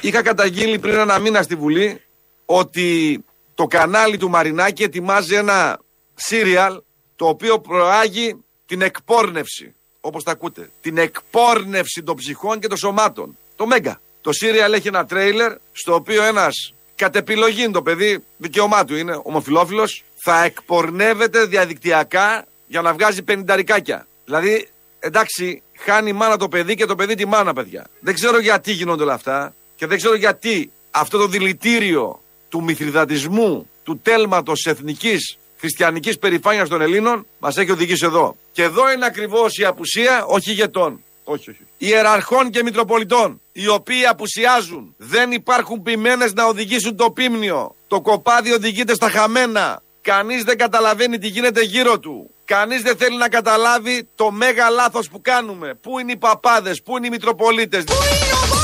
Είχα 0.00 0.22
καταγγείλει 0.22 0.78
πριν 0.78 0.94
ένα 0.94 1.18
μήνα 1.18 1.42
στη 1.42 1.54
Βουλή 1.54 2.00
ότι 2.44 3.18
το 3.54 3.66
κανάλι 3.66 4.16
του 4.16 4.30
Μαρινάκη 4.30 4.82
ετοιμάζει 4.82 5.34
ένα 5.34 5.80
σύριαλ 6.14 6.80
το 7.16 7.26
οποίο 7.26 7.60
προάγει 7.60 8.44
την 8.66 8.82
εκπόρνευση. 8.82 9.74
Όπως 10.00 10.24
τα 10.24 10.30
ακούτε. 10.30 10.70
Την 10.80 10.98
εκπόρνευση 10.98 12.02
των 12.02 12.16
ψυχών 12.16 12.60
και 12.60 12.66
των 12.66 12.76
σωμάτων. 12.76 13.36
Το 13.56 13.66
Μέγκα. 13.66 14.00
Το 14.20 14.32
σύριαλ 14.32 14.72
έχει 14.72 14.88
ένα 14.88 15.06
τρέιλερ 15.06 15.52
στο 15.72 15.94
οποίο 15.94 16.22
ένας 16.22 16.74
κατ' 16.94 17.16
επιλογή 17.16 17.62
είναι 17.62 17.72
το 17.72 17.82
παιδί, 17.82 18.24
δικαίωμά 18.36 18.84
του 18.84 18.96
είναι, 18.96 19.20
ομοφιλόφιλος, 19.22 20.04
θα 20.22 20.44
εκπορνεύεται 20.44 21.44
διαδικτυακά 21.44 22.44
για 22.66 22.80
να 22.80 22.92
βγάζει 22.92 23.22
πενινταρικάκια. 23.22 24.06
Δηλαδή, 24.24 24.68
εντάξει, 24.98 25.62
χάνει 25.76 26.08
η 26.08 26.12
μάνα 26.12 26.36
το 26.36 26.48
παιδί 26.48 26.74
και 26.74 26.86
το 26.86 26.94
παιδί 26.94 27.14
τη 27.14 27.26
μάνα, 27.26 27.52
παιδιά. 27.52 27.86
Δεν 28.00 28.14
ξέρω 28.14 28.38
γιατί 28.38 28.72
γίνονται 28.72 29.02
όλα 29.02 29.14
αυτά 29.14 29.54
και 29.80 29.86
δεν 29.86 29.96
ξέρω 29.96 30.14
γιατί 30.14 30.72
αυτό 30.90 31.18
το 31.18 31.26
δηλητήριο 31.26 32.22
του 32.48 32.62
μυθριδατισμού, 32.62 33.68
του 33.84 33.98
τέλματος 33.98 34.66
εθνικής 34.66 35.38
χριστιανικής 35.58 36.18
περηφάνειας 36.18 36.68
των 36.68 36.80
Ελλήνων 36.80 37.26
μας 37.38 37.56
έχει 37.56 37.70
οδηγήσει 37.70 38.04
εδώ. 38.04 38.36
Και 38.52 38.62
εδώ 38.62 38.92
είναι 38.92 39.06
ακριβώς 39.06 39.58
η 39.58 39.64
απουσία, 39.64 40.24
όχι 40.24 40.50
ηγετών. 40.50 41.02
Όχι, 41.24 41.50
όχι. 41.50 41.66
Ιεραρχών 41.78 42.50
και 42.50 42.62
μητροπολιτών, 42.62 43.40
οι 43.52 43.68
οποίοι 43.68 44.06
απουσιάζουν. 44.06 44.94
Δεν 44.96 45.32
υπάρχουν 45.32 45.82
ποιμένες 45.82 46.32
να 46.32 46.44
οδηγήσουν 46.44 46.96
το 46.96 47.10
πίμνιο. 47.10 47.74
Το 47.88 48.00
κοπάδι 48.00 48.52
οδηγείται 48.52 48.94
στα 48.94 49.10
χαμένα. 49.10 49.82
Κανείς 50.02 50.42
δεν 50.42 50.58
καταλαβαίνει 50.58 51.18
τι 51.18 51.28
γίνεται 51.28 51.62
γύρω 51.62 51.98
του. 51.98 52.30
Κανείς 52.44 52.82
δεν 52.82 52.96
θέλει 52.96 53.16
να 53.16 53.28
καταλάβει 53.28 54.08
το 54.14 54.30
μέγα 54.30 54.70
λάθος 54.70 55.08
που 55.08 55.20
κάνουμε. 55.20 55.74
Πού 55.74 55.98
είναι 55.98 56.12
οι 56.12 56.16
παπάδες, 56.16 56.82
πού 56.82 56.96
είναι 56.96 57.06
οι 57.06 57.10
μητροπολίτες. 57.10 57.84
Πού 57.84 57.92
είναι 57.92 58.59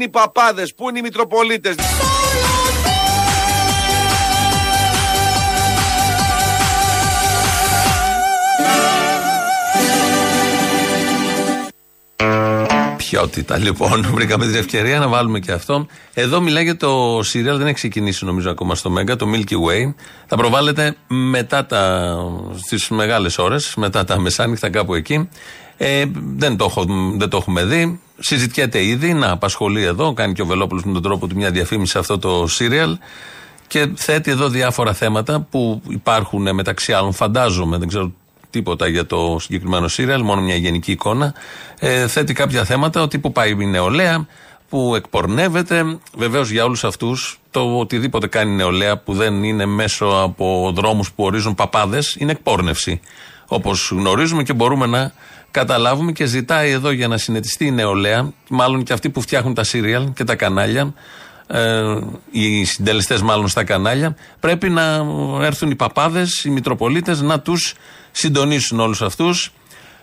οι 0.00 0.08
παπάδες, 0.08 0.74
πού 0.74 0.88
είναι 0.88 0.98
οι 0.98 1.02
μητροπολίτες. 1.02 1.74
Ποιότητα. 12.96 13.58
Λοιπόν, 13.58 14.06
βρήκαμε 14.14 14.46
την 14.46 14.54
ευκαιρία 14.54 14.98
να 14.98 15.08
βάλουμε 15.08 15.38
και 15.38 15.52
αυτό. 15.52 15.86
Εδώ 16.14 16.40
μιλάει 16.40 16.64
για 16.64 16.76
το 16.76 17.20
σύριαλ, 17.22 17.56
δεν 17.56 17.66
έχει 17.66 17.74
ξεκινήσει 17.74 18.24
νομίζω 18.24 18.50
ακόμα 18.50 18.74
στο 18.74 18.90
Μέγκα, 18.90 19.16
το 19.16 19.26
Milky 19.34 19.52
Way. 19.52 19.94
Θα 20.26 20.36
προβάλλεται 20.36 20.96
μετά 21.06 21.66
τα. 21.66 22.14
στις 22.66 22.88
μεγάλες 22.88 23.38
ώρες, 23.38 23.74
μετά 23.76 24.04
τα 24.04 24.20
μεσάνυχτα 24.20 24.70
κάπου 24.70 24.94
εκεί. 24.94 25.28
Ε, 25.76 26.04
δεν, 26.36 26.56
το 26.56 26.64
έχω, 26.64 26.84
δεν 27.16 27.28
το 27.28 27.36
έχουμε 27.36 27.64
δει. 27.64 28.00
Συζητιέται 28.18 28.84
ήδη, 28.84 29.12
να 29.12 29.30
απασχολεί 29.30 29.82
εδώ, 29.82 30.12
κάνει 30.12 30.32
και 30.32 30.42
ο 30.42 30.46
Βελόπουλος 30.46 30.84
με 30.84 30.92
τον 30.92 31.02
τρόπο 31.02 31.26
του 31.26 31.36
μια 31.36 31.50
διαφήμιση 31.50 31.92
σε 31.92 31.98
αυτό 31.98 32.18
το 32.18 32.46
σύριαλ. 32.46 32.98
Και 33.66 33.88
θέτει 33.94 34.30
εδώ 34.30 34.48
διάφορα 34.48 34.92
θέματα 34.92 35.46
που 35.50 35.82
υπάρχουν 35.88 36.54
μεταξύ 36.54 36.92
άλλων, 36.92 37.12
φαντάζομαι, 37.12 37.78
δεν 37.78 37.88
ξέρω 37.88 38.12
τίποτα 38.50 38.88
για 38.88 39.06
το 39.06 39.36
συγκεκριμένο 39.40 39.88
σύριαλ, 39.88 40.22
μόνο 40.22 40.40
μια 40.40 40.56
γενική 40.56 40.92
εικόνα. 40.92 41.34
Ε, 41.78 42.06
θέτει 42.06 42.32
κάποια 42.32 42.64
θέματα 42.64 43.02
ότι 43.02 43.18
που 43.18 43.32
πάει 43.32 43.50
η 43.50 43.66
νεολαία, 43.66 44.26
που 44.68 44.94
εκπορνεύεται. 44.94 45.98
Βεβαίως 46.16 46.50
για 46.50 46.64
όλους 46.64 46.84
αυτούς 46.84 47.38
το 47.50 47.78
οτιδήποτε 47.78 48.26
κάνει 48.26 48.52
η 48.52 48.54
νεολαία 48.54 48.98
που 48.98 49.12
δεν 49.12 49.44
είναι 49.44 49.66
μέσω 49.66 50.06
από 50.06 50.72
δρόμους 50.74 51.12
που 51.12 51.24
ορίζουν 51.24 51.54
παπάδες 51.54 52.16
είναι 52.18 52.32
εκπόρνευση. 52.32 53.00
Όπως 53.46 53.90
γνωρίζουμε 53.90 54.42
και 54.42 54.52
μπορούμε 54.52 54.86
να 54.86 55.12
καταλάβουμε 55.54 56.12
και 56.12 56.24
ζητάει 56.24 56.70
εδώ 56.70 56.90
για 56.90 57.08
να 57.08 57.16
συνετιστεί 57.18 57.66
η 57.66 57.70
νεολαία, 57.70 58.32
μάλλον 58.48 58.82
και 58.82 58.92
αυτοί 58.92 59.10
που 59.10 59.20
φτιάχνουν 59.20 59.54
τα 59.54 59.64
σύριαλ 59.64 60.12
και 60.12 60.24
τα 60.24 60.36
κανάλια, 60.36 60.94
ε, 61.46 61.98
οι 62.30 62.64
συντελεστές 62.64 63.22
μάλλον 63.22 63.48
στα 63.48 63.64
κανάλια, 63.64 64.16
πρέπει 64.40 64.68
να 64.68 65.06
έρθουν 65.40 65.70
οι 65.70 65.74
παπάδες, 65.74 66.44
οι 66.44 66.50
μητροπολίτες 66.50 67.20
να 67.20 67.40
τους 67.40 67.74
συντονίσουν 68.10 68.80
όλους 68.80 69.02
αυτούς. 69.02 69.52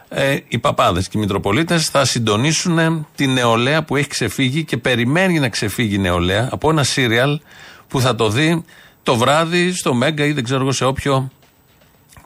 Ε, 0.10 0.38
οι 0.48 0.58
παπάδες 0.58 1.08
και 1.08 1.18
οι 1.18 1.22
μητροπολίτες 1.22 1.90
θα 1.90 2.06
συντονίσουν 2.06 3.08
τη 3.16 3.28
νεολαία 3.28 3.84
που 3.84 3.96
έχει 3.96 4.08
ξεφύγει 4.08 4.64
και 4.64 4.78
περιμένει 4.78 5.40
να 5.40 5.50
ξεφύγει 5.50 5.96
η 5.96 6.00
νεολαία 6.00 6.50
από 6.52 6.70
ένα 6.70 6.84
σύριαλ 6.84 7.40
που 7.88 8.02
θα 8.02 8.16
το 8.16 8.30
δει 8.30 8.64
το 9.04 9.16
βράδυ 9.16 9.72
στο 9.72 9.94
Μέγκα 9.94 10.26
ή 10.26 10.32
δεν 10.32 10.44
ξέρω 10.44 10.62
εγώ 10.62 10.72
σε 10.72 10.86
όποιο 10.86 11.32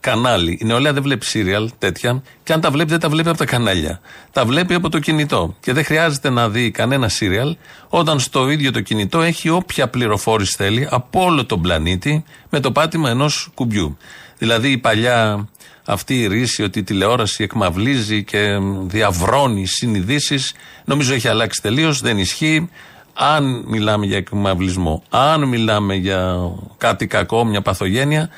κανάλι. 0.06 0.58
Η 0.62 0.66
νεολαία 0.66 0.94
δεν 0.94 1.04
βλέπει 1.04 1.26
σύριαλ 1.26 1.70
τέτοια 1.78 2.22
και 2.44 2.54
αν 2.54 2.62
τα 2.62 2.72
βλέπει 2.72 2.90
δεν 2.90 3.00
τα 3.00 3.10
βλέπει 3.10 3.30
από 3.30 3.38
τα 3.38 3.46
κανάλια. 3.46 4.00
Τα 4.32 4.46
βλέπει 4.46 4.74
από 4.74 4.90
το 4.90 5.00
κινητό. 5.00 5.56
Και 5.60 5.74
δεν 5.74 5.84
χρειάζεται 5.84 6.30
να 6.30 6.50
δει 6.50 6.72
κανένα 6.72 7.10
σύριαλ 7.10 7.56
όταν 7.90 8.20
στο 8.20 8.50
ίδιο 8.50 8.72
το 8.72 8.82
κινητό 8.82 9.22
έχει 9.22 9.50
όποια 9.50 9.88
πληροφόρηση 9.88 10.56
θέλει 10.58 10.88
από 10.92 11.24
όλο 11.24 11.46
τον 11.46 11.62
πλανήτη 11.62 12.24
με 12.50 12.60
το 12.60 12.72
πάτημα 12.72 13.10
ενός 13.10 13.50
κουμπιού. 13.54 13.98
Δηλαδή 14.38 14.72
η 14.72 14.78
παλιά 14.78 15.48
αυτή 15.86 16.22
η 16.22 16.28
ρίση 16.28 16.64
ότι 16.64 16.80
η 16.80 16.84
τηλεόραση 16.84 17.44
εκμαυλίζει 17.44 18.24
και 18.24 18.58
διαβρώνει 18.82 19.66
συνειδήσεις, 19.66 20.54
νομίζω 20.86 21.14
έχει 21.14 21.28
αλλάξει 21.28 21.62
τελείως, 21.62 22.02
δεν 22.02 22.18
ισχύει. 22.18 22.70
Αν 23.14 23.64
μιλάμε 23.68 24.06
για 24.06 24.18
εκμαυλισμό, 24.18 25.04
αν 25.10 25.44
μιλάμε 25.44 25.96
για 25.96 26.38
κάτι 26.78 27.08
κακό, 27.08 27.46
μια 27.46 27.62
παθογένεια, 27.62 28.30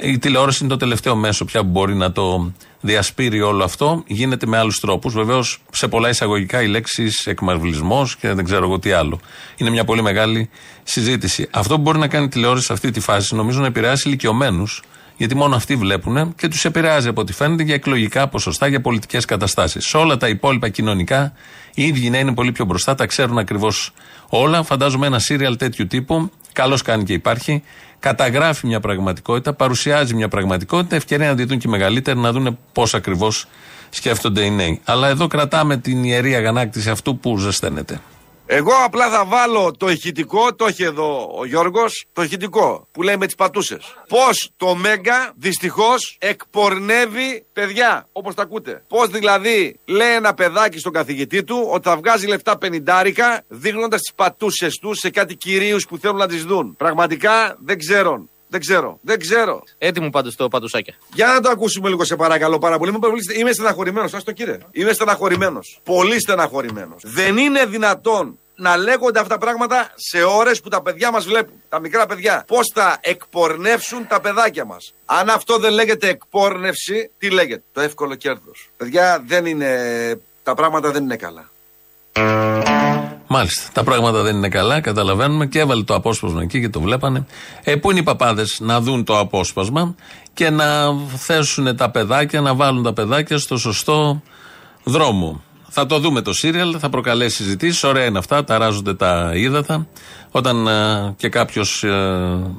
η 0.00 0.18
τηλεόραση 0.18 0.58
είναι 0.60 0.72
το 0.72 0.78
τελευταίο 0.78 1.16
μέσο 1.16 1.44
πια 1.44 1.60
που 1.60 1.68
μπορεί 1.68 1.94
να 1.94 2.12
το 2.12 2.52
διασπείρει 2.80 3.40
όλο 3.40 3.64
αυτό. 3.64 4.02
Γίνεται 4.06 4.46
με 4.46 4.58
άλλους 4.58 4.80
τρόπους. 4.80 5.14
Βεβαίως, 5.14 5.58
σε 5.72 5.88
πολλά 5.88 6.08
εισαγωγικά 6.08 6.62
οι 6.62 6.66
λέξεις 6.66 7.26
εκμαυλισμό 7.26 8.08
και 8.20 8.32
δεν 8.32 8.44
ξέρω 8.44 8.64
εγώ 8.64 8.78
τι 8.78 8.92
άλλο. 8.92 9.20
Είναι 9.56 9.70
μια 9.70 9.84
πολύ 9.84 10.02
μεγάλη 10.02 10.50
συζήτηση. 10.82 11.48
Αυτό 11.50 11.74
που 11.74 11.80
μπορεί 11.80 11.98
να 11.98 12.08
κάνει 12.08 12.24
η 12.24 12.28
τηλεόραση 12.28 12.66
σε 12.66 12.72
αυτή 12.72 12.90
τη 12.90 13.00
φάση, 13.00 13.34
νομίζω 13.34 13.60
να 13.60 13.66
επηρεάσει 13.66 14.08
ηλικιωμένους, 14.08 14.82
γιατί 15.16 15.34
μόνο 15.34 15.56
αυτοί 15.56 15.76
βλέπουν 15.76 16.34
και 16.34 16.48
τους 16.48 16.64
επηρεάζει 16.64 17.08
από 17.08 17.20
ό,τι 17.20 17.32
φαίνεται 17.32 17.62
για 17.62 17.74
εκλογικά 17.74 18.28
ποσοστά, 18.28 18.66
για 18.66 18.80
πολιτικές 18.80 19.24
καταστάσεις. 19.24 19.86
Σε 19.86 19.96
όλα 19.96 20.16
τα 20.16 20.28
υπόλοιπα 20.28 20.68
κοινωνικά, 20.68 21.32
οι 21.74 21.86
ίδιοι 21.86 22.10
να 22.10 22.18
είναι 22.18 22.34
πολύ 22.34 22.52
πιο 22.52 22.64
μπροστά, 22.64 22.94
τα 22.94 23.06
ξέρουν 23.06 23.38
ακριβώς 23.38 23.92
όλα. 24.28 24.62
Φαντάζομαι 24.62 25.06
ένα 25.06 25.18
σύριαλ 25.18 25.56
τέτοιου 25.56 25.86
τύπου, 25.86 26.30
καλώς 26.54 26.82
κάνει 26.82 27.04
και 27.04 27.12
υπάρχει, 27.12 27.62
καταγράφει 27.98 28.66
μια 28.66 28.80
πραγματικότητα, 28.80 29.52
παρουσιάζει 29.52 30.14
μια 30.14 30.28
πραγματικότητα, 30.28 30.96
ευκαιρία 30.96 31.28
να 31.28 31.34
τη 31.34 31.44
δουν 31.44 31.58
και 31.58 31.68
μεγαλύτερα, 31.68 32.20
να 32.20 32.32
δουν 32.32 32.58
πώς 32.72 32.94
ακριβώς 32.94 33.46
σκέφτονται 33.90 34.44
οι 34.44 34.50
νέοι. 34.50 34.80
Αλλά 34.84 35.08
εδώ 35.08 35.26
κρατάμε 35.26 35.76
την 35.76 36.04
ιερή 36.04 36.34
αγανάκτηση 36.34 36.90
αυτού 36.90 37.18
που 37.18 37.38
ζεσταίνεται. 37.38 38.00
Εγώ 38.46 38.72
απλά 38.84 39.10
θα 39.10 39.24
βάλω 39.24 39.72
το 39.78 39.88
ηχητικό, 39.88 40.54
το 40.54 40.66
έχει 40.66 40.82
εδώ 40.82 41.30
ο 41.38 41.44
Γιώργος, 41.44 42.04
το 42.12 42.22
ηχητικό 42.22 42.88
που 42.92 43.02
λέει 43.02 43.16
με 43.16 43.26
τις 43.26 43.34
πατούσες. 43.34 43.96
Πώς 44.08 44.50
το 44.56 44.74
Μέγκα 44.74 45.32
δυστυχώς 45.36 46.16
εκπορνεύει 46.20 47.44
παιδιά, 47.52 48.08
όπως 48.12 48.34
τα 48.34 48.42
ακούτε. 48.42 48.84
Πώς 48.88 49.08
δηλαδή 49.08 49.78
λέει 49.84 50.12
ένα 50.14 50.34
παιδάκι 50.34 50.78
στον 50.78 50.92
καθηγητή 50.92 51.44
του 51.44 51.68
ότι 51.70 51.88
θα 51.88 51.96
βγάζει 51.96 52.26
λεφτά 52.26 52.58
πενιντάρικα 52.58 53.44
δείχνοντας 53.48 54.00
τις 54.00 54.14
πατούσες 54.14 54.78
του 54.78 54.94
σε 54.94 55.10
κάτι 55.10 55.36
κυρίους 55.36 55.86
που 55.86 55.98
θέλουν 55.98 56.16
να 56.16 56.28
τις 56.28 56.44
δουν. 56.44 56.76
Πραγματικά 56.76 57.56
δεν 57.60 57.78
ξέρω. 57.78 58.28
Δεν 58.54 58.62
ξέρω. 58.62 58.98
Δεν 59.02 59.18
ξέρω. 59.18 59.62
Έτοιμο 59.78 60.10
πάντως 60.10 60.36
το 60.36 60.48
παντουσάκια. 60.48 60.94
Για 61.14 61.26
να 61.26 61.40
το 61.40 61.48
ακούσουμε 61.50 61.88
λίγο 61.88 62.04
σε 62.04 62.16
παρακαλώ 62.16 62.58
πάρα 62.58 62.78
πολύ. 62.78 62.90
Είμαι, 62.90 62.98
πολύ- 62.98 63.38
είμαι 63.38 63.52
στεναχωρημένος. 63.52 64.14
Α 64.14 64.22
το 64.24 64.32
κύριε. 64.32 64.58
Είμαι 64.70 64.92
στεναχωρημένος. 64.92 65.80
Πολύ 65.84 66.20
στεναχωρημένος. 66.20 67.02
Δεν 67.04 67.36
είναι 67.36 67.66
δυνατόν 67.66 68.38
να 68.54 68.76
λέγονται 68.76 69.18
αυτά 69.20 69.34
τα 69.34 69.40
πράγματα 69.40 69.90
σε 69.94 70.22
ώρες 70.22 70.60
που 70.60 70.68
τα 70.68 70.82
παιδιά 70.82 71.10
μας 71.10 71.24
βλέπουν. 71.24 71.54
Τα 71.68 71.78
μικρά 71.80 72.06
παιδιά. 72.06 72.44
Πώς 72.46 72.70
θα 72.74 72.98
εκπορνεύσουν 73.00 74.06
τα 74.06 74.20
παιδάκια 74.20 74.64
μας. 74.64 74.94
Αν 75.04 75.28
αυτό 75.28 75.58
δεν 75.58 75.72
λέγεται 75.72 76.08
εκπόρνευση, 76.08 77.10
τι 77.18 77.30
λέγεται. 77.30 77.62
Το 77.72 77.80
εύκολο 77.80 78.14
κέρδος. 78.14 78.70
Παιδιά 78.76 79.22
δεν 79.26 79.46
είναι. 79.46 80.20
Τα 80.42 80.54
πράγματα 80.54 80.90
δεν 80.90 81.02
είναι 81.02 81.16
καλά. 81.16 81.50
Μάλιστα. 83.34 83.68
Τα 83.72 83.84
πράγματα 83.84 84.22
δεν 84.22 84.36
είναι 84.36 84.48
καλά, 84.48 84.80
καταλαβαίνουμε 84.80 85.46
και 85.46 85.58
έβαλε 85.58 85.82
το 85.82 85.94
απόσπασμα 85.94 86.42
εκεί 86.42 86.60
και 86.60 86.68
το 86.68 86.80
βλέπανε. 86.80 87.26
Ε, 87.62 87.76
πού 87.76 87.90
είναι 87.90 88.00
οι 88.00 88.02
παπάδες; 88.02 88.60
Να 88.60 88.80
δουν 88.80 89.04
το 89.04 89.18
απόσπασμα 89.18 89.94
και 90.32 90.50
να 90.50 90.64
θέσουν 91.16 91.76
τα 91.76 91.90
παιδάκια, 91.90 92.40
να 92.40 92.54
βάλουν 92.54 92.82
τα 92.82 92.92
παιδάκια 92.92 93.38
στο 93.38 93.56
σωστό 93.56 94.22
δρόμο. 94.84 95.42
Θα 95.68 95.86
το 95.86 95.98
δούμε 95.98 96.20
το 96.20 96.32
σύριαλ, 96.32 96.76
θα 96.78 96.88
προκαλέσει 96.88 97.36
συζητήσεις. 97.36 97.84
Ωραία 97.84 98.04
είναι 98.04 98.18
αυτά, 98.18 98.44
ταράζονται 98.44 98.94
τα 98.94 99.30
ύδατα. 99.34 99.86
Όταν 100.30 100.66
ε, 100.66 101.14
και 101.16 101.28
κάποιος 101.28 101.84
ε, 101.84 101.90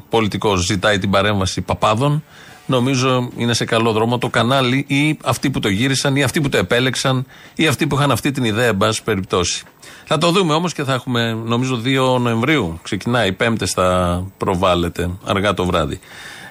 πολιτικός 0.09 0.65
ζητάει 0.65 0.97
την 0.97 1.09
παρέμβαση 1.09 1.61
παπάδων, 1.61 2.23
νομίζω 2.65 3.29
είναι 3.37 3.53
σε 3.53 3.65
καλό 3.65 3.91
δρόμο 3.91 4.17
το 4.17 4.29
κανάλι 4.29 4.85
ή 4.87 5.17
αυτοί 5.23 5.49
που 5.49 5.59
το 5.59 5.69
γύρισαν 5.69 6.15
ή 6.15 6.23
αυτοί 6.23 6.41
που 6.41 6.49
το 6.49 6.57
επέλεξαν 6.57 7.25
ή 7.55 7.67
αυτοί 7.67 7.87
που 7.87 7.95
είχαν 7.95 8.11
αυτή 8.11 8.31
την 8.31 8.43
ιδέα, 8.43 8.67
εν 8.67 8.77
πάση 8.77 9.03
περιπτώσει. 9.03 9.63
Θα 10.05 10.17
το 10.17 10.31
δούμε 10.31 10.53
όμως 10.53 10.73
και 10.73 10.83
θα 10.83 10.93
έχουμε, 10.93 11.33
νομίζω, 11.33 11.81
2 11.85 12.19
Νοεμβρίου. 12.19 12.79
Ξεκινάει, 12.83 13.31
Πέμπτε 13.31 13.65
θα 13.65 14.23
προβάλλεται 14.37 15.09
αργά 15.25 15.53
το 15.53 15.65
βράδυ. 15.65 15.99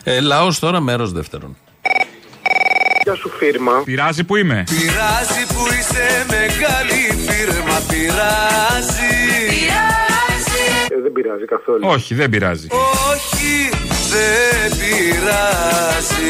Ε, 0.05 0.21
Λαός 0.21 0.59
τώρα, 0.59 0.81
μέρος 0.81 1.13
δεύτερον. 1.13 1.57
Γεια 3.05 3.15
σου 3.15 3.29
φίρμα. 3.29 3.73
Πειράζει 3.85 4.25
που 4.25 4.37
είμαι. 4.37 4.65
Πειράζει 4.71 5.47
που 5.47 5.63
είσαι 5.79 6.27
μεγάλη 6.29 7.27
φίρμα, 7.27 7.81
πειράζει. 7.89 9.15
Ε, 10.89 11.01
δεν 11.03 11.13
πειράζει 11.13 11.45
καθόλου. 11.45 11.81
Όχι, 11.83 12.15
δεν 12.15 12.31
πειράζει. 12.31 12.67
Όχι, 13.13 13.69
δεν 14.15 14.71
πειράζει. 14.79 16.29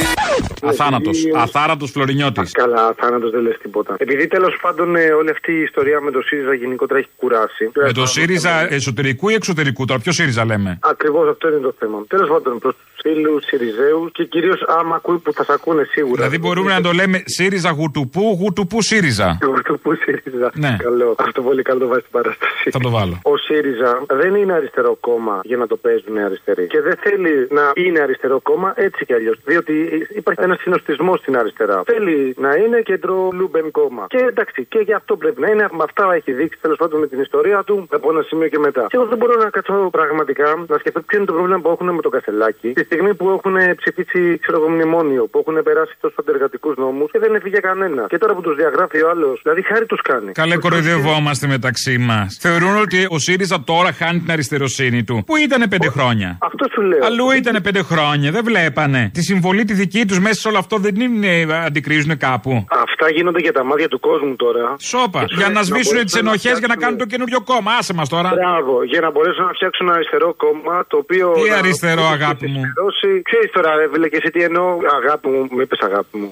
Αθάνατος. 0.63 1.19
Αθάρατο 1.35 1.87
Φλωρινιώτης. 1.87 2.53
Καλά, 2.53 2.95
θάνατο 2.97 3.31
δεν 3.31 3.41
λες 3.43 3.59
τίποτα. 3.63 3.95
Επειδή 3.99 4.27
τέλος 4.27 4.59
πάντων 4.63 4.97
ε, 4.97 5.11
όλη 5.11 5.31
αυτή 5.31 5.53
η 5.53 5.61
ιστορία 5.61 6.01
με 6.01 6.11
το 6.11 6.21
ΣΥΡΙΖΑ 6.21 6.55
γενικότερα 6.55 6.99
έχει 6.99 7.09
κουράσει. 7.17 7.71
Με 7.75 7.93
το 7.93 8.07
ΣΥΡΙΖΑ 8.07 8.73
εσωτερικού 8.73 9.29
ή 9.29 9.35
εξωτερικού, 9.35 9.85
τώρα 9.85 10.01
ποιο 10.01 10.13
ΣΥΡΙΖΑ 10.13 10.45
λέμε; 10.45 10.79
Ακριβώς 10.83 11.29
αυτό 11.29 11.49
είναι 11.49 11.59
το 11.59 11.75
θέμα. 11.79 12.05
Τέλος 12.09 12.29
πάντων, 12.29 12.59
προς 12.59 12.75
του 12.75 12.94
φίλου 13.05 13.35
ΣΥΡΙΖΑίου 13.49 14.03
και 14.17 14.25
κυρίως 14.25 14.61
άμα 14.79 14.95
ακούει 14.97 15.19
που 15.25 15.33
θα 15.33 15.45
σε 15.45 15.53
ακούνε 15.53 15.85
σίγουρα. 15.95 16.17
Δηλαδή 16.17 16.39
μπορούμε 16.39 16.71
να 16.73 16.81
το 16.81 16.93
λέμε 17.01 17.23
ΣΥΡΙΖΑ 17.37 17.71
γουτουπού, 17.79 18.27
γουτουπού 18.41 18.79
ΣΥΡΙΖΑ. 18.83 19.29
Γουτουπού 19.43 19.91
ΣΥΡΙΖΑ. 20.03 20.49
Ναι. 20.55 20.77
Καλό. 20.87 21.15
Αυτό 21.19 21.43
πολύ 21.43 21.63
καλό 21.63 21.79
το 21.85 21.89
βάζει 21.93 22.01
στην 22.01 22.13
παράσταση. 22.19 22.71
Θα 22.71 22.81
το 22.87 22.91
βάλω. 22.97 23.17
Ο 23.23 23.37
ΣΥΡΙΖΑ 23.37 23.91
δεν 24.23 24.35
είναι 24.35 24.53
αριστερό 24.53 24.97
κόμμα 25.01 25.41
για 25.51 25.57
να 25.57 25.67
το 25.67 25.77
παίζουν 25.77 26.17
αριστεροί. 26.19 26.67
Και 26.67 26.81
δεν 26.81 26.97
θέλει 27.05 27.33
να 27.59 27.65
είναι 27.75 28.01
αριστερό 28.01 28.41
κόμμα 28.41 28.69
έτσι 28.77 29.05
κι 29.05 29.15
αλλιώς. 29.19 29.37
Διότι 29.45 29.75
υπάρχει 30.21 30.43
ένας 30.43 30.59
συνοστισμός 30.61 31.19
στην 31.19 31.37
αριστερά. 31.37 31.83
Θέλει 31.85 32.35
να 32.39 32.51
είναι 32.55 32.79
κέντρο 32.81 33.29
λούμπεν 33.33 33.71
κόμμα. 33.71 34.05
Και 34.09 34.21
εντάξει, 34.33 34.65
και 34.73 34.79
γι' 34.79 34.97
αυτό 35.01 35.17
πρέπει 35.17 35.41
να 35.41 35.49
είναι. 35.49 35.65
Με 35.79 35.85
αυτά 35.89 36.15
έχει 36.15 36.33
δείξει 36.33 36.59
τέλος 36.61 36.77
πάντων 36.77 37.01
με 37.01 37.07
την 37.07 37.21
ιστορία 37.21 37.63
του 37.67 37.87
από 37.91 38.11
ένα 38.11 38.23
σημείο 38.23 38.49
και 38.49 38.59
μετά. 38.59 38.87
Και 38.89 38.97
εγώ 38.97 39.07
δεν 39.07 39.19
μπορώ 39.19 39.35
να 39.45 39.51
κάτσω 39.51 39.89
πραγματικά 39.99 40.65
να 40.67 40.79
σκεφτώ 40.79 41.01
ποιο 41.01 41.17
είναι 41.19 41.27
το 41.27 41.33
πρόβλημα 41.33 41.61
που 41.61 41.71
έχουν 41.75 41.89
με 41.95 42.03
το 42.03 42.09
Κασελάκι. 42.09 42.73
Τη 42.73 42.85
στιγμή 42.95 43.13
που 43.19 43.27
έχουν 43.37 43.55
ψηφίσει, 43.81 44.23
ξέρω 44.43 44.57
εγώ, 44.61 44.69
μνημόνιο, 44.75 45.23
που 45.31 45.37
έχουν 45.43 45.57
περάσει 45.69 45.95
τόσο 46.01 46.15
αντεργατικούς 46.23 46.75
νόμους 46.83 47.09
και 47.13 47.19
δεν 47.25 47.35
έφυγε 47.39 47.59
κανένα. 47.69 48.03
Και 48.13 48.19
τώρα 48.23 48.33
που 48.37 48.43
τους 48.47 48.55
διαγράφει 48.61 48.99
ο 49.07 49.09
άλλος, 49.13 49.35
δηλαδή 49.43 49.63
χάρη 49.71 49.87
τους 49.87 50.01
κάνει. 50.11 50.31
Καλέ 50.33 50.57
κοροϊδευόμαστε 50.57 51.47
μεταξύ 51.47 51.95
μας. 51.99 52.29
Θεωρούν 52.45 52.75
ότι 52.85 52.99
ο 53.15 53.19
ΣΥΡΙΖΑ 53.19 53.59
τώρα 53.73 53.93
χάνει 53.93 54.19
την 54.19 54.31
αριστεροσύνη 54.37 55.01
του. 55.05 55.17
Πού 55.27 55.37
ήταν 55.37 55.61
πέντε 55.69 55.89
χρόνια; 55.97 56.29
Αυτό 56.49 56.65
σου 56.73 56.81
λέω. 56.83 56.99
Αλλού 57.09 57.31
ήταν 57.31 57.57
πέντε 57.63 57.83
χρόνια, 57.83 58.31
δεν 58.37 58.45
βλέπανε. 58.45 59.11
Τη 59.15 59.23
συμβολή 59.23 59.65
τη 59.65 59.73
δική 59.83 60.03
τους 60.09 60.19
μέσα 60.19 60.35
σε 60.41 60.49
όλο 60.49 60.59
αυτό 60.59 60.77
δεν 60.77 60.95
είναι, 61.01 61.33
αντικρίζουν 61.67 62.13
κάπου. 62.27 62.53
Αυτά 62.87 63.07
γίνονται 63.17 63.41
για 63.47 63.53
τα 63.53 63.65
μάτια 63.65 63.89
του 63.89 64.01
κόσμου 64.01 64.37
τώρα. 64.37 64.65
Σόπα. 64.93 65.21
Και 65.25 65.35
Για 65.39 65.47
να 65.49 65.53
να 65.53 65.63
σβήσουν 65.63 65.83
μπορέσουν 65.85 66.05
τις 66.05 66.15
να 66.15 66.21
ενοχές 66.21 66.43
για 66.43 66.53
να 66.53 66.59
φτιάξουν- 66.59 66.83
κάνουν 66.83 66.99
το 66.99 67.07
καινούριο 67.13 67.41
κόμμα. 67.51 67.71
Άσε 67.79 67.93
μας 67.99 68.09
τώρα. 68.15 68.31
Μπράβο, 68.41 68.75
για 68.93 69.01
να 69.05 69.11
μπορέσουν 69.15 69.45
να 69.45 69.53
φτιάξουν 69.59 69.85
ένα 69.87 69.95
αριστερό 69.99 70.29
κόμμα 70.45 70.75
το 70.91 70.97
οποίο. 71.05 71.27
Τι 71.39 71.51
να- 71.51 71.57
αριστερό, 71.57 72.03
να- 72.03 72.15
αγάπη 72.19 72.47
μου. 72.55 72.63
Δώσει... 72.85 73.23
Ξέρεις 73.23 73.51
τώρα, 73.51 73.75
ρε 73.77 73.89
φίλε, 73.93 74.09
και 74.09 74.17
εσύ 74.17 74.31
τι 74.31 74.43
εννοώ. 74.43 74.79
Αγάπη 75.03 75.29
μου, 75.29 75.47
μου 75.51 75.61
είπες 75.61 75.79
αγάπη 75.81 76.17
μου. 76.17 76.29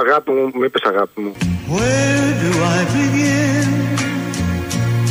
Αγάπη 0.00 0.30
μου, 0.30 0.50
μου 0.54 0.62
είπες 0.64 0.82
αγάπη 0.82 1.20
μου. 1.20 1.32
Where 1.74 2.32
do 2.42 2.50
I 2.76 2.80
begin 2.96 3.68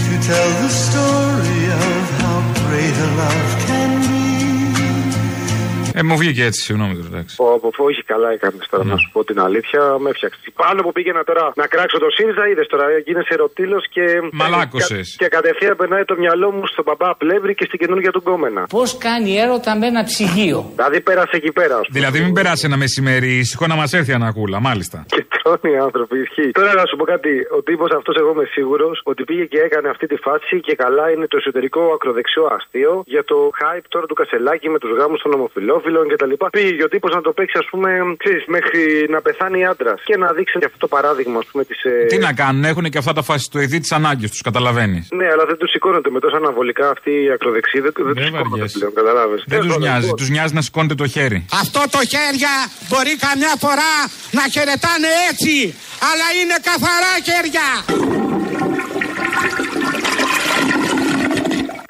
to 0.06 0.14
tell 0.28 0.50
the 0.64 0.72
story 0.86 1.62
of 1.86 2.04
how 2.22 2.40
great 2.62 2.96
a 3.06 3.10
love 3.20 3.52
can 3.66 3.92
be? 3.96 4.01
Ε, 5.94 6.04
μου 6.04 6.18
βγήκε 6.18 6.44
έτσι, 6.50 6.62
συγγνώμη 6.62 6.94
τώρα, 6.96 7.08
εντάξει. 7.12 7.36
Πω, 7.36 7.60
πω, 7.62 7.70
πω, 7.78 7.84
όχι 7.84 8.04
καλά 8.04 8.30
έκανες 8.32 8.68
τώρα, 8.72 8.84
να 8.84 8.98
σου 9.02 9.10
πω 9.14 9.24
την 9.24 9.40
αλήθεια. 9.40 9.82
Με 10.04 10.10
έφτιαξες. 10.10 10.42
Πάνω 10.64 10.82
που 10.82 10.92
πήγαινα 10.92 11.24
τώρα 11.24 11.52
να 11.56 11.66
κράξω 11.74 11.98
το 11.98 12.10
ΣΥΡΙΖΑ, 12.16 12.48
είδες 12.52 12.68
τώρα, 12.68 12.86
γίνεσαι 13.08 13.36
ρωτήλο 13.36 13.78
και. 13.96 14.06
Μαλάκωσες. 14.32 15.16
Και, 15.18 15.24
και 15.24 15.30
κατευθείαν 15.38 15.76
περνάει 15.76 16.06
το 16.12 16.16
μυαλό 16.18 16.52
μου 16.52 16.64
στον 16.72 16.84
παπά 16.90 17.16
Πλεύρη 17.22 17.54
και 17.56 17.66
στην 17.66 17.80
καινούργια 17.80 18.12
του 18.12 18.22
γκόμενα. 18.26 18.62
Πώς 18.78 18.98
κάνει 18.98 19.32
έρωτα 19.44 19.78
με 19.78 19.86
ένα 19.88 20.04
ψυγείο; 20.04 20.60
Δηλαδή 20.76 21.02
πέρασε 21.02 21.36
εκεί 21.42 21.52
πέρα, 21.52 21.76
ας 21.82 21.86
πούμε. 21.88 22.00
Δηλαδή 22.00 22.18
μην 22.26 22.34
περάσει 22.34 22.64
ένα 22.66 22.78
μεσημέρι, 22.78 23.32
ησυχό 23.38 23.68
να 23.68 23.76
μας 23.76 23.94
έρθει 23.94 24.14
ανακούλα, 24.14 24.60
μάλιστα. 24.60 24.98
Και 25.16 25.26
τρώνε 25.36 25.70
οι 25.76 25.78
άνθρωποι, 25.88 26.16
ισχύει. 26.20 26.52
Τώρα 26.52 26.74
να 26.74 26.86
σου 26.90 26.96
πω 27.00 27.06
κάτι. 27.14 27.32
Ο 27.58 27.62
τύπος 27.64 27.92
αυτός, 27.98 28.16
εγώ 28.22 28.32
είμαι 28.36 28.48
σίγουρος 28.58 29.02
ότι 29.04 29.24
πήγε 29.24 29.46
και 29.46 29.60
έκανε 29.68 29.88
αυτή 29.90 30.06
τη 30.08 30.16
φάση 30.16 30.60
και 30.60 30.76
καλά 30.76 31.06
είναι 31.12 31.28
το 31.28 31.38
εσωτερικό 31.42 31.82
ακροδεξιό 31.96 32.46
αστείο 32.58 33.04
για 33.06 33.24
το 33.24 33.38
hype 33.60 33.86
τώρα 33.94 34.06
του 34.06 34.14
Κασελάκη 34.14 34.70
με 34.70 34.80
τους 34.80 34.92
γάμους 34.98 35.22
των 35.22 35.34
ομοφυλόφιλων 35.34 35.81
κτλ. 36.12 36.34
Πήγε 36.52 36.72
και 36.78 36.84
ο 36.84 36.88
τύπος 36.88 37.12
να 37.14 37.22
το 37.22 37.32
παίξει, 37.32 37.58
ας 37.60 37.68
πούμε, 37.72 37.90
ξέρεις, 38.18 38.44
μέχρι 38.48 38.82
να 39.10 39.22
πεθάνει 39.22 39.66
άντρας 39.66 40.02
και 40.04 40.18
να 40.18 40.28
δείξει 40.38 40.60
και 40.60 40.66
αυτό 40.66 40.78
το 40.78 40.88
παράδειγμα, 40.88 41.38
ας 41.38 41.48
πούμε, 41.52 41.64
της. 41.64 41.80
Τι 42.08 42.18
να 42.18 42.34
κάνουν, 42.34 42.64
έχουν 42.64 42.84
και 42.90 42.98
αυτά 42.98 43.14
τα 43.14 43.22
φασιστοειδή 43.22 43.80
της 43.80 43.92
ανάγκης 43.92 44.30
τους, 44.30 44.42
καταλαβαίνεις. 44.42 45.08
Ναι, 45.12 45.28
αλλά 45.34 45.46
δεν 45.46 45.58
τους 45.58 45.70
σηκώνονται 45.72 46.10
με 46.10 46.20
τόσα 46.20 46.38
αναβολικά 46.38 46.90
αυτοί 46.90 47.12
οι 47.24 47.32
ακροδεξιοί. 47.32 47.82
Δεν, 47.82 47.94
δεν 47.96 48.14
του 48.16 48.24
σηκώνονται 48.24 48.50
βαριέσαι. 48.50 48.78
πλέον, 48.78 48.94
καταλάβει. 48.94 49.36
Δεν 49.46 49.60
τους 49.62 49.78
νοιάζει, 49.78 50.12
τους 50.14 50.30
νοιάζει 50.30 50.54
να 50.54 50.62
σηκώνεται 50.62 50.96
το 50.96 51.08
χέρι. 51.08 51.46
Αυτό 51.62 51.82
το 51.96 52.02
χέρια 52.14 52.54
μπορεί 52.90 53.14
καμιά 53.28 53.54
φορά 53.64 53.94
να 54.38 54.44
χαιρετάνε 54.54 55.10
έτσι, 55.30 55.54
αλλά 56.10 56.28
είναι 56.40 56.58
καθαρά 56.70 57.14
χέρια. 57.28 58.21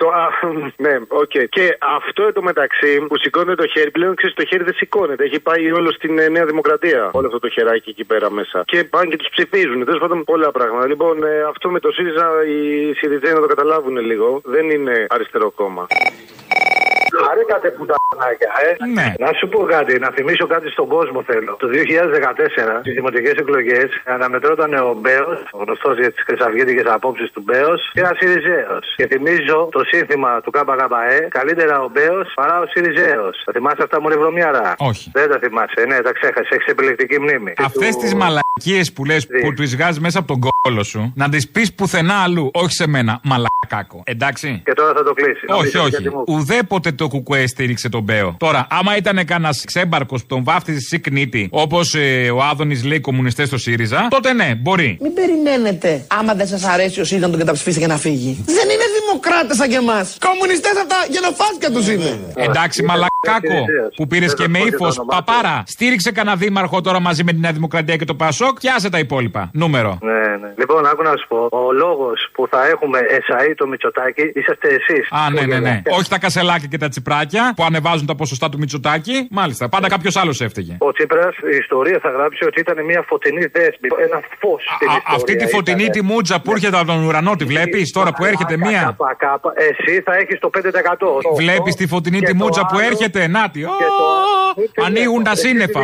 Το, 0.02 0.08
α, 0.08 0.28
ναι, 0.86 0.96
οκ. 1.08 1.36
Και 1.50 1.78
αυτό 1.98 2.24
εντωμεταξύ 2.24 3.06
που 3.08 3.18
σηκώνεται 3.18 3.56
το 3.56 3.68
χέρι, 3.68 3.92
πλέον 3.92 4.16
ξέρεις 4.16 4.36
το 4.36 4.46
χέρι 4.46 4.64
δεν 4.64 4.74
σηκώνεται. 4.74 5.24
Έχει 5.24 5.40
πάει 5.40 5.72
όλο 5.72 5.92
στην 5.92 6.20
ε, 6.20 6.28
Νέα 6.28 6.46
Δημοκρατία. 6.46 7.10
Όλο 7.12 7.28
αυτό 7.28 7.40
το 7.40 7.50
χεράκι 7.50 7.90
εκεί 7.90 8.04
πέρα 8.04 8.32
μέσα. 8.32 8.64
Και 8.66 8.84
πάνε 8.84 9.06
και 9.10 9.18
τους 9.18 9.30
ψηφίζουν. 9.30 9.86
Τέλος 9.86 10.00
πάντων 10.00 10.24
πολλά 10.24 10.52
πράγματα. 10.52 10.88
Λοιπόν, 10.88 11.24
ε, 11.24 11.42
αυτό 11.42 11.70
με 11.70 11.80
το 11.80 11.92
ΣΥΡΙΖΑ, 11.92 12.28
οι 12.46 12.94
ΣΥΡΙΖΑίοι 12.94 13.34
να 13.34 13.40
το 13.40 13.48
καταλάβουν 13.48 13.98
λίγο. 13.98 14.42
Δεν 14.44 14.70
είναι 14.70 15.06
αριστερό 15.10 15.52
κόμμα. 15.52 15.88
Χαρήκατε 17.26 17.70
που 17.70 17.86
τα 17.86 17.96
Ε. 18.68 18.86
Ναι. 18.94 19.14
Να 19.20 19.34
σου 19.34 19.48
πω 19.48 19.60
κάτι, 19.64 20.00
να 20.00 20.10
θυμίσω 20.10 20.48
κάτι 20.48 20.70
στον 20.70 20.88
κόσμο 20.88 21.24
θέλω. 21.24 21.56
Το 21.60 21.68
2014 21.68 22.80
στις 22.80 22.94
δημοτικές 22.94 23.34
εκλογές 23.34 23.90
αναμετρώταν 24.06 24.74
ο 24.74 24.94
Μπέος, 25.02 25.40
ο 25.52 25.58
γνωστός 25.64 25.98
για 25.98 26.12
τις 26.12 26.24
χρυσαυγήτικες 26.24 26.86
απόψεις 26.86 27.32
του 27.32 27.42
Μπέος, 27.46 27.90
και 27.94 28.00
ένας 28.00 28.18
Σιριζέος. 28.18 28.94
Και 28.96 29.08
θυμίζω 29.08 29.70
το 29.72 29.84
σύνθημα 29.92 30.32
του 30.44 30.52
ΚΚΕ, 30.52 31.28
καλύτερα 31.38 31.76
ο 31.86 31.90
Μπέος 31.94 32.28
παρά 32.40 32.56
ο 32.60 32.66
Σιριζέος. 32.74 33.36
Θα 33.46 33.52
θυμάσαι 33.56 33.82
αυτά 33.84 34.02
μόλι 34.02 34.16
βρωμιάρα; 34.16 34.74
Όχι. 34.78 35.06
Δεν 35.14 35.30
τα 35.32 35.38
θυμάσαι, 35.44 35.82
ναι, 35.88 35.98
τα 36.08 36.12
ξέχασες. 36.18 36.50
Έχεις 36.56 36.66
επιλεκτική 36.66 37.20
μνήμη. 37.20 37.54
Αυτές 37.70 37.90
Του- 37.96 38.02
τις 38.02 38.14
μαλακίες 38.22 38.86
που 38.94 39.06
λες 39.06 39.28
που 39.42 39.54
τις 39.54 39.76
βγάζεις 39.76 40.00
μέσα 40.00 40.20
από 40.20 40.28
τον 40.28 40.40
κόλο 40.64 40.84
σου, 40.84 41.12
να 41.16 41.30
τις 41.30 41.50
πεις 41.50 41.74
πουθενά 41.74 42.14
αλλού, 42.24 42.50
όχι 42.54 42.74
σε 42.74 42.88
μένα, 42.88 43.20
μαλακάκο. 43.24 44.04
Εντάξει. 44.06 44.62
Και 44.66 44.74
τώρα 44.74 44.94
θα 44.94 45.04
το 45.04 45.14
κλείσεις. 45.14 45.44
Όχι, 45.48 45.52
Νομίζω, 45.52 45.80
όχι. 45.82 45.90
γιατί 45.90 46.10
μου- 46.10 46.24
Ουδέποτε 46.28 46.92
το 46.92 47.08
κουκουέ 47.08 47.48
στήριξε 47.48 47.90
τον 47.90 48.02
Μπέο. 48.04 48.36
Τώρα, 48.40 48.68
άμα 48.70 48.98
ήταν 48.98 49.26
κανένας 49.26 49.64
ξέμπαρκος 49.66 50.22
που 50.22 50.28
τον 50.28 50.44
βάφτιζε 50.44 50.80
Σικνίτη, 50.80 51.48
όπως 51.52 51.96
ο 52.34 52.42
Άδωνης 52.52 52.84
λέει 52.84 53.00
κομμουνιστές 53.00 53.48
στο 53.48 53.58
ΣΥΡΙΖΑ, 53.58 54.08
τότε 54.10 54.34
ναι, 54.34 54.56
μπορεί. 54.62 54.98
Μην 55.02 55.14
περιμένετε, 55.14 56.06
άμα 56.20 56.34
δεν 56.34 56.48
σας 56.48 56.64
αρέσει 56.64 57.00
ο 57.02 57.04
ΣΥΡΙΖΑ 57.04 57.26
να 57.26 57.32
τον 57.32 57.40
καταψηφίσετε 57.40 57.86
και 57.86 57.92
να 57.92 57.98
φύγει. 57.98 58.44
Δεν 58.46 58.70
είναι 58.70 58.84
δημοκράτες 59.00 59.58
σαν 59.58 59.70
και 59.70 59.80
εμά. 59.86 60.00
Κομμουνιστέ 60.28 60.70
από 60.82 60.90
τα 60.94 61.00
γενοφάσκα 61.16 61.68
του 61.74 61.82
είναι. 61.94 62.12
Εντάξει, 62.48 62.84
μαλακάκο 62.90 63.60
που 63.98 64.08
πήρε 64.08 64.26
Δεν 64.26 64.36
και 64.36 64.44
θα 64.44 64.50
με 64.50 64.58
πω 64.60 64.64
και 64.64 64.70
ύφο. 64.76 64.78
το 64.78 64.94
όνομά 64.98 65.16
του. 65.18 65.24
Παπάρα, 65.26 65.64
στήριξε 65.66 66.12
κανένα 66.12 66.36
δήμαρχο 66.36 66.82
τώρα 66.82 67.00
μαζί 67.00 67.24
με 67.24 67.32
τη 67.34 67.40
Νέα 67.40 67.52
Δημοκρατία 67.52 67.96
και 67.96 68.06
το 68.06 68.16
Πασόκ 68.16 68.58
και 68.64 68.70
άσε 68.76 68.90
τα 68.90 69.00
υπόλοιπα. 69.00 69.50
Νούμερο. 69.54 69.98
Ναι, 70.02 70.12
ναι. 70.42 70.50
Λοιπόν, 70.58 70.86
άκου 70.86 71.04
να 71.04 71.14
σου 71.20 71.28
πω. 71.28 71.48
Ο 71.52 71.72
λόγο 71.72 72.08
που 72.36 72.48
θα 72.52 72.68
έχουμε 72.68 73.00
εσαί 73.00 73.54
το 73.56 73.68
Μητσοτάκι 73.68 74.22
είσαστε 74.36 74.68
εσεί. 74.68 75.00
Α, 75.10 75.30
ναι, 75.32 75.42
ναι, 75.42 75.60
ναι. 75.60 75.82
Όχι 75.98 76.10
τα 76.10 76.20
κασελάκια 76.20 76.68
και 76.68 76.78
τα 76.78 76.88
τσιπράκια 76.90 77.54
που 77.56 77.64
ανεβάζουν 77.64 78.06
τα 78.06 78.16
ποσοστά 78.16 78.50
του 78.50 78.58
Μητσοτάκη. 78.58 79.28
Μάλιστα, 79.32 79.70
πάντα 79.70 79.88
κάποιο 79.88 80.12
άλλο 80.22 80.36
έφταιγε. 80.40 80.76
Ο 80.80 80.92
Τσίπρα 80.92 81.30
η 81.54 81.58
ιστορία 81.58 82.00
θα 82.02 82.10
γράψει 82.10 82.46
ότι 82.46 82.60
ήταν 82.60 82.86
μια 82.86 83.04
φωτεινή 83.08 83.46
δέσμη. 83.46 83.88
Ένα 84.06 84.20
φω 84.40 84.58
στην 84.76 84.88
Α, 84.90 84.96
ιστορία. 84.96 85.16
αυτή 85.18 85.36
τη 85.36 85.48
φωτεινή 85.48 85.82
ήταν. 85.84 85.92
τη 85.96 86.02
μούτζα 86.02 86.42
που 86.42 86.52
έρχεται 86.52 86.78
από 86.78 86.86
τον 86.86 87.04
ουρανό, 87.04 87.36
τη 87.36 87.46
βλέπει 87.46 87.90
τώρα 87.94 88.12
που 88.14 88.26
έρχεται 88.26 88.56
Κάπα, 88.58 88.70
μία. 88.70 88.96
Κάπα, 89.72 89.84
κάπα. 89.84 89.92
Εσύ 89.92 90.02
θα 90.02 90.14
έχεις 90.16 90.40
το 90.40 90.50
5%. 90.50 91.36
Βλέπεις 91.36 91.76
τη 91.76 91.88
φωτεινή 91.88 92.20
Και 92.20 92.26
τη 92.26 92.38
το 92.38 92.44
μούτζα 92.44 92.62
που 92.66 92.76
άλλο- 92.78 92.86
έρχεται. 92.92 93.28
Νάτι. 93.28 93.60
και 93.60 93.66
το- 94.76 94.84
Ανοίγουν 94.86 95.24
τα 95.24 95.32
Εσύ 95.32 95.42
τη 95.42 95.48
σύννεφα. 95.48 95.80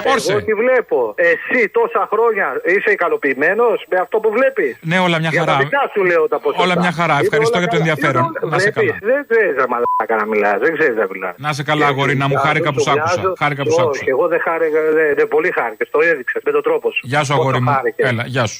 Δικιά 0.00 0.10
Ω! 0.10 0.14
Όρσε. 0.14 0.32
Εγώ 0.32 0.40
τι 0.48 0.54
βλέπω. 0.62 0.98
Εσύ 1.30 1.60
τόσα 1.78 2.02
χρόνια 2.12 2.46
είσαι 2.72 2.90
ικανοποιημένος 2.96 3.78
με 3.90 3.96
αυτό 4.04 4.16
που 4.22 4.30
βλέπεις; 4.36 4.70
Ναι, 4.90 4.98
όλα 5.06 5.18
μια 5.22 5.30
Για 5.34 5.44
τα 5.44 5.50
χαρά. 5.52 5.64
δικά 5.64 5.82
σου 5.94 6.00
λέω 6.10 6.28
τα 6.32 6.38
ποσοστά. 6.44 6.62
Όλα 6.64 6.74
μια 6.82 6.92
χαρά. 7.00 7.14
Είναι 7.18 7.22
Ευχαριστώ 7.28 7.56
όλα 7.58 7.64
για 7.64 7.72
το 7.74 7.76
καλά. 7.78 7.90
ενδιαφέρον. 7.90 8.22
Είναι 8.28 8.38
όλα- 8.42 8.52
Να 8.54 8.58
σε 8.64 8.70
Βλέπεις, 8.70 8.90
καλά. 9.00 9.12
Δεν 9.12 9.20
ξέρεις 9.30 9.54
να 9.60 9.66
μαλάκα 9.72 10.14
να 10.22 10.26
μιλάς. 10.32 10.56
Δεν 10.64 10.72
ξέρεις 10.78 10.96
να 11.02 11.06
μιλάς. 11.12 11.34
Να 11.44 11.50
σε 11.58 11.62
καλά, 11.70 11.86
αγορίνα 11.92 12.24
μου. 12.28 12.36
Χάρηκα 12.44 12.70
που 12.74 12.80
σ' 12.86 12.88
άκουσα. 12.94 13.20
Χάρηκα 13.42 13.62
που 13.66 13.70
σ' 13.76 13.78
άκουσα. 13.82 14.00
Όχι, 14.00 14.10
εγώ 14.14 14.24
δεν 14.32 14.40
χάρηκα. 14.46 14.78
Δεν, 14.98 15.08
δεν 15.18 15.28
πολύ 15.34 15.50
χάρηκα. 15.58 15.84
Το 15.90 15.98
έδειξες 16.10 16.42
με 16.44 16.50
τον 16.56 16.62
τρόπο 16.62 16.86
σου. 16.94 17.00
Γεια 17.10 17.20
σου, 17.24 17.30
Πόσο 17.30 17.40
αγόρι 17.40 17.60
μου. 17.60 17.70
χάρηκες. 17.76 18.08
Έλα, 18.10 18.22
γεια 18.34 18.46
σου. 18.46 18.58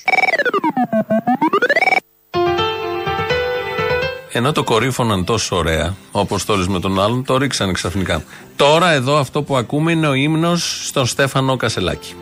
Ενώ 4.33 4.53
το 4.53 4.65
κορύφωναν 4.65 5.25
τόσο 5.25 5.57
ωραία, 5.57 5.95
όπως 6.11 6.45
το 6.45 6.53
όλες 6.53 6.67
με 6.67 6.81
τον 6.81 7.01
άλλον, 7.01 7.25
το 7.25 7.37
ρίξανε 7.37 7.73
ξαφνικά. 7.73 8.25
Τώρα 8.57 8.91
εδώ 8.91 9.17
αυτό 9.17 9.43
που 9.43 9.57
ακούμε 9.57 9.93
είναι 9.93 10.09
ο 10.09 10.15
ύμνος 10.15 10.87
στον 10.87 11.07
Στέφανο 11.07 11.57
Κασελάκη. 11.57 12.15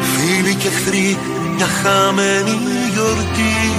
Φίλοι 0.00 0.54
και 0.54 0.66
εχθροί, 0.66 1.18
μια 1.56 1.66
χαμένη 1.66 2.58
γιορτή 2.92 3.72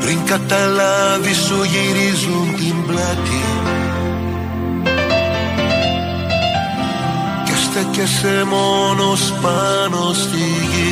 Πριν 0.00 0.24
καταλάβεις 0.24 1.36
σου 1.36 1.62
γυρίζουν 1.62 2.54
την 2.56 2.86
πλάτη 2.86 3.42
Και 7.44 7.52
στέκεσαι 7.54 8.44
μόνος 8.44 9.32
πάνω 9.42 10.12
στη 10.12 10.36
γη 10.36 10.91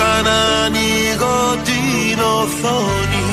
όταν 0.00 0.26
ανοίγω 0.64 1.62
την 1.64 2.18
οθόνη 2.20 3.28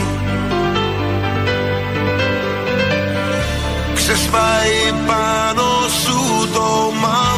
Ξεσπάει 3.96 4.94
πάνω 5.08 5.64
σου 6.04 6.50
το 6.54 6.92
μαύρο 7.02 7.37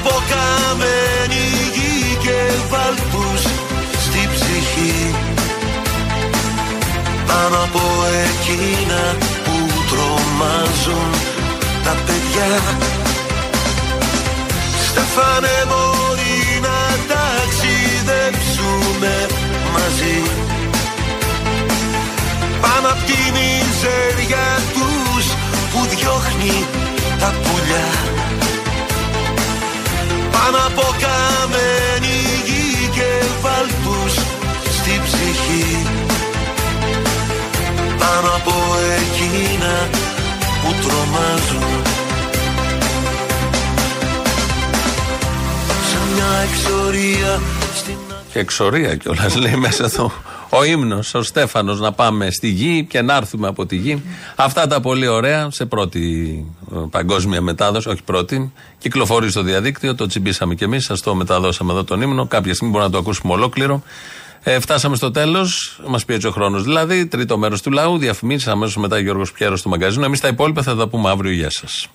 από 0.00 0.14
καμένη 0.30 1.44
γη 1.74 1.92
και 2.24 2.38
βάλτους 2.70 3.42
στη 4.04 4.22
ψυχή. 4.34 4.98
Πάνω 7.26 7.56
από 7.66 7.84
εκείνα 8.26 9.02
που 9.44 9.56
τρομάζουν 9.90 11.10
τα 11.84 11.94
παιδιά. 12.06 12.52
Στέφανε 14.88 15.56
μπορεί 15.68 16.38
να 16.66 16.78
ταξιδέψουμε 17.12 19.14
μαζί. 19.74 20.18
Πάνω 22.60 22.86
απ' 22.88 23.04
τη 23.06 23.18
μιζέρια 23.36 24.46
τους 24.74 25.26
που 25.72 25.80
διώχνει 25.90 26.56
τα 27.20 27.30
πουλιά 27.42 27.88
Πάνω 30.50 30.66
από 30.66 30.82
καμένη 31.04 32.16
γη 32.46 32.88
και 32.94 33.24
βάλτους 33.42 34.14
στη 34.76 35.00
ψυχή 35.04 35.86
πάνω 37.98 38.28
από 38.36 38.54
εκείνα 38.98 39.88
που 40.62 40.74
τρομάζουν 40.82 41.82
σε 45.88 45.98
μια 46.12 46.48
εξορία 46.50 47.40
στην 47.74 47.96
Και 48.32 48.38
εξορία 48.38 48.96
κιόλας 48.96 49.34
λέει 49.36 49.56
μέσα 49.56 49.84
εδώ. 49.84 50.12
Ο 50.50 50.64
ύμνος, 50.64 51.14
ο 51.14 51.22
Στέφανος, 51.22 51.80
να 51.80 51.92
πάμε 51.92 52.30
στη 52.30 52.48
γη 52.48 52.84
και 52.84 53.02
να 53.02 53.16
έρθουμε 53.16 53.48
από 53.48 53.66
τη 53.66 53.76
γη. 53.76 54.02
Αυτά 54.36 54.66
τα 54.66 54.80
πολύ 54.80 55.06
ωραία 55.06 55.50
σε 55.50 55.66
πρώτη 55.66 56.44
ε, 56.72 56.76
παγκόσμια 56.90 57.40
μετάδοση, 57.40 57.88
όχι 57.88 58.02
πρώτη, 58.02 58.52
κυκλοφορεί 58.78 59.30
στο 59.30 59.42
διαδίκτυο. 59.42 59.94
Το 59.94 60.06
τσιμπήσαμε 60.06 60.54
κι 60.54 60.64
εμείς, 60.64 60.84
σας 60.84 61.00
το 61.00 61.14
μεταδώσαμε 61.14 61.72
εδώ 61.72 61.84
τον 61.84 62.00
ύμνο. 62.00 62.26
Κάποια 62.26 62.54
στιγμή 62.54 62.72
μπορούμε 62.72 62.90
να 62.90 62.96
το 62.96 63.04
ακούσουμε 63.04 63.32
ολόκληρο. 63.32 63.82
Ε, 64.42 64.60
φτάσαμε 64.60 64.96
στο 64.96 65.10
τέλος, 65.10 65.80
μας 65.86 66.04
πιέζει 66.04 66.26
ο 66.26 66.30
χρόνος 66.30 66.62
δηλαδή. 66.62 67.06
Τρίτο 67.06 67.38
μέρος 67.38 67.62
του 67.62 67.70
λαού, 67.70 67.98
διαφημίσεις 67.98 68.48
αμέσως 68.48 68.76
μετά 68.76 68.98
Γιώργος 68.98 69.32
Πιέρος 69.32 69.60
στο 69.60 69.68
μαγκαζίνο. 69.68 70.04
Εμείς 70.04 70.20
τα 70.20 70.28
υπόλοιπα 70.28 70.62
θα 70.62 70.76
τα 70.76 70.88
πούμε 70.88 71.10
αύριο. 71.10 71.32
Γεια 71.32 71.50
σας. 71.50 71.88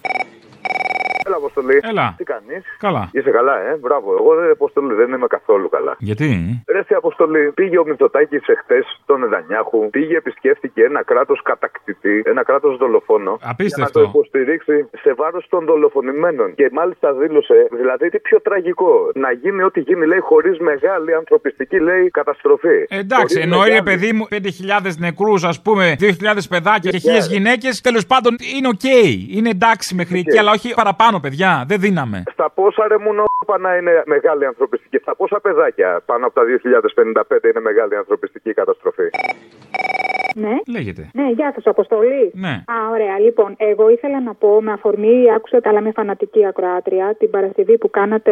Έλα, 1.25 1.35
Αποστολή. 1.35 1.79
Έλα. 1.81 2.15
Τι 2.33 2.45
κάνει. 2.45 2.61
Καλά. 2.85 3.09
Είσαι 3.11 3.29
καλά, 3.37 3.55
ε. 3.69 3.71
Μπράβο. 3.83 4.07
Εγώ 4.19 4.31
δεν, 4.35 4.51
Αποστολή, 4.51 4.93
δεν 4.93 5.09
είμαι 5.13 5.27
καθόλου 5.27 5.69
καλά. 5.69 5.93
Γιατί; 5.99 6.27
Ρε 6.73 6.81
στη 6.83 6.93
Αποστολή, 6.93 7.51
πήγε 7.59 7.77
ο 7.79 7.85
Μητσοτάκης 7.85 8.47
εχθές 8.47 8.85
στον 9.03 9.19
Νετανιάχου, 9.19 9.89
πήγε 9.89 10.15
επισκέφτηκε 10.17 10.83
ένα 10.83 11.03
κράτος 11.03 11.41
κατακτητή, 11.43 12.23
ένα 12.25 12.43
κράτος 12.43 12.77
δολοφόνο. 12.77 13.31
Απίστευτο. 13.41 13.99
Για 13.99 14.07
να 14.07 14.11
το 14.11 14.19
υποστηρίξει 14.19 14.89
σε 15.03 15.13
βάρος 15.13 15.45
των 15.49 15.65
δολοφονημένων. 15.65 16.55
Και 16.55 16.69
μάλιστα 16.71 17.13
δήλωσε, 17.13 17.67
δηλαδή 17.71 18.09
τι 18.09 18.19
πιο 18.19 18.41
τραγικό, 18.41 18.93
να 19.13 19.31
γίνει 19.31 19.63
ό,τι 19.63 19.79
γίνει, 19.79 20.05
λέει, 20.05 20.19
χωρίς 20.19 20.59
μεγάλη 20.59 21.13
ανθρωπιστική, 21.15 21.79
λέει, 21.79 22.09
καταστροφή. 22.09 22.77
Εντάξει, 22.89 23.15
Χωρίς 23.35 23.35
εννοεί 23.43 23.69
ρε 23.69 23.81
μεγάλη- 23.81 23.83
παιδί 23.89 24.13
μου 24.13 24.25
5.000 24.29 24.97
νεκρούς, 24.97 25.43
ας 25.43 25.61
πούμε, 25.61 25.95
2.000 25.99 26.47
παιδάκια 26.49 26.91
και 26.91 26.97
1.000 26.97 27.27
γυναίκες. 27.29 27.81
Τέλος 27.81 28.05
πάντων 28.05 28.35
είναι 28.55 28.67
οκ. 28.67 28.83
Είναι 29.35 29.49
εντάξει 29.49 29.95
μέχρι 29.95 30.19
εκεί, 30.19 30.37
αλλά 30.37 30.51
όχι 30.51 30.73
παραπάνω, 30.73 31.19
παιδιά. 31.19 31.63
Δεν 31.67 31.79
δίναμε. 31.79 32.22
Στα 32.31 32.49
πόσα 32.49 32.87
ρε 32.87 32.97
μουνόπανα 32.97 33.75
είναι 33.77 34.03
μεγάλη 34.05 34.45
ανθρωπιστική, 34.45 34.97
στα 34.97 35.15
πόσα 35.15 35.39
παιδάκια 35.39 36.01
πάνω 36.05 36.25
από 36.25 36.35
τα 36.35 36.43
2055 37.41 37.43
είναι 37.43 37.59
μεγάλη 37.59 37.95
ανθρωπιστική 37.95 38.53
καταστροφή. 38.53 39.09
Ναι. 40.35 40.55
Λέγεται. 40.67 41.09
Ναι, 41.13 41.29
γεια 41.35 41.51
σας, 41.55 41.65
Αποστολή. 41.65 42.31
Ναι. 42.33 42.47
Α, 42.47 42.75
ωραία. 42.91 43.19
Λοιπόν, 43.19 43.55
εγώ 43.57 43.89
ήθελα 43.89 44.21
να 44.21 44.33
πω 44.33 44.61
με 44.61 44.71
αφορμή, 44.71 45.31
άκουσα 45.35 45.61
τα 45.61 45.71
λέμε 45.73 45.91
φανατική 45.91 46.45
ακροάτρια, 46.45 47.15
την 47.19 47.29
Παρασκευή 47.29 47.77
που 47.77 47.89
κάνατε 47.89 48.31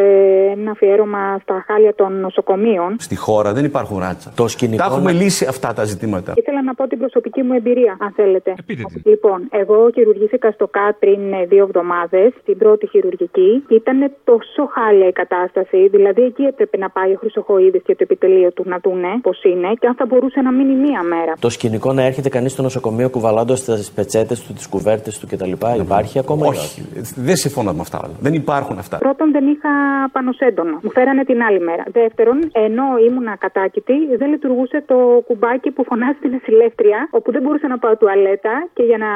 ένα 0.51 0.71
αφιέρωμα 0.71 1.39
στα 1.41 1.63
χάλια 1.67 1.95
των 1.95 2.19
νοσοκομείων. 2.19 2.95
Στη 2.99 3.15
χώρα 3.15 3.53
δεν 3.53 3.65
υπάρχουν 3.65 3.99
ράτσα. 3.99 4.33
Το 4.35 4.47
σκηνικό. 4.47 4.83
Τα 4.83 4.89
έχουμε 4.89 5.11
λύσει 5.11 5.45
αυτά 5.45 5.73
τα 5.73 5.83
ζητήματα. 5.83 6.33
Ήθελα 6.35 6.63
να 6.63 6.73
πω 6.73 6.87
την 6.87 6.97
προσωπική 6.97 7.43
μου 7.43 7.53
εμπειρία, 7.53 7.97
αν 7.99 8.11
θέλετε. 8.15 8.53
Πείτε 8.65 8.83
τη. 8.93 9.09
Λοιπόν, 9.09 9.47
εγώ 9.49 9.89
χειρουργήθηκα 9.93 10.51
στο 10.51 10.67
ΚΑΤ 10.67 10.95
πριν 10.99 11.33
ε, 11.33 11.45
δύο 11.45 11.63
εβδομάδες, 11.63 12.31
την 12.45 12.57
πρώτη 12.57 12.87
χειρουργική. 12.87 13.63
Ήταν 13.69 14.11
τόσο 14.23 14.69
χάλια 14.71 15.07
η 15.07 15.11
κατάσταση, 15.11 15.87
δηλαδή 15.87 16.21
εκεί 16.21 16.43
έπρεπε 16.43 16.77
να 16.77 16.89
πάει 16.89 17.11
ο 17.11 17.17
Χρυσοχοίδης 17.19 17.81
και 17.85 17.95
το 17.95 18.03
επιτελείο 18.03 18.51
του 18.51 18.63
να 18.65 18.77
δούνε 18.83 19.07
πώς 19.21 19.43
είναι 19.43 19.73
και 19.79 19.87
αν 19.87 19.95
θα 19.95 20.05
μπορούσε 20.05 20.41
να 20.41 20.51
μείνει 20.51 20.75
μία 20.75 21.03
μέρα. 21.03 21.33
Το 21.39 21.49
σκηνικό 21.49 21.90
να 21.93 22.01
έρχεται 22.03 22.29
κανείς 22.29 22.51
στο 22.51 22.61
νοσοκομείο 22.61 23.09
κουβαλώντας 23.09 23.63
τις 23.63 23.91
πετσέτες 23.91 24.39
του, 24.43 24.53
τις 24.53 24.67
κουβέρτες 24.67 25.19
του 25.19 25.27
κτλ. 25.27 25.51
Υπάρχει 25.79 26.19
ακόμα 26.19 26.45
ή 26.45 26.49
Όχι; 26.49 26.87
Δεν 27.27 27.35
συμφωνώ 27.35 27.71
με 27.73 27.81
αυτά. 27.81 27.97
όλα. 28.03 28.13
Δεν 28.19 28.33
υπάρχουν 28.33 28.77
αυτά. 28.77 28.97
Πρώτον, 28.97 29.31
δεν 29.31 29.45
είχα 29.47 29.69
πανωσέντονο. 30.11 30.79
Μου 30.83 30.91
φέρανε 30.91 31.23
την 31.23 31.41
άλλη 31.47 31.59
μέρα. 31.59 31.83
Δεύτερον, 31.91 32.37
ενώ 32.51 32.85
ήμουνα 33.07 33.35
κατάκητη, 33.45 33.93
δεν 34.17 34.29
λειτουργούσε 34.29 34.83
το 34.91 34.97
κουμπάκι 35.27 35.69
που 35.71 35.83
φωνάζει 35.83 36.17
την 36.21 36.33
ασυλεύτρια, 36.35 36.99
όπου 37.11 37.31
δεν 37.31 37.41
μπορούσα 37.41 37.67
να 37.67 37.77
πάω 37.77 37.95
τουαλέτα 37.97 38.53
και 38.73 38.83
για 38.83 38.97
να 39.05 39.11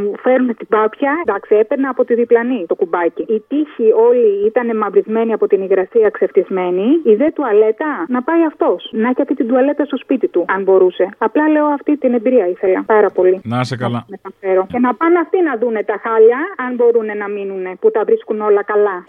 μου 0.00 0.12
φέρουν 0.24 0.48
την 0.56 0.66
πάπια, 0.74 1.12
εντάξει, 1.26 1.54
έπαιρνα 1.62 1.88
από 1.88 2.04
τη 2.04 2.14
διπλανή 2.14 2.64
το 2.68 2.74
κουμπάκι. 2.74 3.22
Η 3.36 3.38
τύχη 3.48 3.86
όλοι 4.08 4.46
ήταν 4.46 4.76
μαυρισμένοι 4.76 5.32
από 5.32 5.46
την 5.46 5.60
υγρασία 5.62 6.08
ξεφτισμένη. 6.10 6.86
Η 7.04 7.14
δε 7.14 7.28
τουαλέτα 7.36 7.90
να 8.08 8.22
πάει 8.22 8.42
αυτός. 8.50 8.80
Να 8.92 9.08
έχει 9.08 9.20
αυτή 9.22 9.34
την 9.34 9.46
τουαλέτα 9.48 9.84
στο 9.84 9.96
σπίτι 9.96 10.28
του, 10.28 10.44
αν 10.54 10.62
μπορούσε. 10.62 11.04
Απλά 11.18 11.48
λέω 11.48 11.66
αυτή 11.66 11.96
την 11.96 12.14
εμπειρία 12.16 12.46
ήθελα 12.48 12.82
πάρα 12.86 13.10
πολύ. 13.10 13.40
Να 13.44 13.60
είσαι 13.60 13.76
καλά. 13.76 14.06
Μεταφέρω. 14.08 14.66
Και 14.72 14.78
να 14.78 14.94
πάνε 14.94 15.18
αυτοί 15.18 15.42
να 15.42 15.56
δούνε 15.56 15.82
τα 15.82 16.00
χάλια, 16.02 16.38
αν 16.56 16.74
μπορούν 16.74 17.16
να 17.16 17.28
μείνουν, 17.28 17.78
που 17.80 17.90
τα 17.90 18.04
βρίσκουν 18.04 18.40
όλα 18.40 18.62
καλά. 18.62 19.04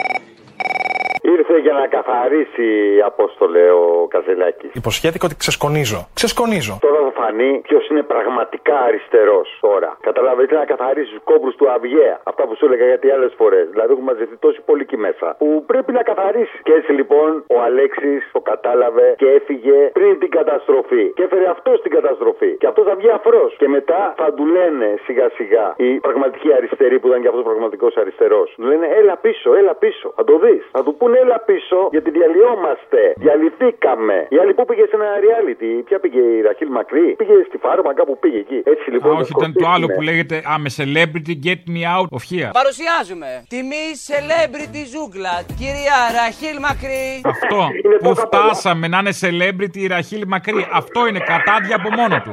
Ήρθε 1.35 1.57
για 1.65 1.73
να 1.73 1.85
καθαρίσει, 1.87 2.67
Απόστολε, 3.05 3.63
ο 3.71 4.07
Καζελάκης. 4.13 4.71
Υποσχέθηκα 4.81 5.25
ότι 5.29 5.35
ξεσκονίζω. 5.43 5.99
Ξεσκονίζω. 6.19 6.73
Τώρα 6.87 6.99
θα 7.07 7.13
φανεί 7.21 7.51
ποιος 7.67 7.83
είναι 7.89 8.03
πραγματικά 8.13 8.75
αριστερός 8.87 9.47
τώρα. 9.67 9.97
Κατάλαβε, 10.07 10.43
ήθελε 10.43 10.59
να 10.59 10.65
καθαρίσει 10.65 11.09
τους 11.13 11.23
κόμπρους 11.23 11.55
του 11.55 11.67
Αυγαία. 11.75 12.15
Αυτά 12.23 12.43
που 12.47 12.53
σου 12.57 12.65
έλεγα 12.65 12.85
γιατί 12.85 13.07
άλλες 13.15 13.33
φορές. 13.39 13.65
Δηλαδή 13.73 13.91
έχουν 13.93 14.03
μαζευτεί 14.03 14.35
τόσοι 14.45 14.59
πολλοί 14.65 14.81
εκεί 14.87 14.97
μέσα. 15.07 15.27
Που 15.41 15.63
πρέπει 15.71 15.91
να 15.91 16.03
καθαρίσει. 16.09 16.57
Και 16.63 16.73
έτσι 16.79 16.91
λοιπόν 16.99 17.29
ο 17.55 17.57
Αλέξης 17.67 18.21
το 18.31 18.39
κατάλαβε 18.51 19.07
και 19.21 19.27
έφυγε 19.37 19.77
πριν 19.97 20.19
την 20.19 20.29
καταστροφή. 20.29 21.05
Και 21.17 21.23
έφερε 21.23 21.45
αυτός 21.55 21.81
την 21.81 21.91
καταστροφή. 21.97 22.51
Και 22.61 22.67
αυτός 22.67 22.85
θα 22.89 22.95
βγει 22.95 23.09
αφρός. 23.19 23.55
Και 23.61 23.67
μετά 23.67 24.13
θα 24.17 24.33
του 24.35 24.45
λένε 24.45 24.87
σιγά 25.05 25.27
σιγά 25.37 25.65
οι 25.77 25.89
πραγματικοί 25.99 26.53
αριστεροί 26.57 26.99
που 26.99 27.07
ήταν 27.07 27.21
και 27.21 27.27
αυτός 27.27 27.43
πραγματικός 27.43 27.97
αριστερός. 27.97 28.53
Του 28.55 28.67
λένε 28.71 28.87
έλα 28.99 29.15
πίσω, 29.17 29.55
έλα 29.55 29.73
πίσω. 29.75 30.13
Θα 30.15 30.23
το 30.23 30.37
δεις. 30.43 30.63
Θα 30.71 30.83
του 30.83 30.95
πούνε 30.99 31.16
έλα 31.21 31.37
πίσω 31.49 31.77
γιατί 31.95 32.09
διαλυόμαστε. 32.17 32.99
Διαλυθήκαμε. 33.25 34.17
Η 34.35 34.37
άλλη 34.41 34.53
που 34.57 34.65
πήγε 34.69 34.85
σε 34.91 34.95
ένα 34.99 35.09
reality. 35.25 35.71
Ποια 35.87 35.97
πήγε 36.03 36.21
η 36.37 36.41
Ραχίλ 36.47 36.69
Μακρύ; 36.77 37.07
Πήγε 37.21 37.35
στη 37.49 37.57
φάρμα 37.65 37.91
κάπου 37.99 38.13
πήγε 38.23 38.39
εκεί. 38.45 38.59
Έτσι 38.73 38.85
λοιπόν. 38.93 39.11
Α, 39.11 39.13
θα 39.15 39.21
όχι, 39.21 39.33
ήταν 39.37 39.51
το 39.61 39.67
άλλο 39.75 39.87
σκοτήσουμε. 39.87 39.95
που 39.95 40.01
λέγεται 40.09 40.35
I'm 40.53 40.63
a 40.69 40.71
celebrity, 40.81 41.33
get 41.47 41.61
me 41.75 41.81
out 41.95 42.09
of 42.17 42.23
here. 42.31 42.49
Παρουσιάζουμε 42.61 43.29
τιμή 43.53 43.85
celebrity 44.11 44.81
ζούγκλα, 44.93 45.35
κυρία 45.59 45.97
Ραχίλ 46.17 46.57
Μακρύ. 46.67 47.07
Αυτό 47.33 47.59
που 48.03 48.11
φτάσαμε 48.23 48.85
να 48.93 48.97
είναι 49.01 49.13
celebrity 49.25 49.77
η 49.85 49.87
Ραχίλ 49.87 50.23
Μακρύ. 50.27 50.67
Αυτό 50.81 50.99
είναι 51.07 51.19
κατάδια 51.33 51.75
από 51.79 51.89
μόνο 51.99 52.15
του. 52.23 52.31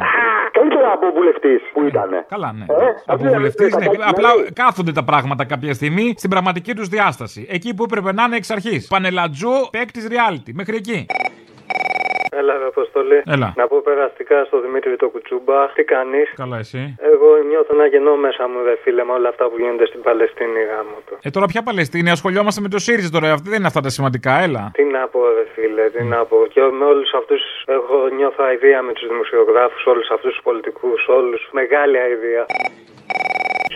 Καλύτερα 0.59 0.93
από 0.93 1.07
βουλευτής 1.17 1.61
που 1.85 1.91
ήταν. 1.91 2.25
Καλά, 2.29 2.53
ναι. 2.53 2.65
Ε, 2.69 2.87
Από 3.07 3.25
βουλευτή, 3.25 3.65
ναι. 3.65 3.87
Απλά 4.07 4.29
κάθονται 4.53 4.93
τα 4.93 5.05
πράγματα 5.05 5.45
κάποια 5.45 5.75
στιγμή 5.75 6.15
στην 6.17 6.31
πραγματική 6.31 6.75
τους 6.75 6.89
διάσταση. 6.89 7.47
Εκεί 7.51 7.75
που 7.75 7.85
έπρεπε 7.85 8.13
να 8.13 8.23
είναι 8.25 8.37
εξ 8.37 8.51
αρχής. 8.51 8.87
Πανελατζού, 8.87 9.53
παίκτης 9.71 10.07
reality. 10.11 10.51
Μέχρι 10.55 10.77
εκεί. 10.77 11.07
Έλα, 12.31 12.53
ρε 12.59 12.67
Αποστολή. 12.67 13.23
Έλα. 13.27 13.53
Να 13.57 13.67
πω 13.67 13.81
περαστικά 13.85 14.45
στο 14.45 14.61
Δημήτρη 14.61 14.97
το 14.97 15.09
Κουτσούμπα. 15.09 15.67
Τι 15.75 15.83
κάνεις; 15.85 16.33
Καλά, 16.37 16.59
εσύ. 16.59 16.97
Εγώ 17.13 17.29
νιώθω 17.51 17.73
να 17.81 17.87
γεννώ 17.87 18.17
μέσα 18.17 18.43
μου, 18.51 18.59
δε 18.67 18.75
φίλε, 18.83 19.05
με 19.05 19.13
όλα 19.13 19.29
αυτά 19.29 19.45
που 19.49 19.57
γίνονται 19.61 19.87
στην 19.87 20.01
Παλαιστίνη 20.07 20.61
γάμο 20.71 20.99
του. 21.07 21.15
Ε, 21.23 21.31
τώρα 21.31 21.47
ποια 21.47 21.63
Παλαιστίνη, 21.63 22.11
ασχολιόμαστε 22.11 22.61
με 22.61 22.69
το 22.75 22.79
ΣΥΡΙΖΑ 22.79 23.11
τώρα. 23.11 23.33
Αυτή 23.33 23.49
δεν 23.49 23.59
είναι 23.59 23.71
αυτά 23.73 23.81
τα 23.81 23.91
σημαντικά, 23.97 24.33
έλα. 24.47 24.71
Τι 24.79 24.85
να 24.97 25.03
πω, 25.13 25.21
ρε 25.37 25.45
φίλε, 25.55 25.85
τι 25.95 26.03
να 26.15 26.25
πω. 26.25 26.37
Και 26.53 26.61
με 26.79 26.85
όλους 26.93 27.11
αυτούς 27.21 27.41
έχω 27.67 27.97
νιώθω 28.17 28.43
αηδία 28.49 28.83
με 28.83 28.93
τους 28.93 29.07
δημοσιογράφους, 29.09 29.83
όλους 29.93 30.09
αυτούς 30.15 30.31
τους 30.35 30.43
πολιτικούς, 30.43 31.01
όλους. 31.19 31.41
Μεγάλη 31.53 31.97
αηδία. 31.99 32.47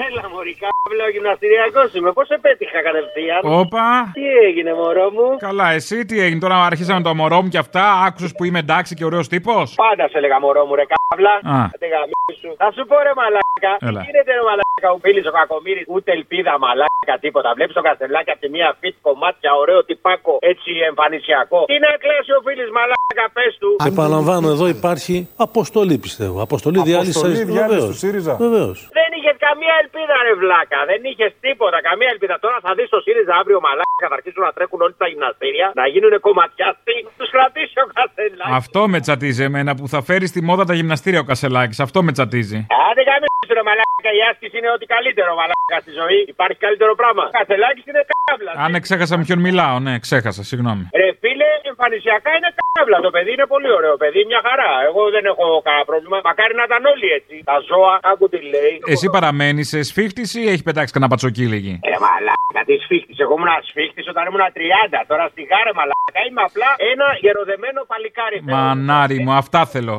Έλα, 0.08 0.28
Μωρή, 0.32 0.56
κάβλα, 0.64 1.04
ο 1.04 1.10
γυμναστηριακός 1.10 1.94
είμαι. 1.94 2.12
Πώς 2.12 2.26
σε 2.26 2.38
πέτυχα 2.40 2.82
κατευθείαν; 2.82 3.40
Όπα. 3.42 4.10
Τι 4.12 4.26
έγινε, 4.46 4.74
μωρό 4.74 5.10
μου; 5.10 5.36
Καλά, 5.38 5.70
εσύ 5.70 6.04
τι 6.04 6.20
έγινε 6.20 6.40
τώρα, 6.40 6.56
αρχίσαμε 6.64 7.02
το 7.02 7.14
μωρό 7.14 7.42
μου 7.42 7.48
και 7.48 7.58
αυτά. 7.58 7.84
Άκουσες 8.06 8.32
που 8.36 8.44
είμαι 8.44 8.58
εντάξει 8.58 8.94
και 8.94 9.04
ωραίος 9.04 9.28
τύπος; 9.28 9.74
Πάντα 9.74 10.08
σε 10.08 10.18
έλεγα 10.18 10.40
μωρό 10.40 10.64
μου, 10.66 10.74
ρε 10.74 10.84
κάβλα. 10.92 11.34
Α. 11.54 11.64
Άντε, 11.74 11.86
γαμίσου. 11.94 12.50
Θα 12.56 12.72
σου 12.74 12.86
πω, 12.86 12.96
ρε 13.06 13.12
μαλάκα. 13.16 13.47
Έλα. 13.80 14.00
Τι 14.00 14.06
γίνεται, 14.06 14.32
ρε 14.32 14.40
μαλάκα, 14.78 14.88
ο 14.96 14.98
φίλο 15.04 15.20
ο 15.30 15.32
κακομίρι. 15.38 15.82
Ούτε 15.94 16.08
ελπίδα, 16.18 16.52
μαλάκα, 16.64 17.14
τίποτα. 17.24 17.48
Βλέπεις 17.56 17.74
το 17.78 17.82
καστελάκι 17.88 18.30
από 18.34 18.40
τη 18.44 18.48
μία 18.54 18.68
φιτ 18.80 18.94
κομμάτια, 19.06 19.50
ωραίο 19.62 19.80
τυπάκο, 19.88 20.32
έτσι 20.52 20.70
εμφανισιακό. 20.90 21.60
Τι 21.70 21.76
να 21.86 21.90
κλάσει 22.04 22.30
ο 22.38 22.40
φίλο, 22.46 22.64
μαλάκα, 22.78 23.26
πες 23.36 23.52
του. 23.60 23.70
Επαναλαμβάνω, 23.90 24.46
εδώ 24.54 24.66
υπάρχει 24.76 25.14
αποστολή 25.46 25.96
πιστεύω. 26.06 26.36
Αποστολή 26.48 26.78
διάλυσης 26.88 27.16
Αποστολή 27.16 27.44
διάλυσης 27.52 27.88
του 27.90 27.98
ΣΥΡΙΖΑ. 28.02 28.34
Βεβαίως. 28.46 28.78
Δεν 28.98 29.10
είχες 29.16 29.36
καμία 29.46 29.74
ελπίδα, 29.82 30.14
ρε 30.26 30.34
βλάκα. 30.42 30.80
Δεν 30.90 31.00
είχες 31.10 31.32
τίποτα, 31.46 31.78
καμία 31.88 32.10
ελπίδα. 32.14 32.34
Τώρα 32.44 32.58
θα 32.66 32.70
δεις 32.76 32.88
το 32.94 32.98
ΣΥΡΙΖΑ 33.04 33.34
αύριο 33.40 33.58
μαλάκα. 33.66 34.06
Θα 34.10 34.16
αρχίσουν 34.18 34.42
να 34.48 34.52
τρέχουν 34.56 34.80
όλοι 34.84 34.94
στα 34.98 35.06
γυμναστήρια, 35.12 35.66
να 35.80 35.84
γίνουν 35.92 36.12
κομματιάστοι. 36.26 36.96
Τους 37.20 37.30
κρατήσει 37.34 37.76
ο 37.84 37.86
καθένα. 37.98 38.44
Αυτό 38.60 38.80
με 38.92 38.98
τσατίζει 39.04 39.42
εμένα 39.48 39.70
που 39.78 39.86
θα 39.92 40.00
φέρεις 40.08 40.28
στη 40.32 40.40
μόδα 40.48 40.64
τα 40.70 40.74
γυμναστήρια 40.78 41.20
ο 41.24 41.26
Κασελάκη. 41.30 41.74
Αυτό 41.86 41.98
με 42.06 42.10
τσατίζει. 42.16 42.58
Άντε 42.88 43.02
καμίσου 43.10 43.52
ρε 43.58 43.64
μαλάκα, 43.68 44.10
η 44.18 44.20
άσκηση 44.30 44.54
είναι 44.58 44.67
ό,τι 44.76 44.84
καλύτερο 44.94 45.30
μαλάκα 45.38 45.78
στη 45.84 45.92
ζωή. 46.00 46.18
Υπάρχει 46.34 46.58
καλύτερο 46.66 46.92
πράγμα. 47.00 47.24
Κασελάκη 47.38 47.82
είναι 47.90 48.02
κάβλα. 48.28 48.50
Αν 48.64 48.70
ναι, 48.72 48.80
ξέχασα 48.86 49.14
με 49.18 49.22
ποιον 49.26 49.40
μιλάω, 49.46 49.76
ναι, 49.86 49.94
ξέχασα, 50.06 50.42
συγγνώμη. 50.50 50.84
Ρε 51.00 51.08
φίλε, 51.20 51.50
εμφανισιακά 51.70 52.30
είναι 52.38 52.50
κάβλα. 52.72 52.96
Το 53.06 53.10
παιδί 53.14 53.30
είναι 53.36 53.46
πολύ 53.54 53.70
ωραίο 53.78 53.94
παιδί, 54.02 54.20
μια 54.30 54.40
χαρά. 54.46 54.70
Εγώ 54.88 55.02
δεν 55.14 55.24
έχω 55.32 55.46
κανένα 55.66 55.84
πρόβλημα. 55.90 56.16
Μακάρι 56.28 56.54
να 56.60 56.64
ήταν 56.68 56.82
όλοι 56.92 57.08
έτσι. 57.18 57.34
Τα 57.50 57.56
ζώα, 57.68 57.94
άκου 58.10 58.26
τι 58.32 58.40
λέει. 58.54 58.74
Εσύ 58.94 59.06
παραμένεις 59.16 59.66
σε 59.72 59.78
σφίχτη 59.90 60.24
ή 60.40 60.42
έχει 60.52 60.62
πετάξει 60.68 60.92
κανένα 60.94 61.10
πατσοκύλιγη. 61.12 61.74
Ε, 61.90 61.94
μαλάκα, 62.04 62.60
τι 62.68 62.74
σφίχτη. 62.84 63.12
Εγώ 63.24 63.32
ήμουν 63.38 63.52
σφίχτη 63.70 64.00
όταν 64.12 64.22
ήμουν 64.28 64.44
30. 64.58 65.00
Τώρα 65.10 65.24
στη 65.32 65.42
γάρε 65.50 65.72
μαλάκα 65.78 66.20
είμαι 66.28 66.42
απλά 66.48 66.70
ένα 66.92 67.06
γεροδεμένο 67.22 67.80
παλικάρι. 67.90 68.38
Μανάρι 68.54 69.18
μου, 69.24 69.32
αυτά 69.42 69.60
θέλω. 69.74 69.96